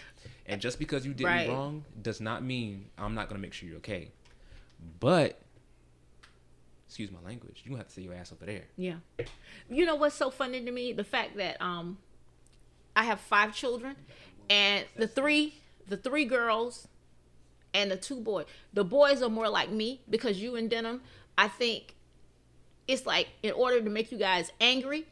And 0.46 0.60
just 0.60 0.78
because 0.78 1.06
you 1.06 1.14
did 1.14 1.24
Right. 1.24 1.46
me 1.48 1.52
wrong 1.54 1.84
does 2.02 2.20
not 2.20 2.42
mean 2.44 2.86
I'm 2.98 3.14
not 3.14 3.28
gonna 3.28 3.40
make 3.40 3.52
sure 3.54 3.68
you're 3.68 3.78
okay. 3.78 4.08
But 5.00 5.38
excuse 6.94 7.10
my 7.10 7.28
language, 7.28 7.62
you 7.64 7.70
gonna 7.72 7.80
have 7.80 7.88
to 7.88 7.92
say 7.92 8.02
your 8.02 8.14
ass 8.14 8.30
over 8.30 8.46
there. 8.46 8.62
Yeah. 8.76 8.94
You 9.68 9.84
know 9.84 9.96
what's 9.96 10.14
so 10.14 10.30
funny 10.30 10.64
to 10.64 10.70
me? 10.70 10.92
The 10.92 11.02
fact 11.02 11.36
that 11.38 11.60
um 11.60 11.98
I 12.94 13.02
have 13.02 13.18
five 13.18 13.52
children 13.52 13.96
and 14.48 14.84
the 14.96 15.08
three 15.08 15.54
the 15.88 15.96
three 15.96 16.24
girls 16.24 16.86
and 17.74 17.90
the 17.90 17.96
two 17.96 18.20
boys. 18.20 18.46
The 18.74 18.84
boys 18.84 19.22
are 19.22 19.28
more 19.28 19.48
like 19.48 19.72
me 19.72 20.02
because 20.08 20.40
you 20.40 20.54
and 20.54 20.70
Denim, 20.70 21.00
I 21.36 21.48
think 21.48 21.96
it's 22.86 23.06
like 23.06 23.26
in 23.42 23.50
order 23.50 23.82
to 23.82 23.90
make 23.90 24.12
you 24.12 24.18
guys 24.18 24.52
angry, 24.60 25.04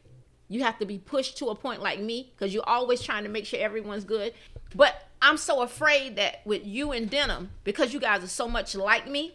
you 0.49 0.63
have 0.63 0.79
to 0.79 0.87
be 0.87 0.99
pushed 0.99 1.39
to 1.39 1.47
a 1.49 1.57
point 1.57 1.83
like 1.83 1.99
me 1.99 2.31
because 2.33 2.55
you're 2.55 2.69
always 2.69 3.03
trying 3.03 3.25
to 3.25 3.29
make 3.29 3.45
sure 3.45 3.59
everyone's 3.59 4.05
good. 4.05 4.35
But 4.77 5.09
I'm 5.21 5.37
so 5.37 5.63
afraid 5.63 6.15
that 6.15 6.43
with 6.45 6.65
you 6.65 6.93
and 6.93 7.11
Denim, 7.11 7.51
because 7.65 7.93
you 7.93 7.99
guys 7.99 8.23
are 8.23 8.29
so 8.29 8.47
much 8.47 8.77
like 8.77 9.09
me, 9.09 9.35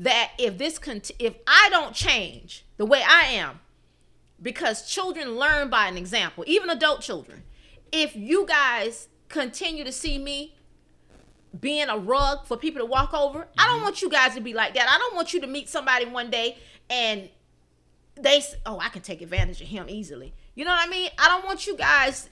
that 0.00 0.30
if 0.38 0.56
this 0.56 0.78
cont- 0.78 1.10
if 1.18 1.34
I 1.46 1.68
don't 1.70 1.94
change 1.94 2.64
the 2.78 2.86
way 2.86 3.02
I 3.06 3.24
am, 3.24 3.60
because 4.40 4.90
children 4.90 5.36
learn 5.36 5.68
by 5.68 5.88
an 5.88 5.98
example, 5.98 6.42
even 6.46 6.70
adult 6.70 7.02
children. 7.02 7.44
If 7.92 8.16
you 8.16 8.46
guys 8.46 9.08
continue 9.28 9.84
to 9.84 9.92
see 9.92 10.16
me 10.18 10.56
being 11.58 11.88
a 11.88 11.98
rug 11.98 12.46
for 12.46 12.56
people 12.56 12.80
to 12.80 12.86
walk 12.86 13.12
over, 13.12 13.46
I 13.58 13.66
don't 13.66 13.76
mm-hmm. 13.76 13.84
want 13.84 14.02
you 14.02 14.08
guys 14.08 14.34
to 14.36 14.40
be 14.40 14.54
like 14.54 14.72
that. 14.74 14.88
I 14.88 14.96
don't 14.96 15.14
want 15.14 15.34
you 15.34 15.40
to 15.42 15.46
meet 15.46 15.68
somebody 15.68 16.06
one 16.06 16.30
day 16.30 16.56
and 16.88 17.28
they 18.14 18.36
s- 18.36 18.54
oh 18.64 18.78
I 18.78 18.88
can 18.88 19.02
take 19.02 19.20
advantage 19.20 19.60
of 19.60 19.68
him 19.68 19.86
easily. 19.88 20.32
You 20.54 20.64
know 20.64 20.70
what 20.70 20.86
I 20.86 20.90
mean? 20.90 21.10
I 21.18 21.28
don't 21.28 21.44
want 21.44 21.66
you 21.66 21.76
guys 21.76 22.30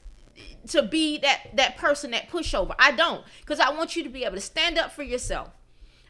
to 0.68 0.82
be 0.82 1.18
that 1.18 1.50
that 1.56 1.76
person 1.76 2.12
that 2.12 2.30
pushover. 2.30 2.74
I 2.78 2.92
don't 2.92 3.24
because 3.40 3.60
I 3.60 3.70
want 3.70 3.94
you 3.94 4.02
to 4.04 4.08
be 4.08 4.24
able 4.24 4.36
to 4.36 4.40
stand 4.40 4.78
up 4.78 4.92
for 4.92 5.02
yourself. 5.02 5.50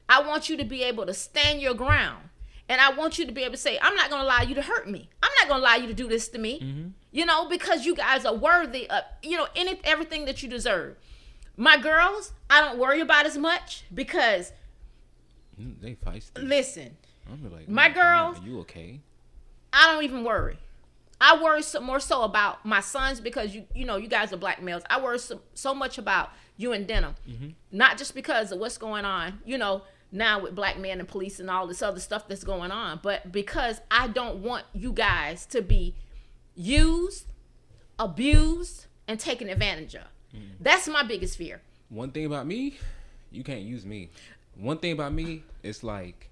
I 0.09 0.23
want 0.23 0.49
you 0.49 0.57
to 0.57 0.64
be 0.64 0.83
able 0.85 1.07
to 1.07 1.14
stand 1.14 1.61
your 1.61 1.75
ground. 1.75 2.25
And 2.71 2.81
I 2.81 2.90
want 2.92 3.18
you 3.18 3.25
to 3.27 3.33
be 3.33 3.42
able 3.42 3.53
to 3.55 3.59
say, 3.59 3.79
I'm 3.81 3.94
not 3.94 4.11
going 4.11 4.21
to 4.21 4.27
allow 4.27 4.42
you 4.42 4.55
to 4.55 4.62
hurt 4.62 4.88
me. 4.88 5.09
I'm 5.23 5.31
not 5.40 5.49
going 5.49 5.61
to 5.62 5.66
allow 5.66 5.77
you 5.77 5.87
to 5.87 5.94
do 5.94 6.07
this 6.07 6.29
to 6.29 6.38
me. 6.38 6.92
You 7.12 7.25
know, 7.25 7.49
because 7.49 7.87
you 7.87 7.94
guys 7.94 8.27
are 8.27 8.35
worthy 8.35 8.88
of, 8.90 9.03
you 9.23 9.37
know, 9.38 9.47
any 9.57 9.81
everything 9.85 10.27
that 10.27 10.42
you 10.42 10.49
deserve. 10.51 10.97
My 11.57 11.79
girls, 11.79 12.33
I 12.51 12.61
don't 12.61 12.79
worry 12.79 13.01
about 13.01 13.27
as 13.27 13.37
much 13.38 13.85
because 13.94 14.53
Mm, 15.61 15.81
They 15.81 15.94
feisty. 15.94 16.47
listen, 16.47 16.97
I'm 17.29 17.51
like, 17.53 17.68
My 17.68 17.88
"Oh 17.90 17.92
God, 17.94 17.94
girls- 18.35 18.44
are 18.44 18.49
you 18.49 18.61
okay? 18.61 19.01
I 19.73 19.92
don't 19.92 20.05
even 20.05 20.23
worry. 20.23 20.57
I 21.21 21.42
worry 21.42 21.62
so, 21.62 21.81
more 21.81 21.99
so 21.99 22.23
about 22.23 22.64
my 22.64 22.79
sons 22.81 23.21
because 23.21 23.53
you 23.55 23.64
you 23.75 23.85
know 23.85 23.97
you 23.97 24.07
guys 24.07 24.33
are 24.33 24.37
black 24.37 24.62
males. 24.62 24.85
I 24.88 25.01
worry 25.01 25.18
so, 25.18 25.40
so 25.55 25.75
much 25.75 25.99
about 25.99 26.31
you 26.57 26.73
and 26.73 26.87
Denim, 26.87 27.16
not 27.73 27.99
just 27.99 28.14
because 28.14 28.53
of 28.53 28.59
what's 28.61 28.79
going 28.79 29.05
on, 29.05 29.40
you 29.44 29.59
know, 29.59 29.83
now 30.11 30.40
with 30.40 30.55
black 30.55 30.79
men 30.79 31.01
and 31.01 31.09
police 31.09 31.38
and 31.40 31.51
all 31.51 31.66
this 31.66 31.83
other 31.83 32.01
stuff 32.01 32.29
that's 32.29 32.44
going 32.44 32.71
on, 32.71 33.01
but 33.03 33.31
because 33.31 33.81
I 33.90 34.09
don't 34.09 34.37
want 34.37 34.64
you 34.73 34.92
guys 34.92 35.47
to 35.47 35.62
be 35.62 35.94
used, 36.55 37.27
abused, 37.99 38.87
and 39.07 39.21
taken 39.21 39.49
advantage 39.49 39.94
of. 39.94 40.05
Mm. 40.35 40.51
That's 40.61 40.88
my 40.88 41.03
biggest 41.03 41.37
fear. 41.37 41.61
One 41.88 42.11
thing 42.11 42.27
about 42.27 42.47
me, 42.47 42.79
you 43.31 43.42
can't 43.42 43.62
use 43.62 43.85
me. 43.85 44.11
One 44.55 44.79
thing 44.79 44.92
about 44.92 45.12
me, 45.12 45.44
it's 45.62 45.83
like, 45.83 46.31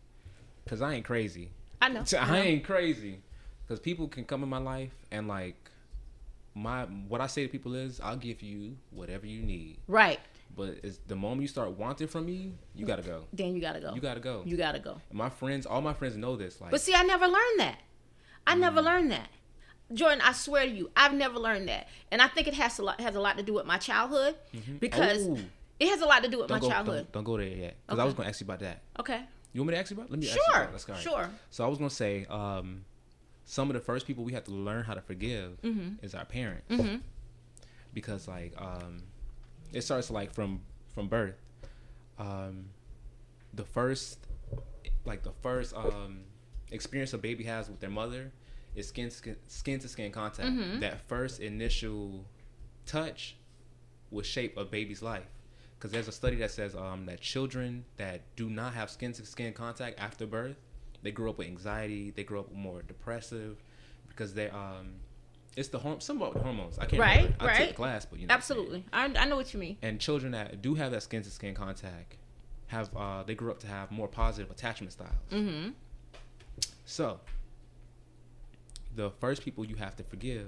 cause 0.66 0.82
I 0.82 0.94
ain't 0.94 1.04
crazy. 1.04 1.50
I 1.80 1.88
know. 1.88 2.04
So 2.04 2.18
I 2.20 2.40
ain't 2.40 2.64
crazy, 2.64 3.20
cause 3.68 3.78
people 3.78 4.08
can 4.08 4.24
come 4.24 4.42
in 4.42 4.48
my 4.48 4.58
life 4.58 4.92
and 5.10 5.28
like, 5.28 5.56
my 6.54 6.84
what 6.84 7.20
I 7.20 7.26
say 7.26 7.42
to 7.42 7.48
people 7.48 7.74
is, 7.74 8.00
I'll 8.00 8.16
give 8.16 8.42
you 8.42 8.76
whatever 8.90 9.26
you 9.26 9.42
need. 9.42 9.78
Right. 9.86 10.20
But 10.54 10.78
it's 10.82 10.98
the 11.06 11.16
moment 11.16 11.42
you 11.42 11.48
start 11.48 11.70
wanting 11.72 12.08
from 12.08 12.26
me, 12.26 12.52
you 12.74 12.86
gotta 12.86 13.02
go. 13.02 13.24
Then 13.32 13.54
you 13.54 13.60
gotta 13.60 13.80
go. 13.80 13.94
You 13.94 14.00
gotta 14.00 14.20
go. 14.20 14.42
You 14.46 14.56
gotta 14.56 14.78
go. 14.78 15.00
And 15.10 15.18
my 15.18 15.28
friends, 15.28 15.66
all 15.66 15.80
my 15.82 15.92
friends 15.92 16.16
know 16.16 16.36
this. 16.36 16.60
Like, 16.60 16.70
But 16.70 16.80
see, 16.80 16.94
I 16.94 17.02
never 17.02 17.26
learned 17.26 17.58
that. 17.60 17.78
I 18.46 18.54
never 18.54 18.80
Mm. 18.80 18.84
learned 18.84 19.10
that. 19.12 19.28
Jordan, 19.92 20.20
I 20.24 20.32
swear 20.32 20.64
to 20.64 20.70
you, 20.70 20.90
I've 20.96 21.12
never 21.14 21.38
learned 21.38 21.68
that, 21.68 21.86
and 22.10 22.20
I 22.22 22.26
think 22.28 22.48
it 22.48 22.54
has 22.54 22.78
a 22.78 22.82
lot 22.82 23.00
has 23.00 23.14
a 23.14 23.20
lot 23.20 23.36
to 23.36 23.42
do 23.44 23.52
with 23.54 23.66
my 23.66 23.78
childhood 23.78 24.34
because 24.80 25.26
Oh. 25.28 25.38
it 25.78 25.88
has 25.90 26.00
a 26.00 26.06
lot 26.06 26.24
to 26.24 26.28
do 26.28 26.38
with 26.38 26.48
don't 26.48 26.56
my 26.56 26.60
go, 26.60 26.68
childhood. 26.68 26.96
don't, 27.04 27.12
don't 27.12 27.24
go 27.24 27.36
there 27.36 27.46
yet, 27.46 27.76
cause 27.86 27.98
I 27.98 28.04
was 28.04 28.14
gonna 28.14 28.28
ask 28.28 28.40
you 28.40 28.46
about 28.46 28.60
that. 28.60 28.82
Okay, 28.98 29.22
You 29.52 29.60
want 29.60 29.68
me 29.68 29.74
to 29.74 29.80
ask 29.80 29.90
you 29.90 29.96
about? 29.96 30.10
Let 30.10 30.18
me 30.18 30.26
ask 30.28 30.36
you 30.36 30.42
sure, 30.52 30.62
about. 30.62 30.72
Let's 30.72 30.84
go. 30.84 30.94
sure. 30.94 31.30
So 31.50 31.64
I 31.64 31.68
was 31.68 31.78
gonna 31.78 31.90
say, 31.90 32.24
um, 32.30 32.84
some 33.44 33.68
of 33.70 33.74
the 33.74 33.80
first 33.80 34.06
people 34.08 34.24
we 34.24 34.32
have 34.32 34.42
to 34.44 34.50
learn 34.52 34.82
how 34.84 34.94
to 34.94 35.00
forgive 35.02 35.60
Mm-hmm. 35.62 36.04
is 36.04 36.14
our 36.16 36.24
parents, 36.24 36.66
because 37.92 38.26
like 38.26 38.54
um, 38.60 39.02
it 39.76 39.84
starts 39.84 40.10
like 40.10 40.32
from 40.32 40.60
from 40.94 41.08
birth. 41.08 41.36
Um, 42.18 42.70
the 43.52 43.64
first, 43.64 44.18
like 45.04 45.22
the 45.22 45.32
first 45.42 45.76
um, 45.76 46.20
experience 46.72 47.12
a 47.12 47.18
baby 47.18 47.44
has 47.44 47.68
with 47.68 47.80
their 47.80 47.90
mother 47.90 48.32
is 48.74 48.88
skin 48.88 49.10
skin, 49.10 49.36
skin 49.48 49.78
to 49.80 49.88
skin 49.88 50.10
contact. 50.12 50.48
Mm-hmm. 50.48 50.80
That 50.80 51.06
first 51.08 51.40
initial 51.40 52.24
touch 52.86 53.36
will 54.10 54.22
shape 54.22 54.56
a 54.56 54.64
baby's 54.64 55.02
life. 55.02 55.28
Because 55.78 55.90
there's 55.92 56.08
a 56.08 56.12
study 56.12 56.36
that 56.36 56.50
says 56.50 56.74
um, 56.74 57.04
that 57.04 57.20
children 57.20 57.84
that 57.98 58.22
do 58.34 58.48
not 58.48 58.72
have 58.72 58.88
skin 58.88 59.12
to 59.12 59.26
skin 59.26 59.52
contact 59.52 60.00
after 60.00 60.26
birth, 60.26 60.56
they 61.02 61.10
grow 61.10 61.30
up 61.30 61.38
with 61.38 61.48
anxiety. 61.48 62.10
They 62.10 62.24
grow 62.24 62.40
up 62.40 62.52
more 62.52 62.80
depressive 62.80 63.62
because 64.08 64.32
they 64.32 64.48
um, 64.48 64.94
it's 65.56 65.68
the 65.68 65.78
horm- 65.78 66.02
somewhat 66.02 66.34
with 66.34 66.42
hormones. 66.42 66.78
I 66.78 66.84
can't 66.86 67.00
Right, 67.00 67.16
remember. 67.24 67.36
I 67.40 67.46
took 67.48 67.58
right. 67.58 67.68
the 67.68 67.74
class, 67.74 68.04
but 68.04 68.18
you 68.20 68.26
know. 68.26 68.32
what 68.34 68.36
I'm 68.36 68.42
saying. 68.42 68.60
Absolutely, 68.60 68.84
I, 68.92 69.04
I 69.16 69.24
know 69.26 69.36
what 69.36 69.52
you 69.54 69.60
mean. 69.60 69.76
And 69.82 69.98
children 70.00 70.32
that 70.32 70.60
do 70.62 70.74
have 70.74 70.92
that 70.92 71.02
skin 71.02 71.22
to 71.22 71.30
skin 71.30 71.54
contact 71.54 72.16
have 72.68 72.90
uh, 72.96 73.22
they 73.22 73.34
grew 73.34 73.50
up 73.50 73.58
to 73.60 73.66
have 73.66 73.90
more 73.90 74.08
positive 74.08 74.50
attachment 74.50 74.92
styles. 74.92 75.12
Mm-hmm. 75.32 75.70
So 76.84 77.20
the 78.94 79.10
first 79.20 79.42
people 79.42 79.64
you 79.64 79.76
have 79.76 79.96
to 79.96 80.02
forgive 80.02 80.46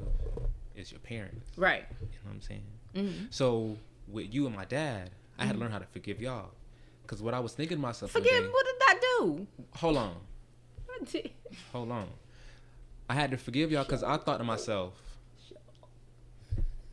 is 0.75 0.91
your 0.91 1.01
parents. 1.01 1.51
Right. 1.57 1.85
You 2.01 2.07
know 2.07 2.13
what 2.25 2.33
I'm 2.35 2.41
saying? 2.41 2.63
Mm-hmm. 2.95 3.25
So 3.31 3.77
with 4.09 4.33
you 4.33 4.47
and 4.47 4.55
my 4.57 4.65
dad, 4.65 5.11
I 5.39 5.45
had 5.45 5.55
to 5.55 5.61
learn 5.61 5.71
how 5.71 5.79
to 5.79 5.87
forgive 5.87 6.21
y'all. 6.21 6.51
Cause 7.07 7.23
what 7.23 7.33
I 7.35 7.41
was 7.41 7.53
thinking 7.55 7.79
to 7.79 7.81
myself, 7.83 8.11
Forgive. 8.11 8.31
day- 8.31 8.49
What 8.49 8.67
did 8.67 8.75
that 8.81 9.01
do? 9.19 9.47
hold 9.77 9.97
on, 9.97 10.15
hold 11.73 11.91
on. 11.91 12.09
I 13.09 13.15
had 13.15 13.31
to 13.31 13.37
forgive 13.37 13.71
y'all 13.71 13.85
because 13.85 14.03
I 14.03 14.17
thought 14.19 14.39
to 14.39 14.45
myself, 14.45 14.95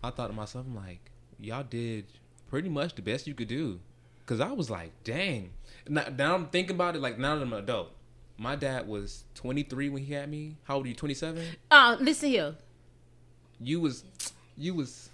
I 0.03 0.09
thought 0.11 0.27
to 0.27 0.33
myself, 0.33 0.65
I'm 0.67 0.75
like, 0.75 1.11
y'all 1.39 1.63
did 1.63 2.05
pretty 2.49 2.69
much 2.69 2.95
the 2.95 3.01
best 3.01 3.27
you 3.27 3.33
could 3.33 3.47
do. 3.47 3.79
Cause 4.25 4.39
I 4.39 4.51
was 4.51 4.69
like, 4.69 4.91
dang. 5.03 5.51
Now, 5.87 6.05
now 6.15 6.33
I'm 6.33 6.47
thinking 6.47 6.75
about 6.75 6.95
it, 6.95 7.01
like 7.01 7.19
now 7.19 7.35
that 7.35 7.41
I'm 7.41 7.53
an 7.53 7.59
adult. 7.59 7.91
My 8.37 8.55
dad 8.55 8.87
was 8.87 9.23
23 9.35 9.89
when 9.89 10.03
he 10.03 10.13
had 10.13 10.29
me. 10.29 10.57
How 10.63 10.75
old 10.75 10.85
are 10.85 10.89
you? 10.89 10.95
27. 10.95 11.45
Uh, 11.71 11.95
listen 11.99 12.29
here. 12.29 12.55
You 13.59 13.79
was, 13.79 14.03
you 14.57 14.73
was. 14.73 15.09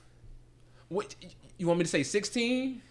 What 0.88 1.14
you 1.58 1.68
want 1.68 1.80
me 1.80 1.84
to 1.84 1.90
say? 1.90 2.04
16. 2.04 2.82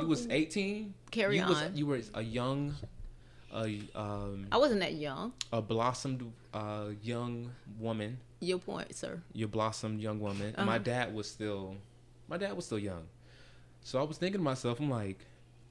You 0.00 0.06
was 0.06 0.26
18. 0.28 0.94
Carry 1.10 1.38
you 1.38 1.46
Was, 1.46 1.62
on. 1.62 1.76
you 1.76 1.86
were 1.86 2.00
a 2.14 2.22
young, 2.22 2.74
a 3.52 3.80
um, 3.94 4.46
I 4.52 4.58
wasn't 4.58 4.80
that 4.80 4.94
young. 4.94 5.32
a 5.52 5.62
blossomed 5.62 6.32
uh, 6.52 6.86
young 7.02 7.50
woman. 7.78 8.18
Your 8.40 8.58
point, 8.58 8.94
sir. 8.94 9.20
Your 9.32 9.48
blossomed 9.48 10.00
young 10.00 10.20
woman. 10.20 10.54
Uh-huh. 10.56 10.64
My 10.64 10.78
dad 10.78 11.14
was 11.14 11.28
still, 11.28 11.76
my 12.28 12.36
dad 12.36 12.54
was 12.54 12.66
still 12.66 12.78
young. 12.78 13.06
So 13.82 13.98
I 13.98 14.02
was 14.02 14.18
thinking 14.18 14.40
to 14.40 14.44
myself, 14.44 14.80
I'm 14.80 14.90
like, 14.90 15.18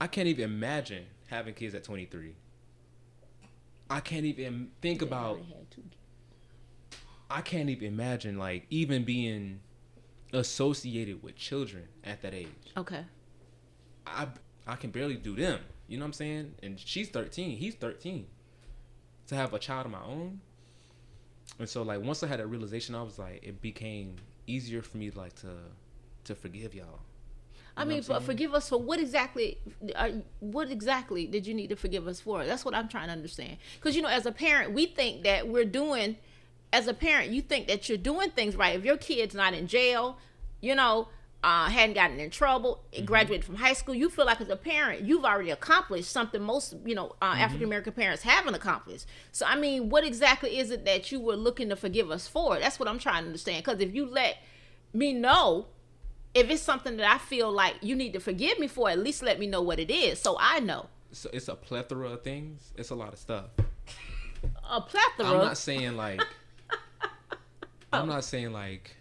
I 0.01 0.07
can't 0.07 0.28
even 0.28 0.45
imagine 0.45 1.05
having 1.28 1.53
kids 1.53 1.75
at 1.75 1.84
23. 1.84 2.36
I 3.89 3.99
can't 3.99 4.25
even 4.25 4.71
think 4.82 5.01
about. 5.01 5.39
I 7.30 7.41
can't 7.41 7.69
even 7.69 7.88
imagine 7.88 8.38
like 8.38 8.65
even 8.69 9.03
being 9.03 9.59
associated 10.34 11.23
with 11.23 11.36
children 11.36 11.88
at 12.03 12.21
that 12.21 12.34
age. 12.34 12.47
Okay. 12.75 13.03
I 14.05 14.28
I 14.65 14.75
can 14.75 14.91
barely 14.91 15.15
do 15.15 15.36
them. 15.36 15.59
You 15.88 15.97
know 15.97 16.03
what 16.03 16.07
I'm 16.07 16.13
saying? 16.13 16.53
And 16.61 16.79
she's 16.79 17.09
13. 17.09 17.57
He's 17.57 17.75
13. 17.75 18.27
To 19.27 19.35
have 19.35 19.53
a 19.53 19.59
child 19.59 19.85
of 19.85 19.91
my 19.91 20.03
own. 20.03 20.41
And 21.59 21.67
so 21.67 21.81
like 21.81 22.01
once 22.01 22.23
I 22.23 22.27
had 22.27 22.39
that 22.39 22.47
realization, 22.47 22.95
I 22.95 23.01
was 23.03 23.17
like, 23.17 23.43
it 23.43 23.61
became 23.61 24.15
easier 24.45 24.81
for 24.81 24.97
me 24.97 25.11
like 25.11 25.35
to 25.41 25.51
to 26.25 26.35
forgive 26.35 26.75
y'all. 26.75 26.99
I 27.77 27.85
mean, 27.85 28.03
but 28.07 28.23
forgive 28.23 28.55
us 28.55 28.69
for 28.69 28.77
what 28.77 28.99
exactly? 28.99 29.59
Uh, 29.95 30.09
what 30.39 30.71
exactly 30.71 31.27
did 31.27 31.45
you 31.45 31.53
need 31.53 31.69
to 31.69 31.75
forgive 31.75 32.07
us 32.07 32.19
for? 32.19 32.43
That's 32.43 32.65
what 32.65 32.73
I'm 32.73 32.88
trying 32.88 33.07
to 33.07 33.13
understand. 33.13 33.57
Because 33.75 33.95
you 33.95 34.01
know, 34.01 34.09
as 34.09 34.25
a 34.25 34.31
parent, 34.31 34.73
we 34.73 34.88
think 34.88 35.23
that 35.23 35.47
we're 35.47 35.65
doing. 35.65 36.17
As 36.73 36.88
a 36.88 36.93
parent, 36.93 37.31
you 37.31 37.41
think 37.41 37.67
that 37.67 37.88
you're 37.88 37.97
doing 37.97 38.29
things 38.31 38.55
right. 38.55 38.75
If 38.75 38.83
your 38.83 38.97
kid's 38.97 39.33
not 39.33 39.53
in 39.53 39.67
jail, 39.67 40.17
you 40.59 40.75
know, 40.75 41.07
uh, 41.43 41.69
hadn't 41.69 41.93
gotten 41.93 42.19
in 42.19 42.29
trouble, 42.29 42.83
mm-hmm. 42.91 43.05
graduated 43.05 43.45
from 43.45 43.55
high 43.55 43.73
school, 43.73 43.95
you 43.95 44.09
feel 44.09 44.25
like 44.25 44.41
as 44.41 44.49
a 44.49 44.55
parent, 44.55 45.01
you've 45.01 45.23
already 45.23 45.51
accomplished 45.51 46.11
something 46.11 46.41
most, 46.41 46.75
you 46.85 46.95
know, 46.95 47.15
uh, 47.21 47.33
mm-hmm. 47.33 47.41
African 47.41 47.65
American 47.65 47.93
parents 47.93 48.23
haven't 48.23 48.55
accomplished. 48.55 49.05
So, 49.31 49.45
I 49.45 49.55
mean, 49.55 49.89
what 49.89 50.03
exactly 50.03 50.57
is 50.57 50.71
it 50.71 50.85
that 50.85 51.11
you 51.11 51.19
were 51.19 51.35
looking 51.35 51.69
to 51.69 51.75
forgive 51.75 52.11
us 52.11 52.27
for? 52.27 52.59
That's 52.59 52.79
what 52.79 52.89
I'm 52.89 52.99
trying 52.99 53.23
to 53.23 53.27
understand. 53.27 53.63
Because 53.63 53.79
if 53.79 53.93
you 53.93 54.05
let 54.05 54.38
me 54.93 55.13
know 55.13 55.67
if 56.33 56.49
it's 56.49 56.61
something 56.61 56.97
that 56.97 57.09
I 57.09 57.17
feel 57.17 57.51
like 57.51 57.75
you 57.81 57.95
need 57.95 58.13
to 58.13 58.19
forgive 58.19 58.59
me 58.59 58.67
for, 58.67 58.89
at 58.89 58.99
least 58.99 59.23
let 59.23 59.39
me 59.39 59.47
know 59.47 59.61
what 59.61 59.79
it 59.79 59.91
is 59.91 60.19
so 60.19 60.38
I 60.39 60.59
know. 60.59 60.88
So 61.11 61.29
it's 61.31 61.47
a 61.47 61.55
plethora 61.55 62.09
of 62.09 62.23
things. 62.23 62.73
It's 62.75 62.89
a 62.89 62.95
lot 62.95 63.13
of 63.13 63.19
stuff. 63.19 63.45
A 64.69 64.81
plethora. 64.81 65.25
I'm 65.25 65.38
not 65.38 65.57
saying 65.57 65.95
like. 65.95 66.21
I'm 67.93 68.07
not 68.07 68.25
saying 68.25 68.51
like 68.51 68.96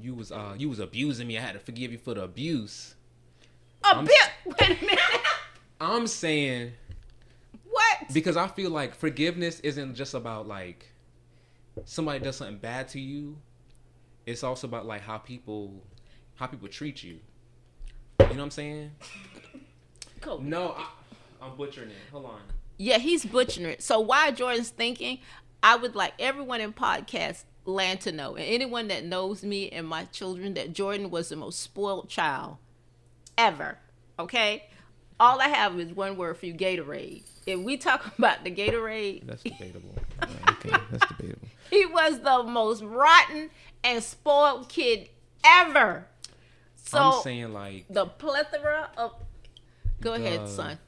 you 0.00 0.14
was 0.14 0.30
uh 0.32 0.54
you 0.56 0.68
was 0.68 0.78
abusing 0.78 1.26
me. 1.26 1.38
I 1.38 1.40
had 1.40 1.54
to 1.54 1.58
forgive 1.58 1.92
you 1.92 1.98
for 1.98 2.14
the 2.14 2.22
abuse. 2.22 2.94
A 3.84 4.02
bit. 4.02 4.12
Wait 4.44 4.82
a 4.82 4.84
minute. 4.84 5.00
I'm 5.80 6.06
saying. 6.06 6.72
What? 7.64 8.12
Because 8.12 8.36
I 8.36 8.48
feel 8.48 8.70
like 8.70 8.94
forgiveness 8.94 9.60
isn't 9.60 9.94
just 9.94 10.14
about 10.14 10.46
like 10.46 10.90
somebody 11.84 12.18
does 12.20 12.36
something 12.36 12.58
bad 12.58 12.88
to 12.88 13.00
you. 13.00 13.38
It's 14.26 14.44
also 14.44 14.66
about 14.66 14.86
like 14.86 15.00
how 15.00 15.18
people 15.18 15.82
how 16.34 16.46
people 16.46 16.68
treat 16.68 17.02
you. 17.02 17.18
You 18.20 18.26
know 18.26 18.34
what 18.34 18.40
I'm 18.40 18.50
saying? 18.50 18.90
Cool. 20.20 20.40
No, 20.40 20.74
I, 20.76 20.86
I'm 21.40 21.56
butchering 21.56 21.90
it. 21.90 21.96
Hold 22.12 22.26
on. 22.26 22.40
Yeah, 22.76 22.98
he's 22.98 23.24
butchering 23.24 23.66
it. 23.66 23.82
So 23.82 24.00
while 24.00 24.32
Jordan's 24.32 24.70
thinking, 24.70 25.18
I 25.62 25.76
would 25.76 25.94
like 25.94 26.14
everyone 26.18 26.60
in 26.60 26.72
podcast 26.72 27.44
land 27.64 28.00
to 28.02 28.12
know, 28.12 28.36
and 28.36 28.44
anyone 28.44 28.88
that 28.88 29.04
knows 29.04 29.42
me 29.42 29.68
and 29.70 29.86
my 29.86 30.04
children, 30.06 30.54
that 30.54 30.72
Jordan 30.72 31.10
was 31.10 31.28
the 31.28 31.36
most 31.36 31.60
spoiled 31.60 32.08
child 32.08 32.56
ever. 33.36 33.78
Okay? 34.18 34.64
All 35.18 35.40
I 35.40 35.48
have 35.48 35.78
is 35.78 35.92
one 35.92 36.16
word 36.16 36.38
for 36.38 36.46
you 36.46 36.54
Gatorade. 36.54 37.24
If 37.46 37.60
we 37.60 37.76
talk 37.76 38.06
about 38.18 38.44
the 38.44 38.50
Gatorade. 38.50 39.26
That's 39.26 39.42
debatable. 39.44 39.94
okay, 40.22 40.70
that's 40.90 41.06
debatable. 41.06 41.48
He 41.70 41.86
was 41.86 42.18
the 42.18 42.42
most 42.42 42.82
rotten 42.82 43.48
and 43.84 44.02
spoiled 44.02 44.68
kid 44.68 45.08
ever. 45.44 46.04
So 46.74 46.98
I'm 46.98 47.22
saying 47.22 47.52
like 47.52 47.86
the 47.88 48.06
plethora 48.06 48.90
of. 48.96 49.14
Go 50.00 50.18
the, 50.18 50.26
ahead, 50.26 50.48
son. 50.48 50.78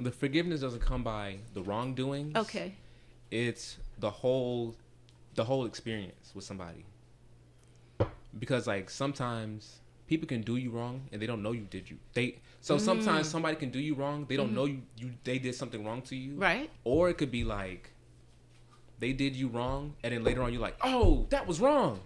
The 0.00 0.10
forgiveness 0.10 0.62
doesn't 0.62 0.80
come 0.80 1.04
by 1.04 1.36
the 1.54 1.62
wrongdoings. 1.62 2.34
Okay. 2.34 2.74
It's 3.30 3.76
the 3.98 4.10
whole 4.10 4.74
the 5.34 5.44
whole 5.44 5.66
experience 5.66 6.32
with 6.34 6.44
somebody. 6.44 6.84
Because 8.38 8.66
like 8.66 8.90
sometimes 8.90 9.80
people 10.06 10.26
can 10.26 10.42
do 10.42 10.56
you 10.56 10.70
wrong 10.70 11.02
and 11.12 11.20
they 11.20 11.26
don't 11.26 11.42
know 11.42 11.52
you 11.52 11.66
did 11.70 11.90
you. 11.90 11.98
They 12.14 12.38
so 12.60 12.76
mm. 12.76 12.80
sometimes 12.80 13.28
somebody 13.28 13.56
can 13.56 13.70
do 13.70 13.78
you 13.78 13.94
wrong, 13.94 14.26
they 14.28 14.36
don't 14.36 14.48
mm-hmm. 14.48 14.54
know 14.56 14.64
you 14.66 14.82
you 14.96 15.12
they 15.24 15.38
did 15.38 15.54
something 15.54 15.84
wrong 15.84 16.02
to 16.02 16.16
you. 16.16 16.34
Right. 16.34 16.70
Or 16.84 17.08
it 17.08 17.18
could 17.18 17.30
be 17.30 17.44
like 17.44 17.92
they 18.98 19.12
did 19.12 19.34
you 19.34 19.48
wrong 19.48 19.94
and 20.02 20.12
then 20.12 20.22
later 20.24 20.42
on 20.42 20.52
you're 20.52 20.62
like, 20.62 20.76
"Oh, 20.82 21.26
that 21.30 21.46
was 21.46 21.60
wrong." 21.60 22.00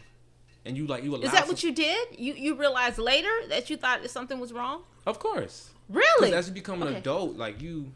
And 0.67 0.77
you 0.79 0.87
like 0.87 1.05
you 1.05 1.15
Is 1.17 1.33
that 1.33 1.47
what 1.47 1.63
you 1.63 1.73
did? 1.73 2.19
You 2.19 2.35
you 2.35 2.55
realized 2.55 2.99
later 2.99 3.35
that 3.49 3.69
you 3.69 3.77
thought 3.77 4.03
that 4.03 4.11
something 4.11 4.41
was 4.41 4.53
wrong? 4.53 4.83
Of 5.05 5.19
course. 5.19 5.71
Really? 5.89 6.33
As 6.33 6.49
you 6.49 6.55
become 6.55 6.81
an 6.81 6.89
okay. 6.89 6.99
adult, 6.99 7.37
like 7.37 7.61
you 7.61 7.93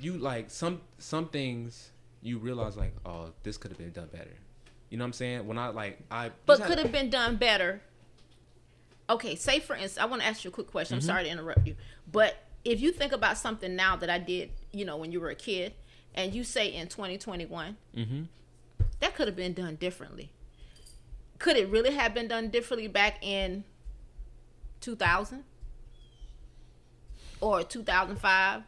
you 0.00 0.16
like 0.16 0.50
some 0.50 0.80
some 0.98 1.28
things 1.28 1.90
you 2.22 2.38
realize 2.38 2.76
like, 2.76 2.94
oh, 3.04 3.30
this 3.42 3.56
could 3.56 3.70
have 3.70 3.78
been 3.78 3.92
done 3.92 4.08
better. 4.12 4.36
You 4.90 4.98
know 4.98 5.04
what 5.04 5.08
I'm 5.08 5.12
saying? 5.12 5.46
When 5.46 5.58
I 5.58 5.68
like 5.68 6.00
I 6.10 6.30
But 6.46 6.62
could 6.62 6.78
have 6.78 6.92
been 6.92 7.10
done 7.10 7.36
better. 7.36 7.80
Okay, 9.08 9.34
say 9.36 9.60
for 9.60 9.74
instance, 9.74 9.98
I 9.98 10.04
want 10.06 10.22
to 10.22 10.28
ask 10.28 10.44
you 10.44 10.50
a 10.50 10.52
quick 10.52 10.70
question. 10.70 10.98
Mm-hmm. 10.98 11.10
I'm 11.10 11.14
sorry 11.14 11.24
to 11.24 11.30
interrupt 11.30 11.66
you. 11.66 11.76
But 12.10 12.36
if 12.64 12.80
you 12.80 12.92
think 12.92 13.12
about 13.12 13.38
something 13.38 13.74
now 13.74 13.96
that 13.96 14.10
I 14.10 14.18
did, 14.18 14.50
you 14.72 14.84
know, 14.84 14.96
when 14.96 15.12
you 15.12 15.20
were 15.20 15.30
a 15.30 15.34
kid, 15.34 15.74
and 16.14 16.34
you 16.34 16.44
say 16.44 16.68
in 16.68 16.88
2021, 16.88 17.76
mm-hmm. 17.96 18.22
that 19.00 19.14
could 19.14 19.28
have 19.28 19.36
been 19.36 19.52
done 19.52 19.76
differently. 19.76 20.30
Could 21.38 21.56
it 21.56 21.68
really 21.68 21.92
have 21.92 22.12
been 22.12 22.28
done 22.28 22.48
differently 22.48 22.88
back 22.88 23.24
in 23.24 23.64
2000 24.80 25.44
or 27.40 27.62
2005? 27.62 28.62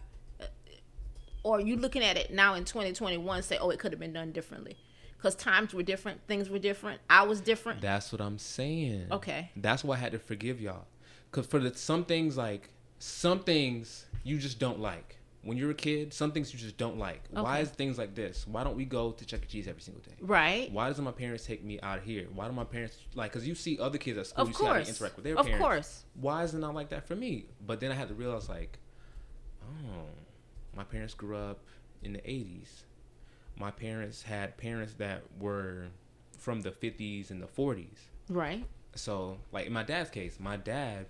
Or 1.43 1.61
you 1.61 1.77
looking 1.77 2.03
at 2.03 2.17
it 2.17 2.33
now 2.33 2.55
in 2.55 2.65
2021 2.65 3.43
say 3.43 3.59
oh 3.59 3.71
it 3.71 3.79
could 3.79 3.93
have 3.93 4.01
been 4.01 4.13
done 4.13 4.33
differently. 4.33 4.77
Because 5.17 5.35
times 5.37 5.73
were 5.73 5.83
different 5.85 6.21
things 6.27 6.51
were 6.51 6.59
different 6.59 7.01
i 7.09 7.23
was 7.23 7.41
different. 7.41 7.81
That's 7.81 8.13
what 8.13 8.21
i'm 8.21 8.39
saying. 8.39 9.07
Okay. 9.11 9.51
That's 9.57 9.85
why 9.85 9.97
i 9.97 9.99
had 9.99 10.13
to 10.13 10.19
forgive 10.19 10.61
y'all. 10.61 10.87
Because 11.31 11.47
for 11.47 11.59
the 11.59 11.75
some 11.75 12.05
things 12.05 12.37
like 12.37 12.71
some 12.99 13.41
things 13.41 14.07
you 14.25 14.39
just 14.39 14.59
don't 14.59 14.81
like. 14.81 15.17
When 15.45 15.57
you're 15.57 15.73
a 15.73 15.75
kid 15.75 16.13
some 16.13 16.31
things 16.31 16.53
you 16.53 16.59
just 16.59 16.77
don't 16.77 16.99
like. 16.99 17.23
Okay. 17.33 17.43
why 17.43 17.59
is 17.61 17.71
things 17.71 17.99
like 17.99 18.15
this? 18.15 18.47
Why 18.47 18.63
don't 18.63 18.77
we 18.77 18.85
go 18.85 19.11
to 19.11 19.25
chuck 19.27 19.41
e. 19.45 19.47
Cheese 19.49 19.67
every 19.67 19.83
single 19.83 20.03
day? 20.03 20.15
Right. 20.21 20.71
Why 20.71 20.89
doesn't 20.89 21.05
my 21.05 21.11
parents 21.11 21.45
take 21.45 21.65
me 21.65 21.81
out 21.81 21.99
of 21.99 22.05
here? 22.05 22.29
Why 22.33 22.47
do 22.47 22.53
my 22.53 22.65
parents 22.65 22.97
like 23.15 23.33
because 23.33 23.47
you 23.47 23.57
see 23.57 23.79
other 23.81 23.99
kids 23.99 24.19
at 24.19 24.27
school 24.29 24.43
of 24.43 24.49
you 24.49 24.55
course. 24.55 24.61
see 24.61 24.67
how 24.67 24.85
they 24.85 24.89
interact 24.89 25.17
with 25.17 25.25
their 25.25 25.37
of 25.37 25.47
parents. 25.47 25.65
of 25.65 25.69
course. 25.69 26.05
Why 26.21 26.45
is 26.45 26.55
it 26.55 26.59
not 26.59 26.75
like 26.75 26.91
that 26.91 27.09
for 27.09 27.17
me? 27.17 27.47
But 27.67 27.81
then 27.81 27.91
i 27.91 27.95
had 27.95 28.09
to 28.09 28.15
realize 28.15 28.49
like 28.49 28.79
oh 29.63 30.05
my 30.77 30.85
parents 30.85 31.15
grew 31.15 31.37
up 31.37 31.61
in 32.03 32.13
the 32.13 32.21
80s. 32.21 32.85
My 33.57 33.71
parents 33.71 34.23
had 34.23 34.57
parents 34.57 34.95
that 34.95 35.23
were 35.39 35.87
from 36.39 36.63
the 36.63 36.71
50s 36.71 37.31
and 37.31 37.43
the 37.43 37.47
40s. 37.47 37.99
Right. 38.29 38.65
So, 38.95 39.39
like 39.53 39.67
in 39.67 39.73
my 39.73 39.83
dad's 39.83 40.11
case, 40.11 40.39
my 40.41 40.57
dad 40.57 41.07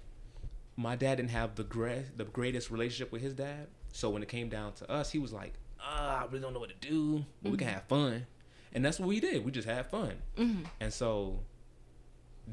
my 0.76 0.96
dad 0.96 1.16
didn't 1.16 1.30
have 1.30 1.54
the 1.54 1.64
great 1.64 2.16
the 2.16 2.24
greatest 2.24 2.70
relationship 2.70 3.12
with 3.12 3.22
his 3.22 3.34
dad. 3.34 3.68
So 3.92 4.10
when 4.10 4.22
it 4.22 4.28
came 4.28 4.48
down 4.48 4.72
to 4.74 4.90
us, 4.90 5.10
he 5.10 5.18
was 5.18 5.32
like, 5.32 5.54
uh, 5.80 6.22
I 6.22 6.24
really 6.26 6.40
don't 6.40 6.54
know 6.54 6.60
what 6.60 6.70
to 6.70 6.88
do, 6.88 7.24
but 7.42 7.48
mm-hmm. 7.48 7.50
we 7.52 7.58
can 7.58 7.66
mm-hmm. 7.66 7.74
have 7.74 7.84
fun." 7.84 8.26
And 8.74 8.84
that's 8.84 8.98
what 8.98 9.08
we 9.08 9.20
did. 9.20 9.44
We 9.44 9.50
just 9.50 9.68
had 9.68 9.86
fun. 9.86 10.14
Mm-hmm. 10.38 10.62
And 10.80 10.92
so 10.92 11.40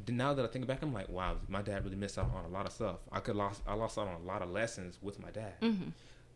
now 0.07 0.33
that 0.33 0.43
I 0.43 0.47
think 0.49 0.67
back, 0.67 0.81
I'm 0.81 0.93
like, 0.93 1.07
wow, 1.07 1.37
my 1.47 1.61
dad 1.61 1.85
really 1.85 1.95
missed 1.95 2.17
out 2.17 2.29
on 2.35 2.43
a 2.43 2.49
lot 2.49 2.65
of 2.65 2.73
stuff. 2.73 2.97
I 3.11 3.19
could 3.19 3.35
lost 3.35 3.61
I 3.65 3.73
lost 3.73 3.97
out 3.97 4.07
on 4.07 4.21
a 4.21 4.25
lot 4.25 4.41
of 4.41 4.49
lessons 4.49 4.97
with 5.01 5.19
my 5.19 5.31
dad. 5.31 5.59
Mm-hmm. 5.61 5.89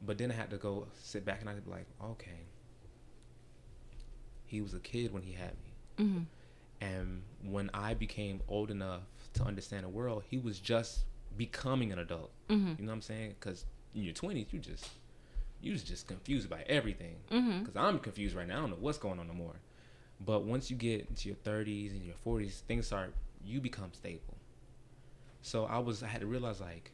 But 0.06 0.18
then 0.18 0.32
I 0.32 0.36
had 0.36 0.50
to 0.50 0.58
go 0.58 0.88
sit 1.02 1.26
back 1.26 1.42
and 1.42 1.50
I 1.50 1.54
could 1.54 1.66
be 1.66 1.72
like, 1.72 1.88
okay, 2.04 2.42
he 4.46 4.62
was 4.62 4.74
a 4.74 4.80
kid 4.80 5.14
when 5.14 5.24
he 5.24 5.34
had 5.34 5.52
me. 5.52 6.06
Mm-hmm. 6.06 6.22
And 6.82 7.24
when 7.44 7.70
I 7.74 7.94
became 7.94 8.42
old 8.48 8.70
enough 8.70 9.04
to 9.36 9.44
understand 9.44 9.86
the 9.86 9.90
world, 9.90 10.24
he 10.30 10.38
was 10.38 10.60
just 10.60 11.06
becoming 11.38 11.92
an 11.92 12.00
adult. 12.00 12.32
Mm-hmm. 12.50 12.74
You 12.78 12.86
know 12.86 12.92
what 12.92 12.96
I'm 12.96 13.02
saying? 13.02 13.36
Because 13.40 13.66
in 13.96 14.04
your 14.04 14.14
20s, 14.14 14.52
you 14.52 14.60
just 14.60 14.90
you 15.62 15.72
was 15.72 15.84
just 15.84 16.08
confused 16.08 16.50
by 16.50 16.64
everything. 16.68 17.16
Because 17.30 17.44
mm-hmm. 17.44 17.78
I'm 17.78 18.00
confused 18.00 18.36
right 18.36 18.48
now. 18.48 18.58
I 18.58 18.62
don't 18.62 18.72
know 18.72 18.78
what's 18.80 18.98
going 18.98 19.20
on 19.20 19.28
no 19.28 19.34
more. 19.34 19.56
But 20.20 20.44
once 20.44 20.70
you 20.70 20.76
get 20.76 21.08
into 21.10 21.30
your 21.30 21.38
30s 21.38 21.92
and 21.92 22.04
your 22.04 22.16
40s, 22.26 22.60
things 22.62 22.88
start. 22.88 23.14
You 23.46 23.62
become 23.62 23.92
stable. 23.94 24.38
So 25.42 25.66
I 25.66 25.80
was 25.80 26.04
I 26.04 26.08
had 26.08 26.22
to 26.22 26.28
realize 26.28 26.62
like 26.62 26.92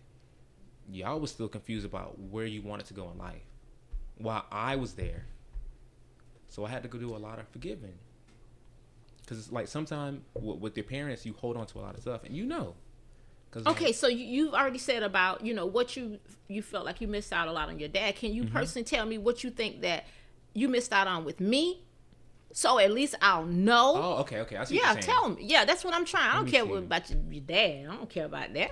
y'all 0.91 1.19
was 1.19 1.31
still 1.31 1.47
confused 1.47 1.85
about 1.85 2.19
where 2.19 2.45
you 2.45 2.61
wanted 2.61 2.85
to 2.87 2.93
go 2.93 3.09
in 3.11 3.17
life 3.17 3.41
while 4.17 4.45
I 4.51 4.75
was 4.75 4.93
there. 4.93 5.25
So 6.49 6.65
I 6.65 6.69
had 6.69 6.83
to 6.83 6.89
go 6.89 6.97
do 6.97 7.15
a 7.15 7.17
lot 7.17 7.39
of 7.39 7.47
forgiving. 7.49 7.93
Because, 9.21 9.39
it's 9.39 9.51
like, 9.51 9.67
sometimes 9.67 10.21
w- 10.33 10.55
with 10.55 10.75
your 10.75 10.83
parents, 10.83 11.25
you 11.25 11.33
hold 11.33 11.55
on 11.55 11.67
to 11.67 11.77
a 11.77 11.81
lot 11.81 11.95
of 11.95 12.01
stuff, 12.01 12.23
and 12.23 12.35
you 12.35 12.45
know. 12.45 12.73
okay, 13.55 13.85
like, 13.85 13.95
so 13.95 14.07
you, 14.07 14.45
have 14.45 14.55
already 14.55 14.79
said 14.79 15.03
about, 15.03 15.45
you 15.45 15.53
know, 15.53 15.67
what 15.67 15.95
you 15.95 16.19
you 16.47 16.63
felt 16.63 16.85
like 16.85 16.99
you 16.99 17.07
missed 17.07 17.31
out 17.31 17.47
a 17.47 17.51
lot 17.51 17.69
on 17.69 17.79
your 17.79 17.89
dad. 17.89 18.15
Can 18.15 18.33
you 18.33 18.43
mm-hmm. 18.43 18.57
personally 18.57 18.83
tell 18.83 19.05
me 19.05 19.19
what 19.19 19.43
you 19.43 19.51
think 19.51 19.81
that 19.81 20.07
you 20.53 20.67
missed 20.67 20.91
out 20.91 21.07
on 21.07 21.25
with 21.25 21.39
me? 21.39 21.83
So 22.51 22.79
at 22.79 22.91
least 22.91 23.13
I'll 23.21 23.45
know. 23.45 23.93
Oh, 23.95 24.21
okay, 24.21 24.39
okay. 24.39 24.57
I 24.57 24.63
see 24.63 24.77
yeah, 24.77 24.95
tell 24.95 25.29
me. 25.29 25.43
Yeah, 25.43 25.65
that's 25.65 25.85
what 25.85 25.93
I'm 25.93 26.05
trying. 26.05 26.31
I 26.31 26.35
don't 26.37 26.47
care 26.47 26.65
what 26.65 26.79
about 26.79 27.07
your, 27.11 27.19
your 27.29 27.43
dad. 27.43 27.87
I 27.87 27.95
don't 27.95 28.09
care 28.09 28.25
about 28.25 28.53
that. 28.55 28.71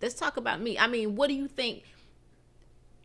Let's 0.00 0.14
talk 0.14 0.36
about 0.36 0.60
me. 0.60 0.78
I 0.78 0.86
mean, 0.86 1.16
what 1.16 1.28
do 1.28 1.34
you 1.34 1.48
think? 1.48 1.84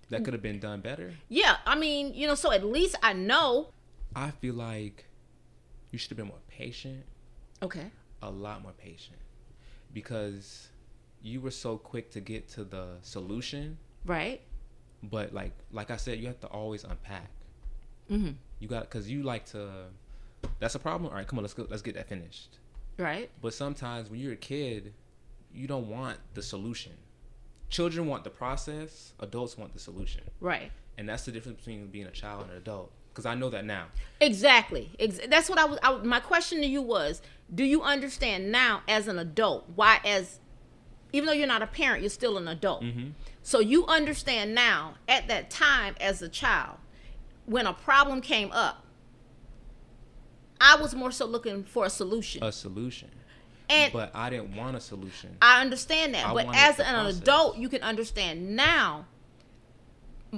That 0.10 0.24
could 0.24 0.34
have 0.34 0.44
been 0.44 0.60
done 0.60 0.82
better. 0.82 1.14
Yeah, 1.28 1.58
I 1.66 1.76
mean, 1.76 2.14
you 2.14 2.28
know, 2.28 2.36
so 2.36 2.52
at 2.52 2.64
least 2.64 2.96
I 3.02 3.14
know. 3.14 3.70
I 4.16 4.30
feel 4.30 4.54
like 4.54 5.06
you 5.92 5.98
should 5.98 6.12
have 6.12 6.18
been 6.18 6.28
more 6.28 6.38
patient. 6.48 7.04
Okay. 7.64 7.86
A 8.22 8.30
lot 8.30 8.62
more 8.62 8.74
patient, 8.74 9.18
because 9.94 10.68
you 11.22 11.42
were 11.42 11.52
so 11.52 11.78
quick 11.78 12.12
to 12.12 12.20
get 12.20 12.48
to 12.50 12.64
the 12.64 12.98
solution. 13.02 13.78
Right. 14.06 14.42
But 15.02 15.34
like, 15.34 15.54
like 15.72 15.90
I 15.90 15.98
said, 15.98 16.20
you 16.20 16.28
have 16.28 16.40
to 16.42 16.48
always 16.48 16.84
unpack. 16.84 17.30
Mm-hmm. 18.12 18.32
You 18.60 18.68
got 18.68 18.84
because 18.84 19.10
you 19.10 19.24
like 19.24 19.46
to. 19.48 19.86
That's 20.60 20.76
a 20.76 20.80
problem. 20.80 21.10
All 21.10 21.18
right, 21.18 21.28
come 21.28 21.40
on, 21.40 21.44
let's 21.44 21.54
go. 21.54 21.66
Let's 21.70 21.82
get 21.82 21.96
that 21.96 22.08
finished. 22.08 22.60
Right. 22.98 23.30
But 23.42 23.54
sometimes 23.54 24.10
when 24.10 24.20
you're 24.20 24.34
a 24.34 24.38
kid, 24.38 24.94
you 25.54 25.68
don't 25.68 25.88
want 25.88 26.18
the 26.34 26.42
solution. 26.42 26.94
Children 27.70 28.08
want 28.08 28.24
the 28.24 28.30
process. 28.30 29.14
Adults 29.20 29.58
want 29.58 29.74
the 29.74 29.80
solution. 29.80 30.22
Right. 30.40 30.72
And 30.98 31.10
that's 31.10 31.26
the 31.26 31.32
difference 31.32 31.58
between 31.58 31.88
being 31.88 32.06
a 32.06 32.12
child 32.12 32.44
and 32.44 32.52
an 32.52 32.58
adult. 32.58 32.92
Because 33.10 33.26
I 33.26 33.36
know 33.36 33.50
that 33.52 33.66
now. 33.66 33.86
Exactly. 34.22 34.92
Ex- 35.00 35.20
that's 35.28 35.50
what 35.50 35.60
I 35.60 35.66
was. 35.66 35.78
I, 35.84 35.96
my 35.98 36.20
question 36.20 36.62
to 36.62 36.68
you 36.68 36.82
was: 36.82 37.22
Do 37.54 37.64
you 37.64 37.84
understand 37.84 38.52
now, 38.52 38.82
as 38.88 39.08
an 39.08 39.20
adult, 39.20 39.70
why, 39.76 40.00
as 40.04 40.40
even 41.14 41.28
though 41.28 41.34
you're 41.34 41.48
not 41.48 41.62
a 41.62 41.68
parent, 41.68 42.02
you're 42.02 42.10
still 42.10 42.38
an 42.38 42.48
adult. 42.48 42.82
Mm-hmm. 42.82 43.10
So 43.44 43.60
you 43.60 43.86
understand 43.86 44.56
now, 44.56 44.96
at 45.08 45.28
that 45.28 45.52
time, 45.52 45.96
as 46.02 46.24
a 46.24 46.28
child, 46.28 46.78
when 47.46 47.68
a 47.68 47.74
problem 47.74 48.20
came 48.20 48.52
up, 48.52 48.84
I 50.60 50.76
was 50.82 50.96
more 50.96 51.12
so 51.12 51.26
looking 51.26 51.64
for 51.64 51.86
a 51.86 51.90
solution. 51.90 52.44
A 52.44 52.52
solution. 52.52 53.10
And 53.70 53.92
But 53.94 54.12
I 54.14 54.30
didn't 54.30 54.56
want 54.56 54.76
a 54.76 54.80
solution. 54.80 55.36
I 55.42 55.62
understand 55.62 56.14
that. 56.14 56.28
I 56.28 56.34
but 56.34 56.48
as 56.56 56.80
an 56.80 56.86
process. 56.86 57.20
adult, 57.22 57.58
you 57.58 57.70
can 57.70 57.82
understand 57.82 58.56
now, 58.56 59.06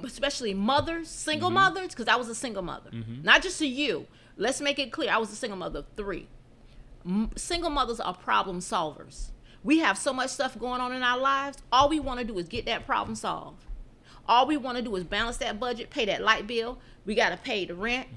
especially 0.04 0.54
mothers, 0.54 1.08
single 1.10 1.50
Mm-hmm. 1.50 1.54
mothers, 1.56 1.88
because 1.90 2.08
I 2.08 2.16
was 2.16 2.28
a 2.30 2.36
single 2.36 2.62
mother. 2.64 2.92
Not 3.24 3.42
just 3.42 3.60
to 3.60 3.68
you. 3.68 4.08
Let's 4.38 4.60
make 4.62 4.80
it 4.80 4.92
clear. 4.92 5.12
I 5.12 5.18
was 5.18 5.32
a 5.32 5.36
single 5.36 5.58
mother 5.58 5.80
of 5.80 5.86
three. 5.96 6.28
M- 7.06 7.32
single 7.36 7.70
mothers 7.70 8.00
are 8.00 8.14
problem 8.14 8.60
solvers. 8.60 9.30
We 9.64 9.80
have 9.80 9.98
so 9.98 10.12
much 10.14 10.30
stuff 10.30 10.60
going 10.60 10.82
on 10.82 10.92
in 10.92 11.02
our 11.02 11.18
lives. 11.18 11.58
All 11.72 11.90
we 11.90 12.00
want 12.00 12.20
to 12.20 12.26
do 12.26 12.38
is 12.38 12.48
get 12.48 12.66
that 12.66 12.86
problem 12.86 13.16
solved. 13.16 13.64
All 14.28 14.46
we 14.48 14.58
want 14.58 14.78
to 14.78 14.84
do 14.84 14.96
is 14.96 15.04
balance 15.04 15.38
that 15.38 15.60
budget, 15.60 15.90
pay 15.90 16.06
that 16.06 16.22
light 16.22 16.46
bill. 16.48 16.80
We 17.06 17.16
got 17.16 17.30
to 17.30 17.38
pay 17.38 17.66
the 17.66 17.76
rent. 17.76 18.08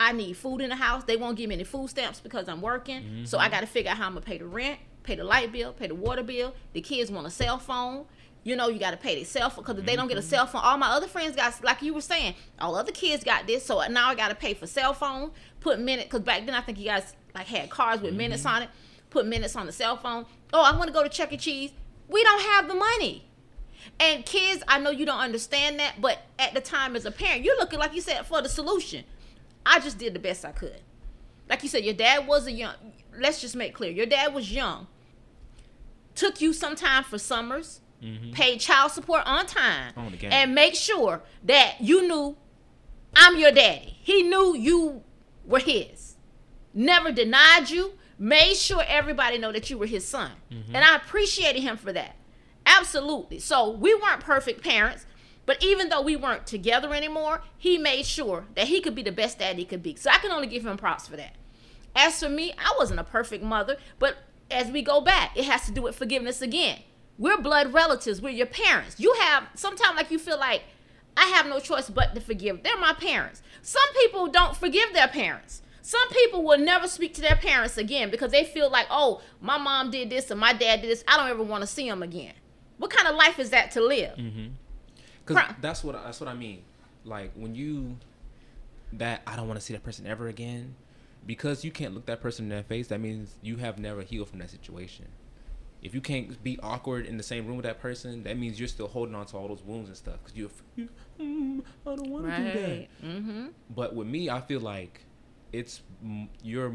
I 0.00 0.12
need 0.12 0.36
food 0.36 0.60
in 0.60 0.70
the 0.70 0.76
house. 0.76 1.04
They 1.04 1.16
won't 1.16 1.36
give 1.36 1.48
me 1.48 1.56
any 1.56 1.64
food 1.64 1.90
stamps 1.90 2.20
because 2.20 2.48
I'm 2.48 2.60
working. 2.60 3.26
So 3.26 3.38
I 3.38 3.44
mm-hmm. 3.44 3.54
got 3.54 3.60
to 3.60 3.66
figure 3.66 3.90
out 3.90 3.96
how 3.96 4.06
I'm 4.06 4.12
going 4.12 4.22
to 4.22 4.28
pay 4.28 4.38
the 4.38 4.46
rent, 4.46 4.78
pay 5.02 5.16
the 5.16 5.24
light 5.24 5.52
bill, 5.52 5.72
pay 5.72 5.88
the 5.88 5.94
water 5.94 6.22
bill. 6.22 6.54
The 6.72 6.80
kids 6.80 7.10
want 7.10 7.26
a 7.26 7.30
cell 7.30 7.58
phone. 7.58 8.04
You 8.44 8.54
know, 8.56 8.68
you 8.68 8.78
got 8.78 8.92
to 8.92 8.96
pay 8.96 9.16
their 9.16 9.24
cell 9.24 9.50
phone 9.50 9.64
because 9.64 9.78
if 9.78 9.84
they 9.84 9.96
don't 9.96 10.06
get 10.06 10.16
a 10.16 10.20
mm-hmm. 10.20 10.28
cell 10.28 10.46
phone, 10.46 10.62
all 10.64 10.78
my 10.78 10.90
other 10.90 11.08
friends 11.08 11.34
got, 11.34 11.62
like 11.64 11.82
you 11.82 11.92
were 11.92 12.00
saying, 12.00 12.34
all 12.60 12.76
other 12.76 12.92
kids 12.92 13.24
got 13.24 13.46
this. 13.46 13.64
So 13.64 13.84
now 13.88 14.08
I 14.08 14.14
got 14.14 14.28
to 14.28 14.34
pay 14.34 14.54
for 14.54 14.66
cell 14.66 14.94
phone, 14.94 15.32
put 15.60 15.80
minute, 15.80 16.06
because 16.06 16.20
back 16.20 16.46
then 16.46 16.54
I 16.54 16.60
think 16.60 16.78
you 16.78 16.86
guys 16.86 17.14
like 17.34 17.46
had 17.46 17.68
cars 17.68 18.00
with 18.00 18.14
minutes 18.14 18.44
mm-hmm. 18.44 18.56
on 18.56 18.62
it, 18.62 18.68
put 19.10 19.26
minutes 19.26 19.56
on 19.56 19.66
the 19.66 19.72
cell 19.72 19.96
phone. 19.96 20.24
Oh, 20.52 20.62
I 20.62 20.76
want 20.76 20.86
to 20.86 20.92
go 20.92 21.02
to 21.02 21.08
Chuck 21.08 21.32
E. 21.32 21.36
Cheese. 21.36 21.72
We 22.08 22.22
don't 22.22 22.40
have 22.40 22.68
the 22.68 22.74
money. 22.74 23.24
And 24.00 24.24
kids, 24.24 24.62
I 24.68 24.78
know 24.78 24.90
you 24.90 25.04
don't 25.04 25.18
understand 25.18 25.80
that, 25.80 26.00
but 26.00 26.18
at 26.38 26.54
the 26.54 26.60
time 26.60 26.94
as 26.94 27.04
a 27.04 27.10
parent, 27.10 27.42
you're 27.44 27.58
looking 27.58 27.78
like 27.78 27.94
you 27.94 28.00
said 28.00 28.24
for 28.26 28.40
the 28.40 28.48
solution. 28.48 29.04
I 29.64 29.80
just 29.80 29.98
did 29.98 30.14
the 30.14 30.18
best 30.18 30.44
I 30.44 30.52
could. 30.52 30.80
Like 31.48 31.62
you 31.62 31.68
said, 31.68 31.84
your 31.84 31.94
dad 31.94 32.26
was 32.26 32.46
a 32.46 32.52
young. 32.52 32.74
Let's 33.18 33.40
just 33.40 33.56
make 33.56 33.74
clear, 33.74 33.90
your 33.90 34.06
dad 34.06 34.34
was 34.34 34.52
young. 34.52 34.86
Took 36.14 36.40
you 36.40 36.52
some 36.52 36.74
time 36.74 37.04
for 37.04 37.18
summers, 37.18 37.80
mm-hmm. 38.02 38.32
paid 38.32 38.60
child 38.60 38.92
support 38.92 39.22
on 39.24 39.46
time, 39.46 39.92
On 39.96 40.12
and 40.22 40.54
make 40.54 40.74
sure 40.74 41.22
that 41.44 41.76
you 41.80 42.06
knew 42.06 42.36
I'm 43.16 43.38
your 43.38 43.52
daddy. 43.52 43.96
He 44.02 44.22
knew 44.22 44.56
you 44.56 45.02
were 45.44 45.58
his. 45.58 46.16
Never 46.74 47.10
denied 47.12 47.70
you. 47.70 47.92
Made 48.18 48.56
sure 48.56 48.82
everybody 48.86 49.38
know 49.38 49.52
that 49.52 49.70
you 49.70 49.78
were 49.78 49.86
his 49.86 50.06
son. 50.06 50.32
Mm-hmm. 50.50 50.74
And 50.74 50.84
I 50.84 50.96
appreciated 50.96 51.62
him 51.62 51.76
for 51.76 51.92
that. 51.92 52.16
Absolutely. 52.66 53.38
So 53.38 53.70
we 53.70 53.94
weren't 53.94 54.20
perfect 54.20 54.62
parents, 54.62 55.06
but 55.48 55.64
even 55.64 55.88
though 55.88 56.02
we 56.02 56.14
weren't 56.14 56.46
together 56.46 56.92
anymore, 56.92 57.40
he 57.56 57.78
made 57.78 58.04
sure 58.04 58.44
that 58.54 58.68
he 58.68 58.82
could 58.82 58.94
be 58.94 59.02
the 59.02 59.10
best 59.10 59.38
dad 59.38 59.56
he 59.56 59.64
could 59.64 59.82
be. 59.82 59.96
So 59.96 60.10
I 60.10 60.18
can 60.18 60.30
only 60.30 60.46
give 60.46 60.66
him 60.66 60.76
props 60.76 61.08
for 61.08 61.16
that. 61.16 61.36
As 61.96 62.22
for 62.22 62.28
me, 62.28 62.52
I 62.58 62.74
wasn't 62.78 63.00
a 63.00 63.04
perfect 63.04 63.42
mother, 63.42 63.78
but 63.98 64.18
as 64.50 64.70
we 64.70 64.82
go 64.82 65.00
back, 65.00 65.34
it 65.34 65.46
has 65.46 65.64
to 65.64 65.72
do 65.72 65.80
with 65.80 65.96
forgiveness 65.96 66.42
again. 66.42 66.80
We're 67.16 67.38
blood 67.38 67.72
relatives. 67.72 68.20
We're 68.20 68.28
your 68.28 68.44
parents. 68.44 69.00
You 69.00 69.14
have 69.20 69.44
sometimes 69.54 69.96
like 69.96 70.10
you 70.10 70.18
feel 70.18 70.38
like 70.38 70.64
I 71.16 71.28
have 71.28 71.46
no 71.46 71.60
choice 71.60 71.88
but 71.88 72.14
to 72.14 72.20
forgive. 72.20 72.62
They're 72.62 72.76
my 72.76 72.92
parents. 72.92 73.40
Some 73.62 73.90
people 74.02 74.26
don't 74.26 74.54
forgive 74.54 74.92
their 74.92 75.08
parents. 75.08 75.62
Some 75.80 76.10
people 76.10 76.44
will 76.44 76.58
never 76.58 76.86
speak 76.86 77.14
to 77.14 77.22
their 77.22 77.36
parents 77.36 77.78
again 77.78 78.10
because 78.10 78.32
they 78.32 78.44
feel 78.44 78.68
like, 78.68 78.88
oh, 78.90 79.22
my 79.40 79.56
mom 79.56 79.90
did 79.90 80.10
this 80.10 80.30
and 80.30 80.38
my 80.38 80.52
dad 80.52 80.82
did 80.82 80.90
this. 80.90 81.04
I 81.08 81.16
don't 81.16 81.30
ever 81.30 81.42
want 81.42 81.62
to 81.62 81.66
see 81.66 81.88
them 81.88 82.02
again. 82.02 82.34
What 82.76 82.90
kind 82.90 83.08
of 83.08 83.14
life 83.14 83.38
is 83.38 83.48
that 83.48 83.70
to 83.70 83.80
live? 83.80 84.14
Mm-hmm. 84.18 84.48
Because 85.28 85.54
that's 85.60 85.84
what 85.84 85.94
I- 85.94 86.04
that's 86.04 86.20
what 86.20 86.28
I 86.28 86.34
mean. 86.34 86.62
Like 87.04 87.32
when 87.34 87.54
you 87.54 87.96
that 88.92 89.22
I 89.26 89.36
don't 89.36 89.46
want 89.46 89.60
to 89.60 89.64
see 89.64 89.74
that 89.74 89.82
person 89.84 90.06
ever 90.06 90.28
again, 90.28 90.74
because 91.26 91.64
you 91.64 91.70
can't 91.70 91.94
look 91.94 92.06
that 92.06 92.20
person 92.20 92.50
in 92.50 92.56
the 92.56 92.64
face. 92.64 92.88
That 92.88 93.00
means 93.00 93.34
you 93.42 93.56
have 93.56 93.78
never 93.78 94.02
healed 94.02 94.28
from 94.28 94.38
that 94.38 94.50
situation. 94.50 95.06
If 95.82 95.94
you 95.94 96.00
can't 96.00 96.42
be 96.42 96.58
awkward 96.60 97.06
in 97.06 97.18
the 97.18 97.22
same 97.22 97.46
room 97.46 97.56
with 97.56 97.66
that 97.66 97.80
person, 97.80 98.24
that 98.24 98.36
means 98.36 98.58
you're 98.58 98.66
still 98.66 98.88
holding 98.88 99.14
on 99.14 99.26
to 99.26 99.36
all 99.36 99.46
those 99.46 99.62
wounds 99.62 99.88
and 99.88 99.96
stuff. 99.96 100.16
Because 100.24 100.36
you're, 100.36 100.88
mm, 101.20 101.62
I 101.86 101.94
don't 101.94 102.10
want 102.10 102.26
to 102.26 102.36
do 102.36 102.60
that. 102.60 102.88
Mm-hmm. 103.04 103.46
But 103.70 103.94
with 103.94 104.08
me, 104.08 104.28
I 104.28 104.40
feel 104.40 104.60
like 104.60 105.04
it's 105.52 105.82
your 106.42 106.74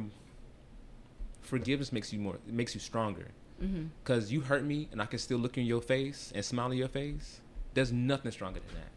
forgiveness 1.41 1.91
makes 1.91 2.13
you 2.13 2.19
more 2.19 2.35
it 2.35 2.53
makes 2.53 2.73
you 2.73 2.79
stronger. 2.79 3.27
Mm-hmm. 3.61 3.87
Cause 4.03 4.31
you 4.31 4.41
hurt 4.41 4.63
me, 4.63 4.87
and 4.91 5.01
I 5.01 5.05
can 5.05 5.19
still 5.19 5.37
look 5.37 5.57
in 5.57 5.65
your 5.65 5.81
face 5.81 6.31
and 6.33 6.43
smile 6.45 6.71
in 6.71 6.77
your 6.77 6.87
face. 6.87 7.41
There's 7.73 7.91
nothing 7.91 8.31
stronger 8.31 8.59
than 8.59 8.75
that. 8.75 8.91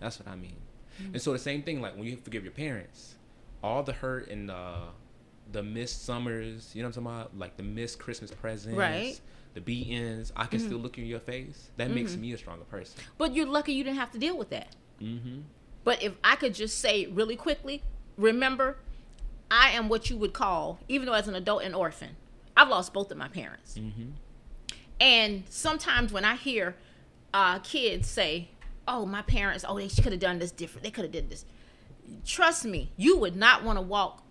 That's 0.00 0.18
what 0.18 0.28
I 0.28 0.36
mean. 0.36 0.56
Mm-hmm. 1.02 1.14
And 1.14 1.22
so 1.22 1.32
the 1.32 1.38
same 1.38 1.62
thing, 1.62 1.80
like 1.80 1.96
when 1.96 2.04
you 2.04 2.16
forgive 2.16 2.42
your 2.44 2.52
parents, 2.52 3.14
all 3.62 3.82
the 3.82 3.92
hurt 3.92 4.28
and 4.28 4.48
the 4.48 4.74
the 5.50 5.62
missed 5.62 6.04
summers, 6.04 6.72
you 6.74 6.82
know 6.82 6.88
what 6.88 6.96
I'm 6.98 7.04
talking 7.04 7.18
about, 7.20 7.38
like 7.38 7.56
the 7.56 7.62
missed 7.62 7.98
Christmas 7.98 8.30
presents, 8.30 8.76
Right. 8.76 9.18
the 9.54 9.62
beatings. 9.62 10.30
I 10.36 10.44
can 10.44 10.60
still 10.60 10.76
look 10.78 10.98
in 10.98 11.06
your 11.06 11.20
face. 11.20 11.70
That 11.78 11.90
makes 11.90 12.16
me 12.16 12.32
a 12.34 12.38
stronger 12.38 12.64
person. 12.64 13.00
But 13.16 13.34
you're 13.34 13.46
lucky 13.46 13.72
you 13.72 13.82
didn't 13.82 13.96
have 13.96 14.12
to 14.12 14.18
deal 14.18 14.36
with 14.36 14.50
that. 14.50 14.76
Mm-hmm. 15.00 15.40
But 15.84 16.02
if 16.02 16.12
I 16.22 16.36
could 16.36 16.54
just 16.54 16.78
say 16.78 17.06
really 17.06 17.34
quickly, 17.36 17.82
remember, 18.18 18.76
I 19.50 19.70
am 19.70 19.88
what 19.88 20.10
you 20.10 20.18
would 20.18 20.34
call, 20.34 20.80
even 20.86 21.06
though 21.06 21.14
as 21.14 21.28
an 21.28 21.34
adult, 21.34 21.62
an 21.62 21.72
orphan. 21.74 22.16
I've 22.54 22.68
lost 22.68 22.92
both 22.92 23.10
of 23.10 23.16
my 23.16 23.28
parents. 23.28 23.78
Mm-hmm. 23.78 24.10
And 25.00 25.44
sometimes 25.48 26.12
when 26.12 26.26
I 26.26 26.34
hear 26.36 26.76
uh, 27.32 27.58
kids 27.60 28.08
say, 28.08 28.50
"Oh, 28.86 29.06
my 29.06 29.22
parents, 29.22 29.64
oh, 29.68 29.78
they 29.78 29.88
could 29.88 30.12
have 30.12 30.20
done 30.20 30.38
this 30.38 30.50
different. 30.50 30.84
They 30.84 30.90
could 30.90 31.04
have 31.04 31.12
did 31.12 31.30
this." 31.30 31.44
Trust 32.24 32.64
me, 32.64 32.92
you 32.96 33.18
would 33.18 33.36
not 33.36 33.62
want 33.62 33.78
to 33.78 33.82
walk, 33.82 34.22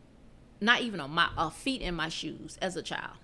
not 0.60 0.82
even 0.82 1.00
on 1.00 1.12
my 1.12 1.30
uh, 1.38 1.50
feet 1.50 1.82
in 1.82 1.96
my 1.96 2.10
shoes 2.10 2.58
as 2.62 2.76
a 2.76 2.82
child. 2.82 3.18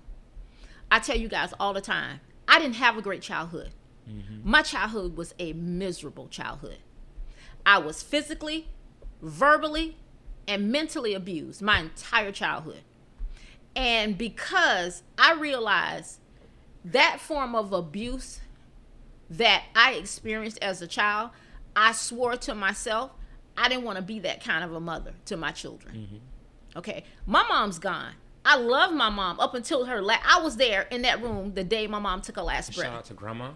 I 0.92 1.00
tell 1.00 1.18
you 1.18 1.28
guys 1.28 1.54
all 1.60 1.74
the 1.74 1.82
time, 1.82 2.20
I 2.48 2.60
didn't 2.60 2.76
have 2.76 2.98
a 2.98 3.02
great 3.02 3.22
childhood. 3.22 3.72
My 4.44 4.62
childhood 4.62 5.18
was 5.18 5.34
a 5.40 5.54
miserable 5.54 6.28
childhood. 6.28 6.80
I 7.66 7.78
was 7.80 8.04
physically, 8.04 8.68
verbally, 9.22 9.98
and 10.48 10.72
mentally 10.72 11.14
abused 11.14 11.62
my 11.62 11.80
entire 11.80 12.32
childhood. 12.32 12.82
And 13.76 14.18
because 14.18 15.04
I 15.18 15.34
realized 15.34 16.20
that 16.86 17.20
form 17.20 17.56
of 17.56 17.72
abuse 17.72 18.42
that 19.38 19.64
I 19.76 19.94
experienced 19.94 20.60
as 20.62 20.82
a 20.82 20.88
child, 20.88 21.32
I 21.76 21.92
swore 21.92 22.38
to 22.38 22.56
myself 22.56 23.12
I 23.58 23.70
didn't 23.70 23.84
want 23.84 23.98
to 23.98 24.02
be 24.02 24.20
that 24.20 24.44
kind 24.44 24.64
of 24.64 24.74
a 24.74 24.80
mother 24.80 25.14
to 25.26 25.38
my 25.38 25.52
children. 25.52 26.22
Okay, 26.76 27.04
my 27.26 27.46
mom's 27.48 27.80
gone. 27.80 28.14
I 28.46 28.58
love 28.58 28.94
my 28.94 29.10
mom 29.10 29.40
up 29.40 29.54
until 29.54 29.86
her 29.86 30.02
last. 30.02 30.24
I 30.28 30.42
was 30.42 30.58
there 30.58 30.82
in 30.84 31.04
that 31.04 31.22
room 31.22 31.54
the 31.54 31.64
day 31.64 31.88
my 31.88 32.00
mom 32.00 32.22
took 32.22 32.36
her 32.36 32.42
last 32.42 32.76
breath. 32.76 32.88
Shout 32.88 32.98
out 32.98 33.06
to 33.06 33.14
grandma. 33.14 33.52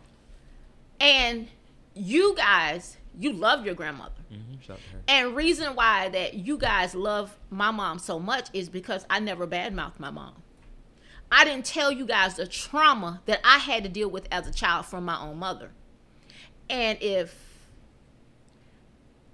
And 0.99 1.47
you 1.93 2.35
guys, 2.35 2.97
you 3.19 3.33
love 3.33 3.65
your 3.65 3.75
grandmother. 3.75 4.13
Mm-hmm. 4.31 4.61
Shout 4.61 4.77
out 4.77 4.83
to 4.83 4.97
her. 4.97 5.03
And 5.07 5.35
reason 5.35 5.75
why 5.75 6.09
that 6.09 6.35
you 6.35 6.57
guys 6.57 6.95
love 6.95 7.37
my 7.49 7.71
mom 7.71 7.99
so 7.99 8.19
much 8.19 8.49
is 8.53 8.69
because 8.69 9.05
I 9.09 9.19
never 9.19 9.45
badmouthed 9.45 9.99
my 9.99 10.11
mom. 10.11 10.35
I 11.31 11.43
didn't 11.43 11.65
tell 11.65 11.91
you 11.91 12.05
guys 12.05 12.35
the 12.35 12.47
trauma 12.47 13.21
that 13.25 13.41
I 13.43 13.57
had 13.57 13.83
to 13.83 13.89
deal 13.89 14.09
with 14.09 14.27
as 14.31 14.47
a 14.47 14.51
child 14.51 14.85
from 14.85 15.05
my 15.05 15.19
own 15.19 15.37
mother. 15.37 15.71
And 16.69 16.97
if 17.01 17.47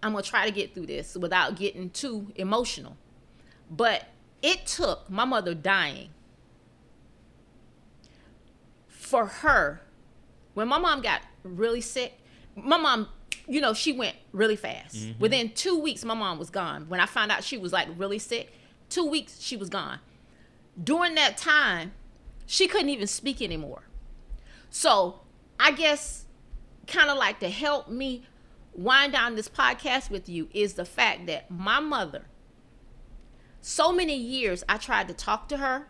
I'm 0.03 0.11
going 0.11 0.23
to 0.23 0.29
try 0.29 0.45
to 0.45 0.51
get 0.51 0.73
through 0.73 0.87
this 0.87 1.15
without 1.15 1.55
getting 1.55 1.89
too 1.89 2.31
emotional. 2.35 2.97
But 3.71 4.09
it 4.41 4.65
took 4.65 5.09
my 5.09 5.23
mother 5.23 5.53
dying 5.55 6.09
for 8.87 9.25
her 9.25 9.81
when 10.53 10.67
my 10.67 10.77
mom 10.77 11.01
got 11.01 11.21
really 11.43 11.81
sick, 11.81 12.19
my 12.55 12.77
mom, 12.77 13.07
you 13.47 13.61
know, 13.61 13.73
she 13.73 13.93
went 13.93 14.15
really 14.31 14.55
fast. 14.55 14.95
Mm-hmm. 14.95 15.19
Within 15.19 15.49
two 15.53 15.79
weeks, 15.79 16.03
my 16.03 16.13
mom 16.13 16.37
was 16.37 16.49
gone. 16.49 16.87
When 16.89 16.99
I 16.99 17.05
found 17.05 17.31
out 17.31 17.43
she 17.43 17.57
was 17.57 17.71
like 17.71 17.87
really 17.97 18.19
sick, 18.19 18.51
two 18.89 19.05
weeks 19.05 19.41
she 19.41 19.55
was 19.57 19.69
gone. 19.69 19.99
During 20.81 21.15
that 21.15 21.37
time, 21.37 21.93
she 22.45 22.67
couldn't 22.67 22.89
even 22.89 23.07
speak 23.07 23.41
anymore. 23.41 23.83
So 24.69 25.21
I 25.59 25.71
guess 25.71 26.25
kind 26.87 27.09
of 27.09 27.17
like 27.17 27.39
to 27.39 27.49
help 27.49 27.89
me 27.89 28.23
wind 28.73 29.13
down 29.13 29.35
this 29.35 29.47
podcast 29.47 30.09
with 30.09 30.27
you 30.27 30.49
is 30.53 30.73
the 30.73 30.85
fact 30.85 31.27
that 31.27 31.49
my 31.51 31.79
mother, 31.79 32.23
so 33.61 33.91
many 33.91 34.15
years 34.15 34.63
I 34.67 34.77
tried 34.77 35.07
to 35.07 35.13
talk 35.13 35.47
to 35.49 35.57
her 35.57 35.87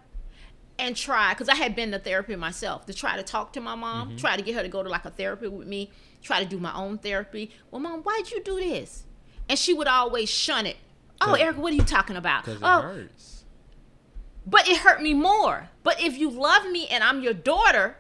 and 0.78 0.96
try 0.96 1.34
because 1.34 1.50
I 1.50 1.56
had 1.56 1.76
been 1.76 1.92
to 1.92 2.00
therapy 2.00 2.36
myself 2.36 2.86
to 2.88 2.94
try 2.94 3.16
to 3.16 3.24
talk 3.24 3.54
to 3.54 3.62
my 3.62 3.76
mom, 3.76 4.10
Mm-hmm. 4.10 4.18
try 4.18 4.36
to 4.36 4.42
get 4.42 4.56
her 4.56 4.64
to 4.64 4.70
go 4.70 4.84
to 4.84 4.90
like 4.90 5.06
a 5.06 5.10
therapy 5.12 5.48
with 5.48 5.68
me, 5.68 5.92
try 6.22 6.44
to 6.44 6.50
do 6.50 6.60
my 6.60 6.74
own 6.76 6.98
therapy. 6.98 7.52
Well, 7.72 7.80
mom, 7.82 8.02
why'd 8.04 8.30
you 8.32 8.44
do 8.44 8.56
this? 8.60 9.04
And 9.50 9.58
she 9.58 9.74
would 9.74 9.88
always 9.88 10.30
shun 10.30 10.66
it. 10.66 10.78
Oh, 11.22 11.34
Erica, 11.36 11.60
what 11.62 11.72
are 11.72 11.76
you 11.76 11.84
talking 11.84 12.16
about? 12.18 12.44
Because 12.44 12.62
it 12.62 12.66
Oh, 12.66 12.82
hurts. 12.82 13.33
But 14.46 14.68
it 14.68 14.78
hurt 14.78 15.02
me 15.02 15.14
more. 15.14 15.70
But 15.84 16.02
if 16.02 16.18
you 16.18 16.30
love 16.30 16.70
me 16.70 16.88
and 16.88 17.04
I'm 17.04 17.22
your 17.22 17.34
daughter, 17.34 17.98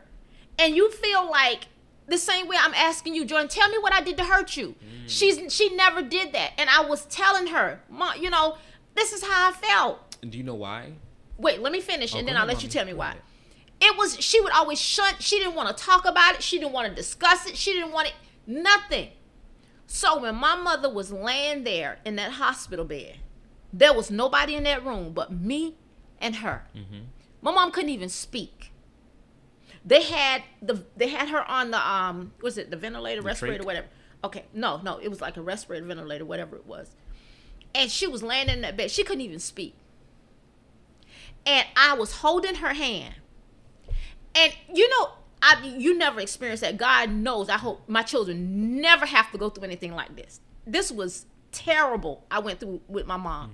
and 0.58 0.76
you 0.76 0.92
feel 0.92 1.30
like 1.30 1.68
the 2.08 2.18
same 2.18 2.48
way 2.48 2.58
I'm 2.60 2.74
asking 2.74 3.16
you, 3.16 3.26
Jordan, 3.26 3.48
tell 3.48 3.70
me 3.70 3.78
what 3.78 3.94
I 3.94 4.02
did 4.02 4.18
to 4.18 4.24
hurt 4.24 4.58
you. 4.58 4.70
Mm. 4.70 5.08
She's 5.08 5.54
she 5.54 5.76
never 5.76 6.02
did 6.02 6.34
that, 6.34 6.52
and 6.58 6.70
I 6.70 6.86
was 6.86 7.06
telling 7.06 7.48
her, 7.48 7.82
Mom, 7.90 8.22
you 8.22 8.30
know, 8.30 8.58
this 8.96 9.14
is 9.14 9.24
how 9.24 9.50
I 9.50 9.54
felt. 9.54 10.18
And 10.22 10.32
do 10.32 10.38
you 10.38 10.44
know 10.44 10.56
why? 10.56 10.94
Wait, 11.38 11.62
let 11.62 11.72
me 11.72 11.82
finish, 11.82 12.14
Oh, 12.14 12.20
and 12.20 12.28
then 12.28 12.38
I'll 12.38 12.46
let 12.46 12.64
you 12.64 12.70
tell 12.70 12.86
me 12.86 12.94
why. 12.94 13.16
It 13.82 13.98
was 13.98 14.20
she 14.20 14.40
would 14.40 14.54
always 14.54 14.80
shut. 14.80 15.22
She 15.22 15.40
didn't 15.40 15.56
want 15.56 15.76
to 15.76 15.84
talk 15.84 16.06
about 16.06 16.36
it. 16.36 16.44
She 16.44 16.60
didn't 16.60 16.74
want 16.74 16.88
to 16.90 16.96
discuss 16.96 17.48
it. 17.48 17.58
She 17.58 17.74
didn't 17.74 17.92
want 17.92 18.08
it. 18.08 18.14
Nothing. 18.46 19.10
So 19.88 20.22
when 20.22 20.36
my 20.36 20.56
mother 20.56 20.90
was 20.90 21.12
laying 21.12 21.64
there 21.64 22.00
in 22.06 22.16
that 22.16 22.32
hospital 22.34 22.86
bed, 22.86 23.18
there 23.72 23.94
was 23.94 24.10
nobody 24.10 24.56
in 24.56 24.64
that 24.64 24.86
room 24.86 25.14
but 25.14 25.32
me 25.32 25.76
and 26.24 26.38
her. 26.38 26.64
My 27.42 27.52
mom 27.52 27.72
couldn't 27.72 27.90
even 27.92 28.10
speak. 28.10 28.72
They 29.86 30.02
had 30.02 30.44
the 30.62 30.84
they 30.96 31.10
had 31.10 31.30
her 31.30 31.44
on 31.50 31.72
the 31.72 31.88
um 31.88 32.32
was 32.42 32.58
it 32.58 32.72
the 32.72 32.78
ventilator, 32.78 33.22
respirator, 33.22 33.64
trach? 33.64 33.66
whatever. 33.66 33.88
Okay, 34.24 34.46
no, 34.54 34.80
no, 34.82 34.98
it 35.00 35.10
was 35.10 35.20
like 35.20 35.36
a 35.36 35.42
respirator, 35.42 35.86
ventilator, 35.86 36.24
whatever 36.26 36.56
it 36.56 36.66
was. 36.66 36.90
And 37.76 37.92
she 37.92 38.08
was 38.08 38.24
laying 38.24 38.48
in 38.48 38.62
that 38.62 38.78
bed. 38.78 38.90
She 38.90 39.04
couldn't 39.04 39.22
even 39.22 39.40
speak. 39.40 39.76
And 41.46 41.68
I 41.76 41.96
was 41.96 42.14
holding 42.18 42.56
her 42.56 42.74
hand. 42.74 43.16
And 44.34 44.54
you 44.74 44.88
know, 44.90 45.10
I 45.42 45.62
you 45.78 45.98
never 45.98 46.22
experienced 46.22 46.62
that. 46.62 46.78
God 46.78 47.12
knows. 47.12 47.50
I 47.50 47.58
hope 47.58 47.88
my 47.90 48.04
children 48.04 48.80
never 48.80 49.06
have 49.06 49.30
to 49.34 49.38
go 49.38 49.50
through 49.50 49.66
anything 49.66 49.94
like 49.94 50.16
this. 50.16 50.40
This 50.66 50.90
was 50.94 51.26
terrible. 51.52 52.26
I 52.32 52.40
went 52.40 52.62
through 52.62 52.80
with 52.88 53.06
my 53.06 53.18
mom, 53.18 53.54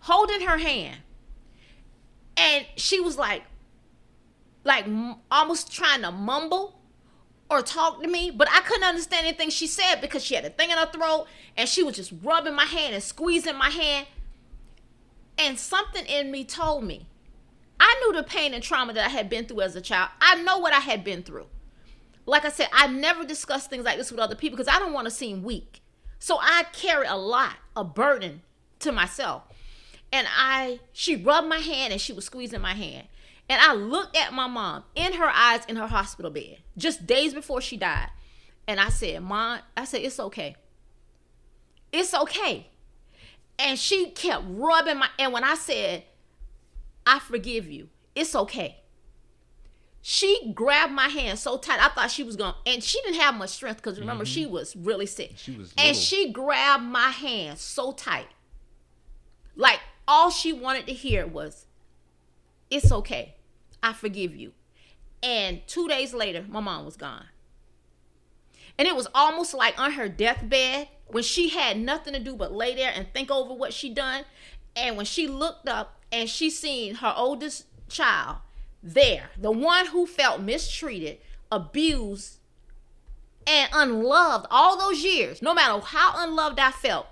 holding 0.00 0.40
her 0.40 0.56
hand, 0.56 1.00
and 2.40 2.64
she 2.76 3.00
was 3.00 3.18
like, 3.18 3.42
like 4.64 4.86
almost 5.30 5.70
trying 5.70 6.00
to 6.02 6.10
mumble 6.10 6.80
or 7.50 7.60
talk 7.60 8.00
to 8.00 8.08
me, 8.08 8.30
but 8.30 8.48
I 8.50 8.60
couldn't 8.60 8.84
understand 8.84 9.26
anything 9.26 9.50
she 9.50 9.66
said 9.66 9.96
because 10.00 10.24
she 10.24 10.34
had 10.34 10.46
a 10.46 10.50
thing 10.50 10.70
in 10.70 10.78
her 10.78 10.86
throat, 10.86 11.26
and 11.56 11.68
she 11.68 11.82
was 11.82 11.96
just 11.96 12.14
rubbing 12.22 12.54
my 12.54 12.64
hand 12.64 12.94
and 12.94 13.02
squeezing 13.02 13.58
my 13.58 13.68
hand. 13.68 14.06
And 15.36 15.58
something 15.58 16.06
in 16.06 16.30
me 16.30 16.44
told 16.44 16.84
me 16.84 17.06
I 17.78 18.00
knew 18.00 18.16
the 18.16 18.22
pain 18.22 18.54
and 18.54 18.62
trauma 18.62 18.94
that 18.94 19.06
I 19.06 19.08
had 19.10 19.28
been 19.28 19.44
through 19.44 19.60
as 19.60 19.76
a 19.76 19.80
child. 19.82 20.10
I 20.20 20.36
know 20.36 20.58
what 20.58 20.72
I 20.72 20.80
had 20.80 21.04
been 21.04 21.22
through. 21.22 21.46
Like 22.24 22.46
I 22.46 22.50
said, 22.50 22.68
I 22.72 22.86
never 22.86 23.24
discuss 23.24 23.66
things 23.66 23.84
like 23.84 23.98
this 23.98 24.10
with 24.10 24.20
other 24.20 24.34
people 24.34 24.56
because 24.56 24.72
I 24.72 24.78
don't 24.78 24.92
want 24.92 25.06
to 25.06 25.10
seem 25.10 25.42
weak. 25.42 25.82
So 26.18 26.38
I 26.40 26.64
carry 26.72 27.06
a 27.06 27.16
lot, 27.16 27.56
a 27.76 27.84
burden 27.84 28.42
to 28.80 28.92
myself. 28.92 29.42
And 30.12 30.26
I, 30.36 30.80
she 30.92 31.16
rubbed 31.16 31.48
my 31.48 31.58
hand 31.58 31.92
and 31.92 32.00
she 32.00 32.12
was 32.12 32.24
squeezing 32.24 32.60
my 32.60 32.74
hand. 32.74 33.06
And 33.48 33.60
I 33.60 33.74
looked 33.74 34.16
at 34.16 34.32
my 34.32 34.46
mom 34.46 34.84
in 34.94 35.14
her 35.14 35.28
eyes 35.28 35.64
in 35.66 35.76
her 35.76 35.88
hospital 35.88 36.30
bed, 36.30 36.58
just 36.76 37.06
days 37.06 37.34
before 37.34 37.60
she 37.60 37.76
died. 37.76 38.10
And 38.68 38.78
I 38.78 38.88
said, 38.88 39.22
Mom, 39.22 39.60
I 39.76 39.84
said, 39.84 40.02
it's 40.02 40.20
okay. 40.20 40.54
It's 41.92 42.14
okay. 42.14 42.68
And 43.58 43.78
she 43.78 44.10
kept 44.10 44.44
rubbing 44.46 44.98
my, 44.98 45.08
and 45.18 45.32
when 45.32 45.42
I 45.42 45.54
said, 45.54 46.04
I 47.04 47.18
forgive 47.18 47.68
you. 47.68 47.88
It's 48.14 48.34
okay. 48.34 48.76
She 50.02 50.52
grabbed 50.54 50.92
my 50.92 51.08
hand 51.08 51.38
so 51.38 51.58
tight. 51.58 51.84
I 51.84 51.88
thought 51.88 52.10
she 52.10 52.22
was 52.22 52.36
going, 52.36 52.54
to 52.64 52.72
and 52.72 52.82
she 52.82 53.00
didn't 53.02 53.20
have 53.20 53.34
much 53.34 53.50
strength 53.50 53.78
because 53.82 53.98
remember, 54.00 54.24
she 54.24 54.44
mm-hmm. 54.44 54.52
was 54.52 54.74
really 54.76 55.06
sick. 55.06 55.32
She 55.36 55.52
was 55.52 55.72
and 55.76 55.88
little. 55.88 56.02
she 56.02 56.32
grabbed 56.32 56.84
my 56.84 57.10
hand 57.10 57.58
so 57.58 57.92
tight. 57.92 58.28
Like 59.56 59.80
all 60.10 60.28
she 60.28 60.52
wanted 60.52 60.86
to 60.88 60.92
hear 60.92 61.24
was, 61.24 61.66
It's 62.68 62.90
okay. 62.90 63.36
I 63.80 63.92
forgive 63.92 64.34
you. 64.34 64.52
And 65.22 65.60
two 65.68 65.86
days 65.86 66.12
later, 66.12 66.44
my 66.48 66.58
mom 66.58 66.84
was 66.84 66.96
gone. 66.96 67.26
And 68.76 68.88
it 68.88 68.96
was 68.96 69.06
almost 69.14 69.54
like 69.54 69.78
on 69.78 69.92
her 69.92 70.08
deathbed 70.08 70.88
when 71.06 71.22
she 71.22 71.50
had 71.50 71.78
nothing 71.78 72.12
to 72.14 72.18
do 72.18 72.34
but 72.34 72.52
lay 72.52 72.74
there 72.74 72.92
and 72.92 73.06
think 73.14 73.30
over 73.30 73.54
what 73.54 73.72
she 73.72 73.88
done. 73.88 74.24
And 74.74 74.96
when 74.96 75.06
she 75.06 75.28
looked 75.28 75.68
up 75.68 76.00
and 76.10 76.28
she 76.28 76.50
seen 76.50 76.96
her 76.96 77.14
oldest 77.16 77.66
child 77.88 78.38
there, 78.82 79.30
the 79.38 79.52
one 79.52 79.86
who 79.86 80.06
felt 80.06 80.40
mistreated, 80.40 81.18
abused, 81.52 82.38
and 83.46 83.70
unloved 83.72 84.46
all 84.50 84.76
those 84.76 85.04
years, 85.04 85.40
no 85.40 85.54
matter 85.54 85.78
how 85.80 86.14
unloved 86.16 86.58
I 86.58 86.72
felt, 86.72 87.06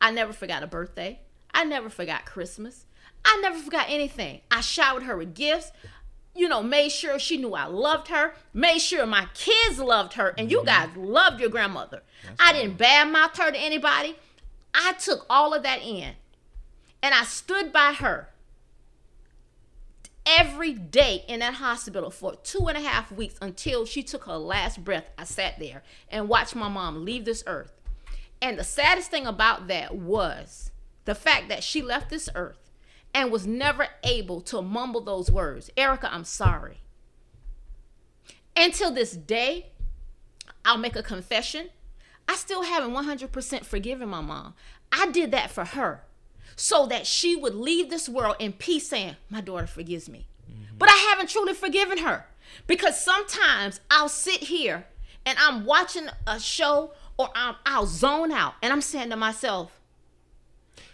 I 0.00 0.10
never 0.10 0.32
forgot 0.32 0.64
a 0.64 0.66
birthday. 0.66 1.20
I 1.52 1.64
never 1.64 1.88
forgot 1.88 2.26
Christmas. 2.26 2.86
I 3.24 3.38
never 3.42 3.58
forgot 3.58 3.86
anything. 3.88 4.40
I 4.50 4.60
showered 4.60 5.02
her 5.04 5.16
with 5.16 5.34
gifts 5.34 5.72
you 6.32 6.48
know, 6.48 6.62
made 6.62 6.90
sure 6.90 7.18
she 7.18 7.36
knew 7.36 7.54
I 7.54 7.64
loved 7.64 8.08
her, 8.08 8.34
made 8.54 8.78
sure 8.78 9.04
my 9.04 9.26
kids 9.34 9.80
loved 9.80 10.14
her, 10.14 10.32
and 10.38 10.50
you 10.50 10.58
mm-hmm. 10.58 10.66
guys 10.66 10.96
loved 10.96 11.40
your 11.40 11.50
grandmother. 11.50 12.02
I 12.38 12.52
didn't 12.52 12.78
badmouth 12.78 13.36
her 13.36 13.50
to 13.50 13.58
anybody. 13.58 14.16
I 14.74 14.92
took 14.92 15.26
all 15.28 15.52
of 15.52 15.62
that 15.64 15.82
in 15.82 16.14
and 17.02 17.14
I 17.14 17.24
stood 17.24 17.72
by 17.72 17.94
her 17.94 18.28
every 20.26 20.72
day 20.72 21.24
in 21.26 21.40
that 21.40 21.54
hospital 21.54 22.10
for 22.10 22.36
two 22.36 22.68
and 22.68 22.76
a 22.76 22.80
half 22.80 23.10
weeks 23.10 23.36
until 23.40 23.84
she 23.84 24.02
took 24.02 24.24
her 24.24 24.36
last 24.36 24.84
breath. 24.84 25.10
I 25.18 25.24
sat 25.24 25.58
there 25.58 25.82
and 26.08 26.28
watched 26.28 26.54
my 26.54 26.68
mom 26.68 27.04
leave 27.04 27.24
this 27.24 27.42
earth. 27.46 27.72
And 28.42 28.58
the 28.58 28.64
saddest 28.64 29.10
thing 29.10 29.26
about 29.26 29.66
that 29.68 29.96
was 29.96 30.69
the 31.04 31.14
fact 31.14 31.48
that 31.48 31.64
she 31.64 31.82
left 31.82 32.10
this 32.10 32.28
earth 32.34 32.70
and 33.14 33.30
was 33.30 33.46
never 33.46 33.88
able 34.04 34.40
to 34.42 34.62
mumble 34.62 35.00
those 35.00 35.30
words 35.30 35.70
Erica, 35.76 36.12
I'm 36.12 36.24
sorry. 36.24 36.80
Until 38.56 38.90
this 38.90 39.12
day, 39.12 39.70
I'll 40.64 40.78
make 40.78 40.96
a 40.96 41.02
confession. 41.02 41.70
I 42.28 42.36
still 42.36 42.62
haven't 42.62 42.92
100% 42.92 43.64
forgiven 43.64 44.08
my 44.08 44.20
mom. 44.20 44.54
I 44.92 45.10
did 45.10 45.30
that 45.32 45.50
for 45.50 45.64
her 45.64 46.04
so 46.56 46.86
that 46.86 47.06
she 47.06 47.34
would 47.34 47.54
leave 47.54 47.90
this 47.90 48.08
world 48.08 48.36
in 48.38 48.52
peace 48.52 48.88
saying, 48.88 49.16
My 49.28 49.40
daughter 49.40 49.66
forgives 49.66 50.08
me. 50.08 50.26
Mm-hmm. 50.50 50.76
But 50.78 50.90
I 50.90 51.08
haven't 51.10 51.30
truly 51.30 51.54
forgiven 51.54 51.98
her 51.98 52.26
because 52.66 53.02
sometimes 53.02 53.80
I'll 53.90 54.08
sit 54.08 54.42
here 54.42 54.86
and 55.24 55.38
I'm 55.40 55.64
watching 55.64 56.08
a 56.26 56.38
show 56.38 56.92
or 57.16 57.30
I'm, 57.34 57.56
I'll 57.66 57.86
zone 57.86 58.32
out 58.32 58.54
and 58.62 58.72
I'm 58.72 58.80
saying 58.80 59.10
to 59.10 59.16
myself, 59.16 59.79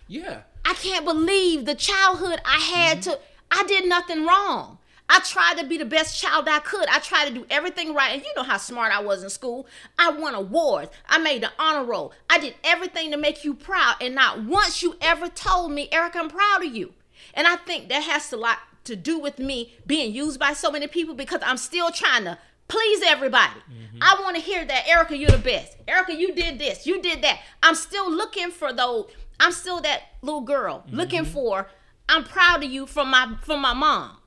Yeah. 0.08 0.40
I 0.64 0.74
can't 0.74 1.04
believe 1.04 1.64
the 1.64 1.74
childhood 1.74 2.40
I 2.44 2.58
had 2.58 2.98
mm-hmm. 2.98 3.10
to. 3.10 3.18
I 3.50 3.64
did 3.64 3.88
nothing 3.88 4.26
wrong. 4.26 4.78
I 5.08 5.20
tried 5.20 5.58
to 5.58 5.66
be 5.66 5.78
the 5.78 5.84
best 5.84 6.20
child 6.20 6.48
I 6.48 6.58
could. 6.58 6.88
I 6.88 6.98
tried 6.98 7.28
to 7.28 7.34
do 7.34 7.46
everything 7.48 7.94
right. 7.94 8.12
And 8.12 8.22
you 8.22 8.32
know 8.34 8.42
how 8.42 8.56
smart 8.56 8.92
I 8.92 9.00
was 9.00 9.22
in 9.22 9.30
school. 9.30 9.66
I 9.98 10.10
won 10.10 10.34
awards. 10.34 10.90
I 11.08 11.18
made 11.18 11.42
the 11.42 11.52
honor 11.58 11.84
roll. 11.84 12.12
I 12.28 12.38
did 12.38 12.54
everything 12.64 13.12
to 13.12 13.16
make 13.16 13.44
you 13.44 13.54
proud. 13.54 13.96
And 14.00 14.16
not 14.16 14.42
once 14.42 14.82
you 14.82 14.96
ever 15.00 15.28
told 15.28 15.70
me, 15.70 15.88
Eric, 15.92 16.16
I'm 16.16 16.28
proud 16.28 16.64
of 16.64 16.74
you. 16.74 16.92
And 17.34 17.46
I 17.46 17.56
think 17.56 17.88
that 17.88 18.02
has 18.02 18.32
a 18.32 18.36
lot 18.36 18.58
to 18.84 18.96
do 18.96 19.18
with 19.18 19.38
me 19.38 19.74
being 19.86 20.12
used 20.12 20.40
by 20.40 20.52
so 20.54 20.70
many 20.70 20.86
people 20.86 21.14
because 21.14 21.40
I'm 21.44 21.56
still 21.56 21.90
trying 21.90 22.24
to 22.24 22.38
please 22.68 23.02
everybody. 23.06 23.60
Mm-hmm. 23.70 23.98
I 24.00 24.20
want 24.22 24.36
to 24.36 24.42
hear 24.42 24.64
that, 24.64 24.88
Erica, 24.88 25.16
you're 25.16 25.30
the 25.30 25.38
best. 25.38 25.76
Erica, 25.86 26.14
you 26.14 26.34
did 26.34 26.58
this, 26.58 26.86
you 26.86 27.00
did 27.00 27.22
that. 27.22 27.40
I'm 27.62 27.74
still 27.74 28.10
looking 28.10 28.50
for 28.50 28.72
those. 28.72 29.06
I'm 29.38 29.52
still 29.52 29.80
that 29.82 30.02
little 30.22 30.42
girl 30.42 30.84
looking 30.90 31.22
mm-hmm. 31.22 31.32
for. 31.32 31.68
I'm 32.08 32.24
proud 32.24 32.62
of 32.62 32.70
you 32.70 32.86
from 32.86 33.10
my 33.10 33.36
from 33.42 33.60
my 33.60 33.74
mom. 33.74 34.18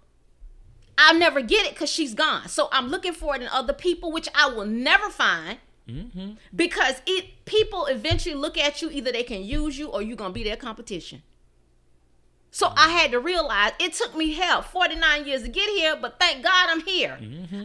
I'll 0.98 1.18
never 1.18 1.42
get 1.42 1.66
it 1.66 1.74
because 1.74 1.90
she's 1.90 2.14
gone. 2.14 2.50
So 2.50 2.68
I'm 2.72 2.90
looking 2.90 3.14
for 3.14 3.36
it 3.36 3.42
in 3.42 3.48
other 3.48 3.74
people, 3.74 4.12
which 4.12 4.28
I 4.36 4.50
will 4.50 4.66
never 4.66 5.10
find. 5.10 5.58
Mm-hmm. 5.88 6.32
Because 6.56 7.02
it 7.08 7.46
people 7.46 7.86
eventually 7.86 8.36
look 8.36 8.58
at 8.58 8.82
you, 8.82 8.90
either 8.92 9.12
they 9.12 9.24
can 9.24 9.44
use 9.44 9.80
you 9.80 9.88
or 9.88 10.02
you're 10.02 10.18
gonna 10.18 10.34
be 10.34 10.44
their 10.44 10.58
competition. 10.58 11.24
So 12.52 12.68
I 12.68 12.70
mm-hmm. 12.70 12.92
had 12.92 13.12
to 13.12 13.20
realize 13.20 13.72
it 13.80 13.94
took 13.94 14.16
me 14.16 14.34
hell 14.34 14.62
49 14.62 15.26
years 15.26 15.44
to 15.44 15.50
get 15.50 15.70
here, 15.70 15.96
but 15.96 16.20
thank 16.20 16.44
God 16.44 16.68
I'm 16.70 16.82
here. 16.82 17.18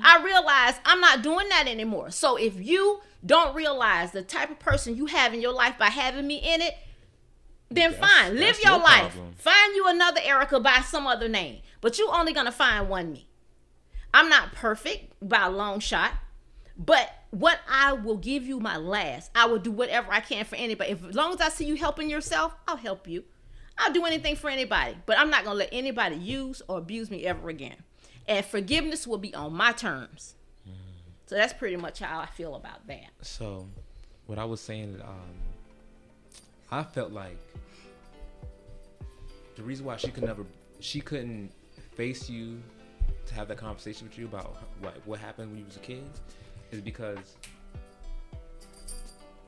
I 0.03 0.23
realized 0.23 0.79
I'm 0.85 1.01
not 1.01 1.23
doing 1.23 1.49
that 1.49 1.67
anymore. 1.67 2.11
So 2.11 2.37
if 2.37 2.61
you 2.61 3.01
don't 3.25 3.55
realize 3.55 4.13
the 4.13 4.23
type 4.23 4.51
of 4.51 4.59
person 4.59 4.97
you 4.97 5.07
have 5.07 5.33
in 5.35 5.41
your 5.41 5.53
life 5.53 5.79
by 5.79 5.87
having 5.87 6.27
me 6.27 6.37
in 6.37 6.61
it, 6.61 6.77
then 7.71 7.93
That's- 7.93 8.11
fine. 8.11 8.37
Live 8.37 8.59
your, 8.63 8.73
your 8.73 8.81
life. 8.83 9.13
problem. 9.13 9.35
Find 9.37 9.75
you 9.77 9.87
another 9.89 10.21
Erica 10.23 10.61
by 10.61 10.81
some 10.81 11.07
other 11.07 11.29
name. 11.29 11.61
But 11.81 11.99
you 11.99 12.09
only 12.13 12.33
gonna 12.33 12.53
find 12.53 12.89
one 12.89 13.13
me. 13.13 13.29
I'm 14.13 14.29
not 14.29 14.53
perfect 14.55 15.13
by 15.21 15.47
a 15.47 15.51
long 15.51 15.81
shot. 15.81 16.13
But 16.77 17.13
what 17.31 17.61
I 17.69 17.93
will 17.93 18.17
give 18.17 18.45
you 18.47 18.59
my 18.61 18.77
last. 18.77 19.31
I 19.35 19.47
will 19.47 19.59
do 19.59 19.71
whatever 19.71 20.13
I 20.13 20.21
can 20.21 20.45
for 20.45 20.57
anybody. 20.57 20.91
If, 20.93 21.05
as 21.05 21.15
long 21.15 21.33
as 21.35 21.41
I 21.41 21.49
see 21.49 21.65
you 21.65 21.77
helping 21.77 22.09
yourself, 22.11 22.55
I'll 22.69 22.77
help 22.77 23.07
you. 23.09 23.25
I'll 23.79 23.93
do 23.93 24.05
anything 24.05 24.37
for 24.37 24.49
anybody. 24.51 24.97
But 25.07 25.19
I'm 25.19 25.31
not 25.31 25.45
gonna 25.45 25.59
let 25.59 25.69
anybody 25.73 26.17
use 26.17 26.63
or 26.69 26.79
abuse 26.79 27.11
me 27.11 27.25
ever 27.27 27.49
again. 27.49 27.77
and 28.27 28.45
forgiveness 28.47 29.07
will 29.07 29.19
be 29.19 29.35
on 29.35 29.53
my 29.53 29.73
terms. 29.73 30.35
Mm-hmm. 30.67 30.79
So 31.27 31.35
that's 31.35 31.53
pretty 31.53 31.77
much 31.77 31.99
how 31.99 32.21
I 32.21 32.27
feel 32.27 32.55
about 32.55 32.87
that. 32.87 33.11
So, 33.21 33.69
what 34.27 34.39
I 34.39 34.45
was 34.45 34.61
saying, 34.61 35.01
um, 35.03 35.35
I 36.71 36.83
felt 36.83 37.13
like 37.13 37.39
the 39.57 39.63
reason 39.63 39.87
why 39.87 39.97
she 39.97 40.09
could 40.09 40.25
never, 40.25 40.45
she 40.81 41.01
couldn't 41.01 41.51
face 41.95 42.29
you 42.29 42.61
to 43.27 43.35
have 43.35 43.49
that 43.49 43.59
conversation 43.59 44.09
with 44.09 44.19
you 44.19 44.27
about 44.27 44.57
what 44.81 44.97
what 45.07 45.19
happened 45.19 45.51
when 45.51 45.59
you 45.59 45.65
was 45.65 45.77
a 45.77 45.81
kid, 45.81 46.05
is 46.71 46.81
because 46.81 47.37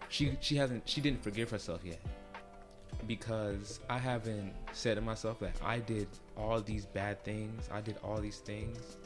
she 0.09 0.37
she 0.41 0.57
hasn't 0.57 0.89
she 0.89 1.01
didn't 1.01 1.23
forgive 1.23 1.51
herself 1.51 1.81
yet. 1.85 2.01
Because 3.07 3.81
I 3.91 3.99
haven't 3.99 4.53
said 4.73 4.95
to 4.95 5.01
myself 5.01 5.39
that 5.41 5.55
I 5.63 5.81
did 5.81 6.09
all 6.37 6.61
these 6.61 6.87
bad 6.87 7.23
things, 7.25 7.69
I 7.71 7.81
did 7.81 7.97
all 8.03 8.19
these 8.21 8.39
things, 8.39 8.97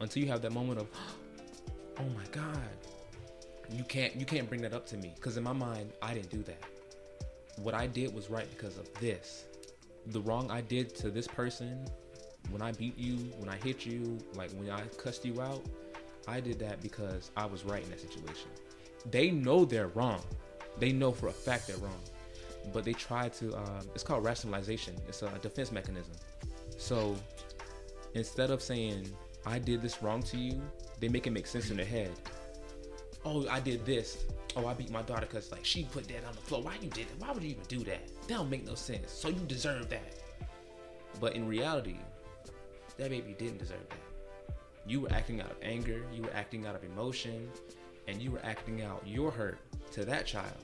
until 0.00 0.22
you 0.22 0.28
have 0.30 0.42
that 0.42 0.52
moment 0.52 0.80
of, 0.80 0.86
oh 1.98 2.08
my 2.16 2.24
god, 2.30 2.58
you 3.70 3.84
can't 3.84 4.14
you 4.16 4.26
can't 4.26 4.48
bring 4.48 4.62
that 4.62 4.72
up 4.72 4.86
to 4.86 4.96
me 4.96 5.12
because 5.16 5.36
in 5.36 5.42
my 5.42 5.52
mind 5.52 5.92
I 6.02 6.14
didn't 6.14 6.30
do 6.30 6.42
that. 6.44 6.62
What 7.56 7.74
I 7.74 7.86
did 7.86 8.14
was 8.14 8.30
right 8.30 8.48
because 8.50 8.76
of 8.76 8.92
this. 8.94 9.44
The 10.06 10.20
wrong 10.20 10.50
I 10.50 10.60
did 10.60 10.94
to 10.96 11.10
this 11.10 11.26
person 11.26 11.86
when 12.50 12.62
I 12.62 12.72
beat 12.72 12.96
you, 12.96 13.16
when 13.38 13.48
I 13.48 13.56
hit 13.56 13.84
you, 13.84 14.18
like 14.34 14.50
when 14.52 14.70
I 14.70 14.82
cussed 14.98 15.24
you 15.24 15.40
out, 15.40 15.62
I 16.28 16.40
did 16.40 16.58
that 16.60 16.80
because 16.80 17.30
I 17.36 17.46
was 17.46 17.64
right 17.64 17.82
in 17.82 17.90
that 17.90 18.00
situation. 18.00 18.50
They 19.10 19.30
know 19.30 19.64
they're 19.64 19.88
wrong. 19.88 20.22
They 20.78 20.92
know 20.92 21.10
for 21.10 21.28
a 21.28 21.32
fact 21.32 21.66
they're 21.66 21.76
wrong, 21.78 22.00
but 22.72 22.84
they 22.84 22.92
try 22.92 23.28
to. 23.30 23.56
Um, 23.56 23.88
it's 23.94 24.04
called 24.04 24.24
rationalization. 24.24 24.94
It's 25.08 25.22
a 25.22 25.30
defense 25.40 25.72
mechanism. 25.72 26.14
So 26.76 27.16
instead 28.14 28.50
of 28.50 28.62
saying 28.62 29.10
I 29.44 29.58
did 29.58 29.82
this 29.82 30.02
wrong 30.02 30.22
to 30.24 30.36
you, 30.36 30.60
they 31.00 31.08
make 31.08 31.26
it 31.26 31.30
make 31.30 31.46
sense 31.46 31.70
in 31.70 31.76
their 31.78 31.86
head 31.86 32.12
oh, 33.26 33.46
I 33.50 33.60
did 33.60 33.84
this. 33.84 34.24
Oh, 34.56 34.66
I 34.66 34.72
beat 34.72 34.90
my 34.90 35.02
daughter 35.02 35.26
because 35.26 35.52
like 35.52 35.64
she 35.64 35.84
put 35.84 36.08
that 36.08 36.24
on 36.26 36.34
the 36.34 36.40
floor. 36.40 36.62
Why 36.62 36.76
you 36.80 36.88
did 36.88 37.08
that? 37.08 37.18
Why 37.18 37.30
would 37.30 37.42
you 37.42 37.50
even 37.50 37.64
do 37.68 37.80
that? 37.84 38.06
That 38.26 38.28
don't 38.34 38.50
make 38.50 38.66
no 38.66 38.74
sense. 38.74 39.12
So 39.12 39.28
you 39.28 39.40
deserve 39.46 39.90
that. 39.90 40.14
But 41.20 41.36
in 41.36 41.46
reality, 41.46 41.96
that 42.96 43.10
baby 43.10 43.36
didn't 43.38 43.58
deserve 43.58 43.86
that. 43.90 44.54
You 44.86 45.02
were 45.02 45.12
acting 45.12 45.42
out 45.42 45.50
of 45.50 45.56
anger. 45.62 46.02
You 46.12 46.22
were 46.22 46.32
acting 46.32 46.66
out 46.66 46.74
of 46.74 46.84
emotion, 46.84 47.50
and 48.08 48.20
you 48.22 48.30
were 48.30 48.40
acting 48.44 48.82
out 48.82 49.02
your 49.06 49.30
hurt 49.30 49.58
to 49.92 50.06
that 50.06 50.24
child. 50.24 50.56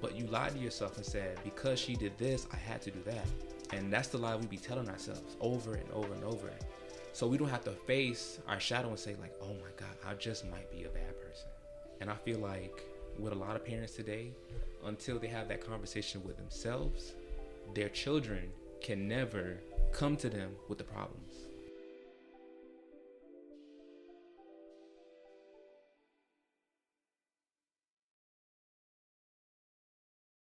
But 0.00 0.14
you 0.14 0.26
lied 0.26 0.52
to 0.52 0.58
yourself 0.58 0.96
and 0.96 1.04
said 1.04 1.40
because 1.42 1.80
she 1.80 1.96
did 1.96 2.16
this, 2.18 2.46
I 2.52 2.56
had 2.56 2.80
to 2.82 2.92
do 2.92 3.00
that. 3.06 3.26
And 3.72 3.92
that's 3.92 4.08
the 4.08 4.18
lie 4.18 4.36
we 4.36 4.46
be 4.46 4.56
telling 4.56 4.88
ourselves 4.88 5.36
over 5.40 5.74
and 5.74 5.90
over 5.90 6.12
and 6.12 6.24
over. 6.24 6.50
So 7.12 7.26
we 7.26 7.36
don't 7.36 7.48
have 7.48 7.64
to 7.64 7.72
face 7.72 8.38
our 8.46 8.60
shadow 8.60 8.88
and 8.88 8.98
say 8.98 9.16
like, 9.20 9.34
"Oh 9.42 9.54
my 9.54 9.70
God, 9.76 9.96
I 10.06 10.14
just 10.14 10.48
might 10.50 10.70
be 10.70 10.84
a 10.84 10.88
bad 10.88 11.08
person." 11.16 11.19
And 12.00 12.10
I 12.10 12.14
feel 12.14 12.38
like 12.38 12.84
with 13.18 13.32
a 13.32 13.36
lot 13.36 13.56
of 13.56 13.64
parents 13.64 13.94
today, 13.94 14.32
until 14.84 15.18
they 15.18 15.26
have 15.28 15.48
that 15.48 15.64
conversation 15.64 16.22
with 16.24 16.36
themselves, 16.36 17.14
their 17.74 17.88
children 17.90 18.50
can 18.80 19.06
never 19.06 19.58
come 19.92 20.16
to 20.16 20.30
them 20.30 20.50
with 20.68 20.78
the 20.78 20.84
problems. 20.84 21.29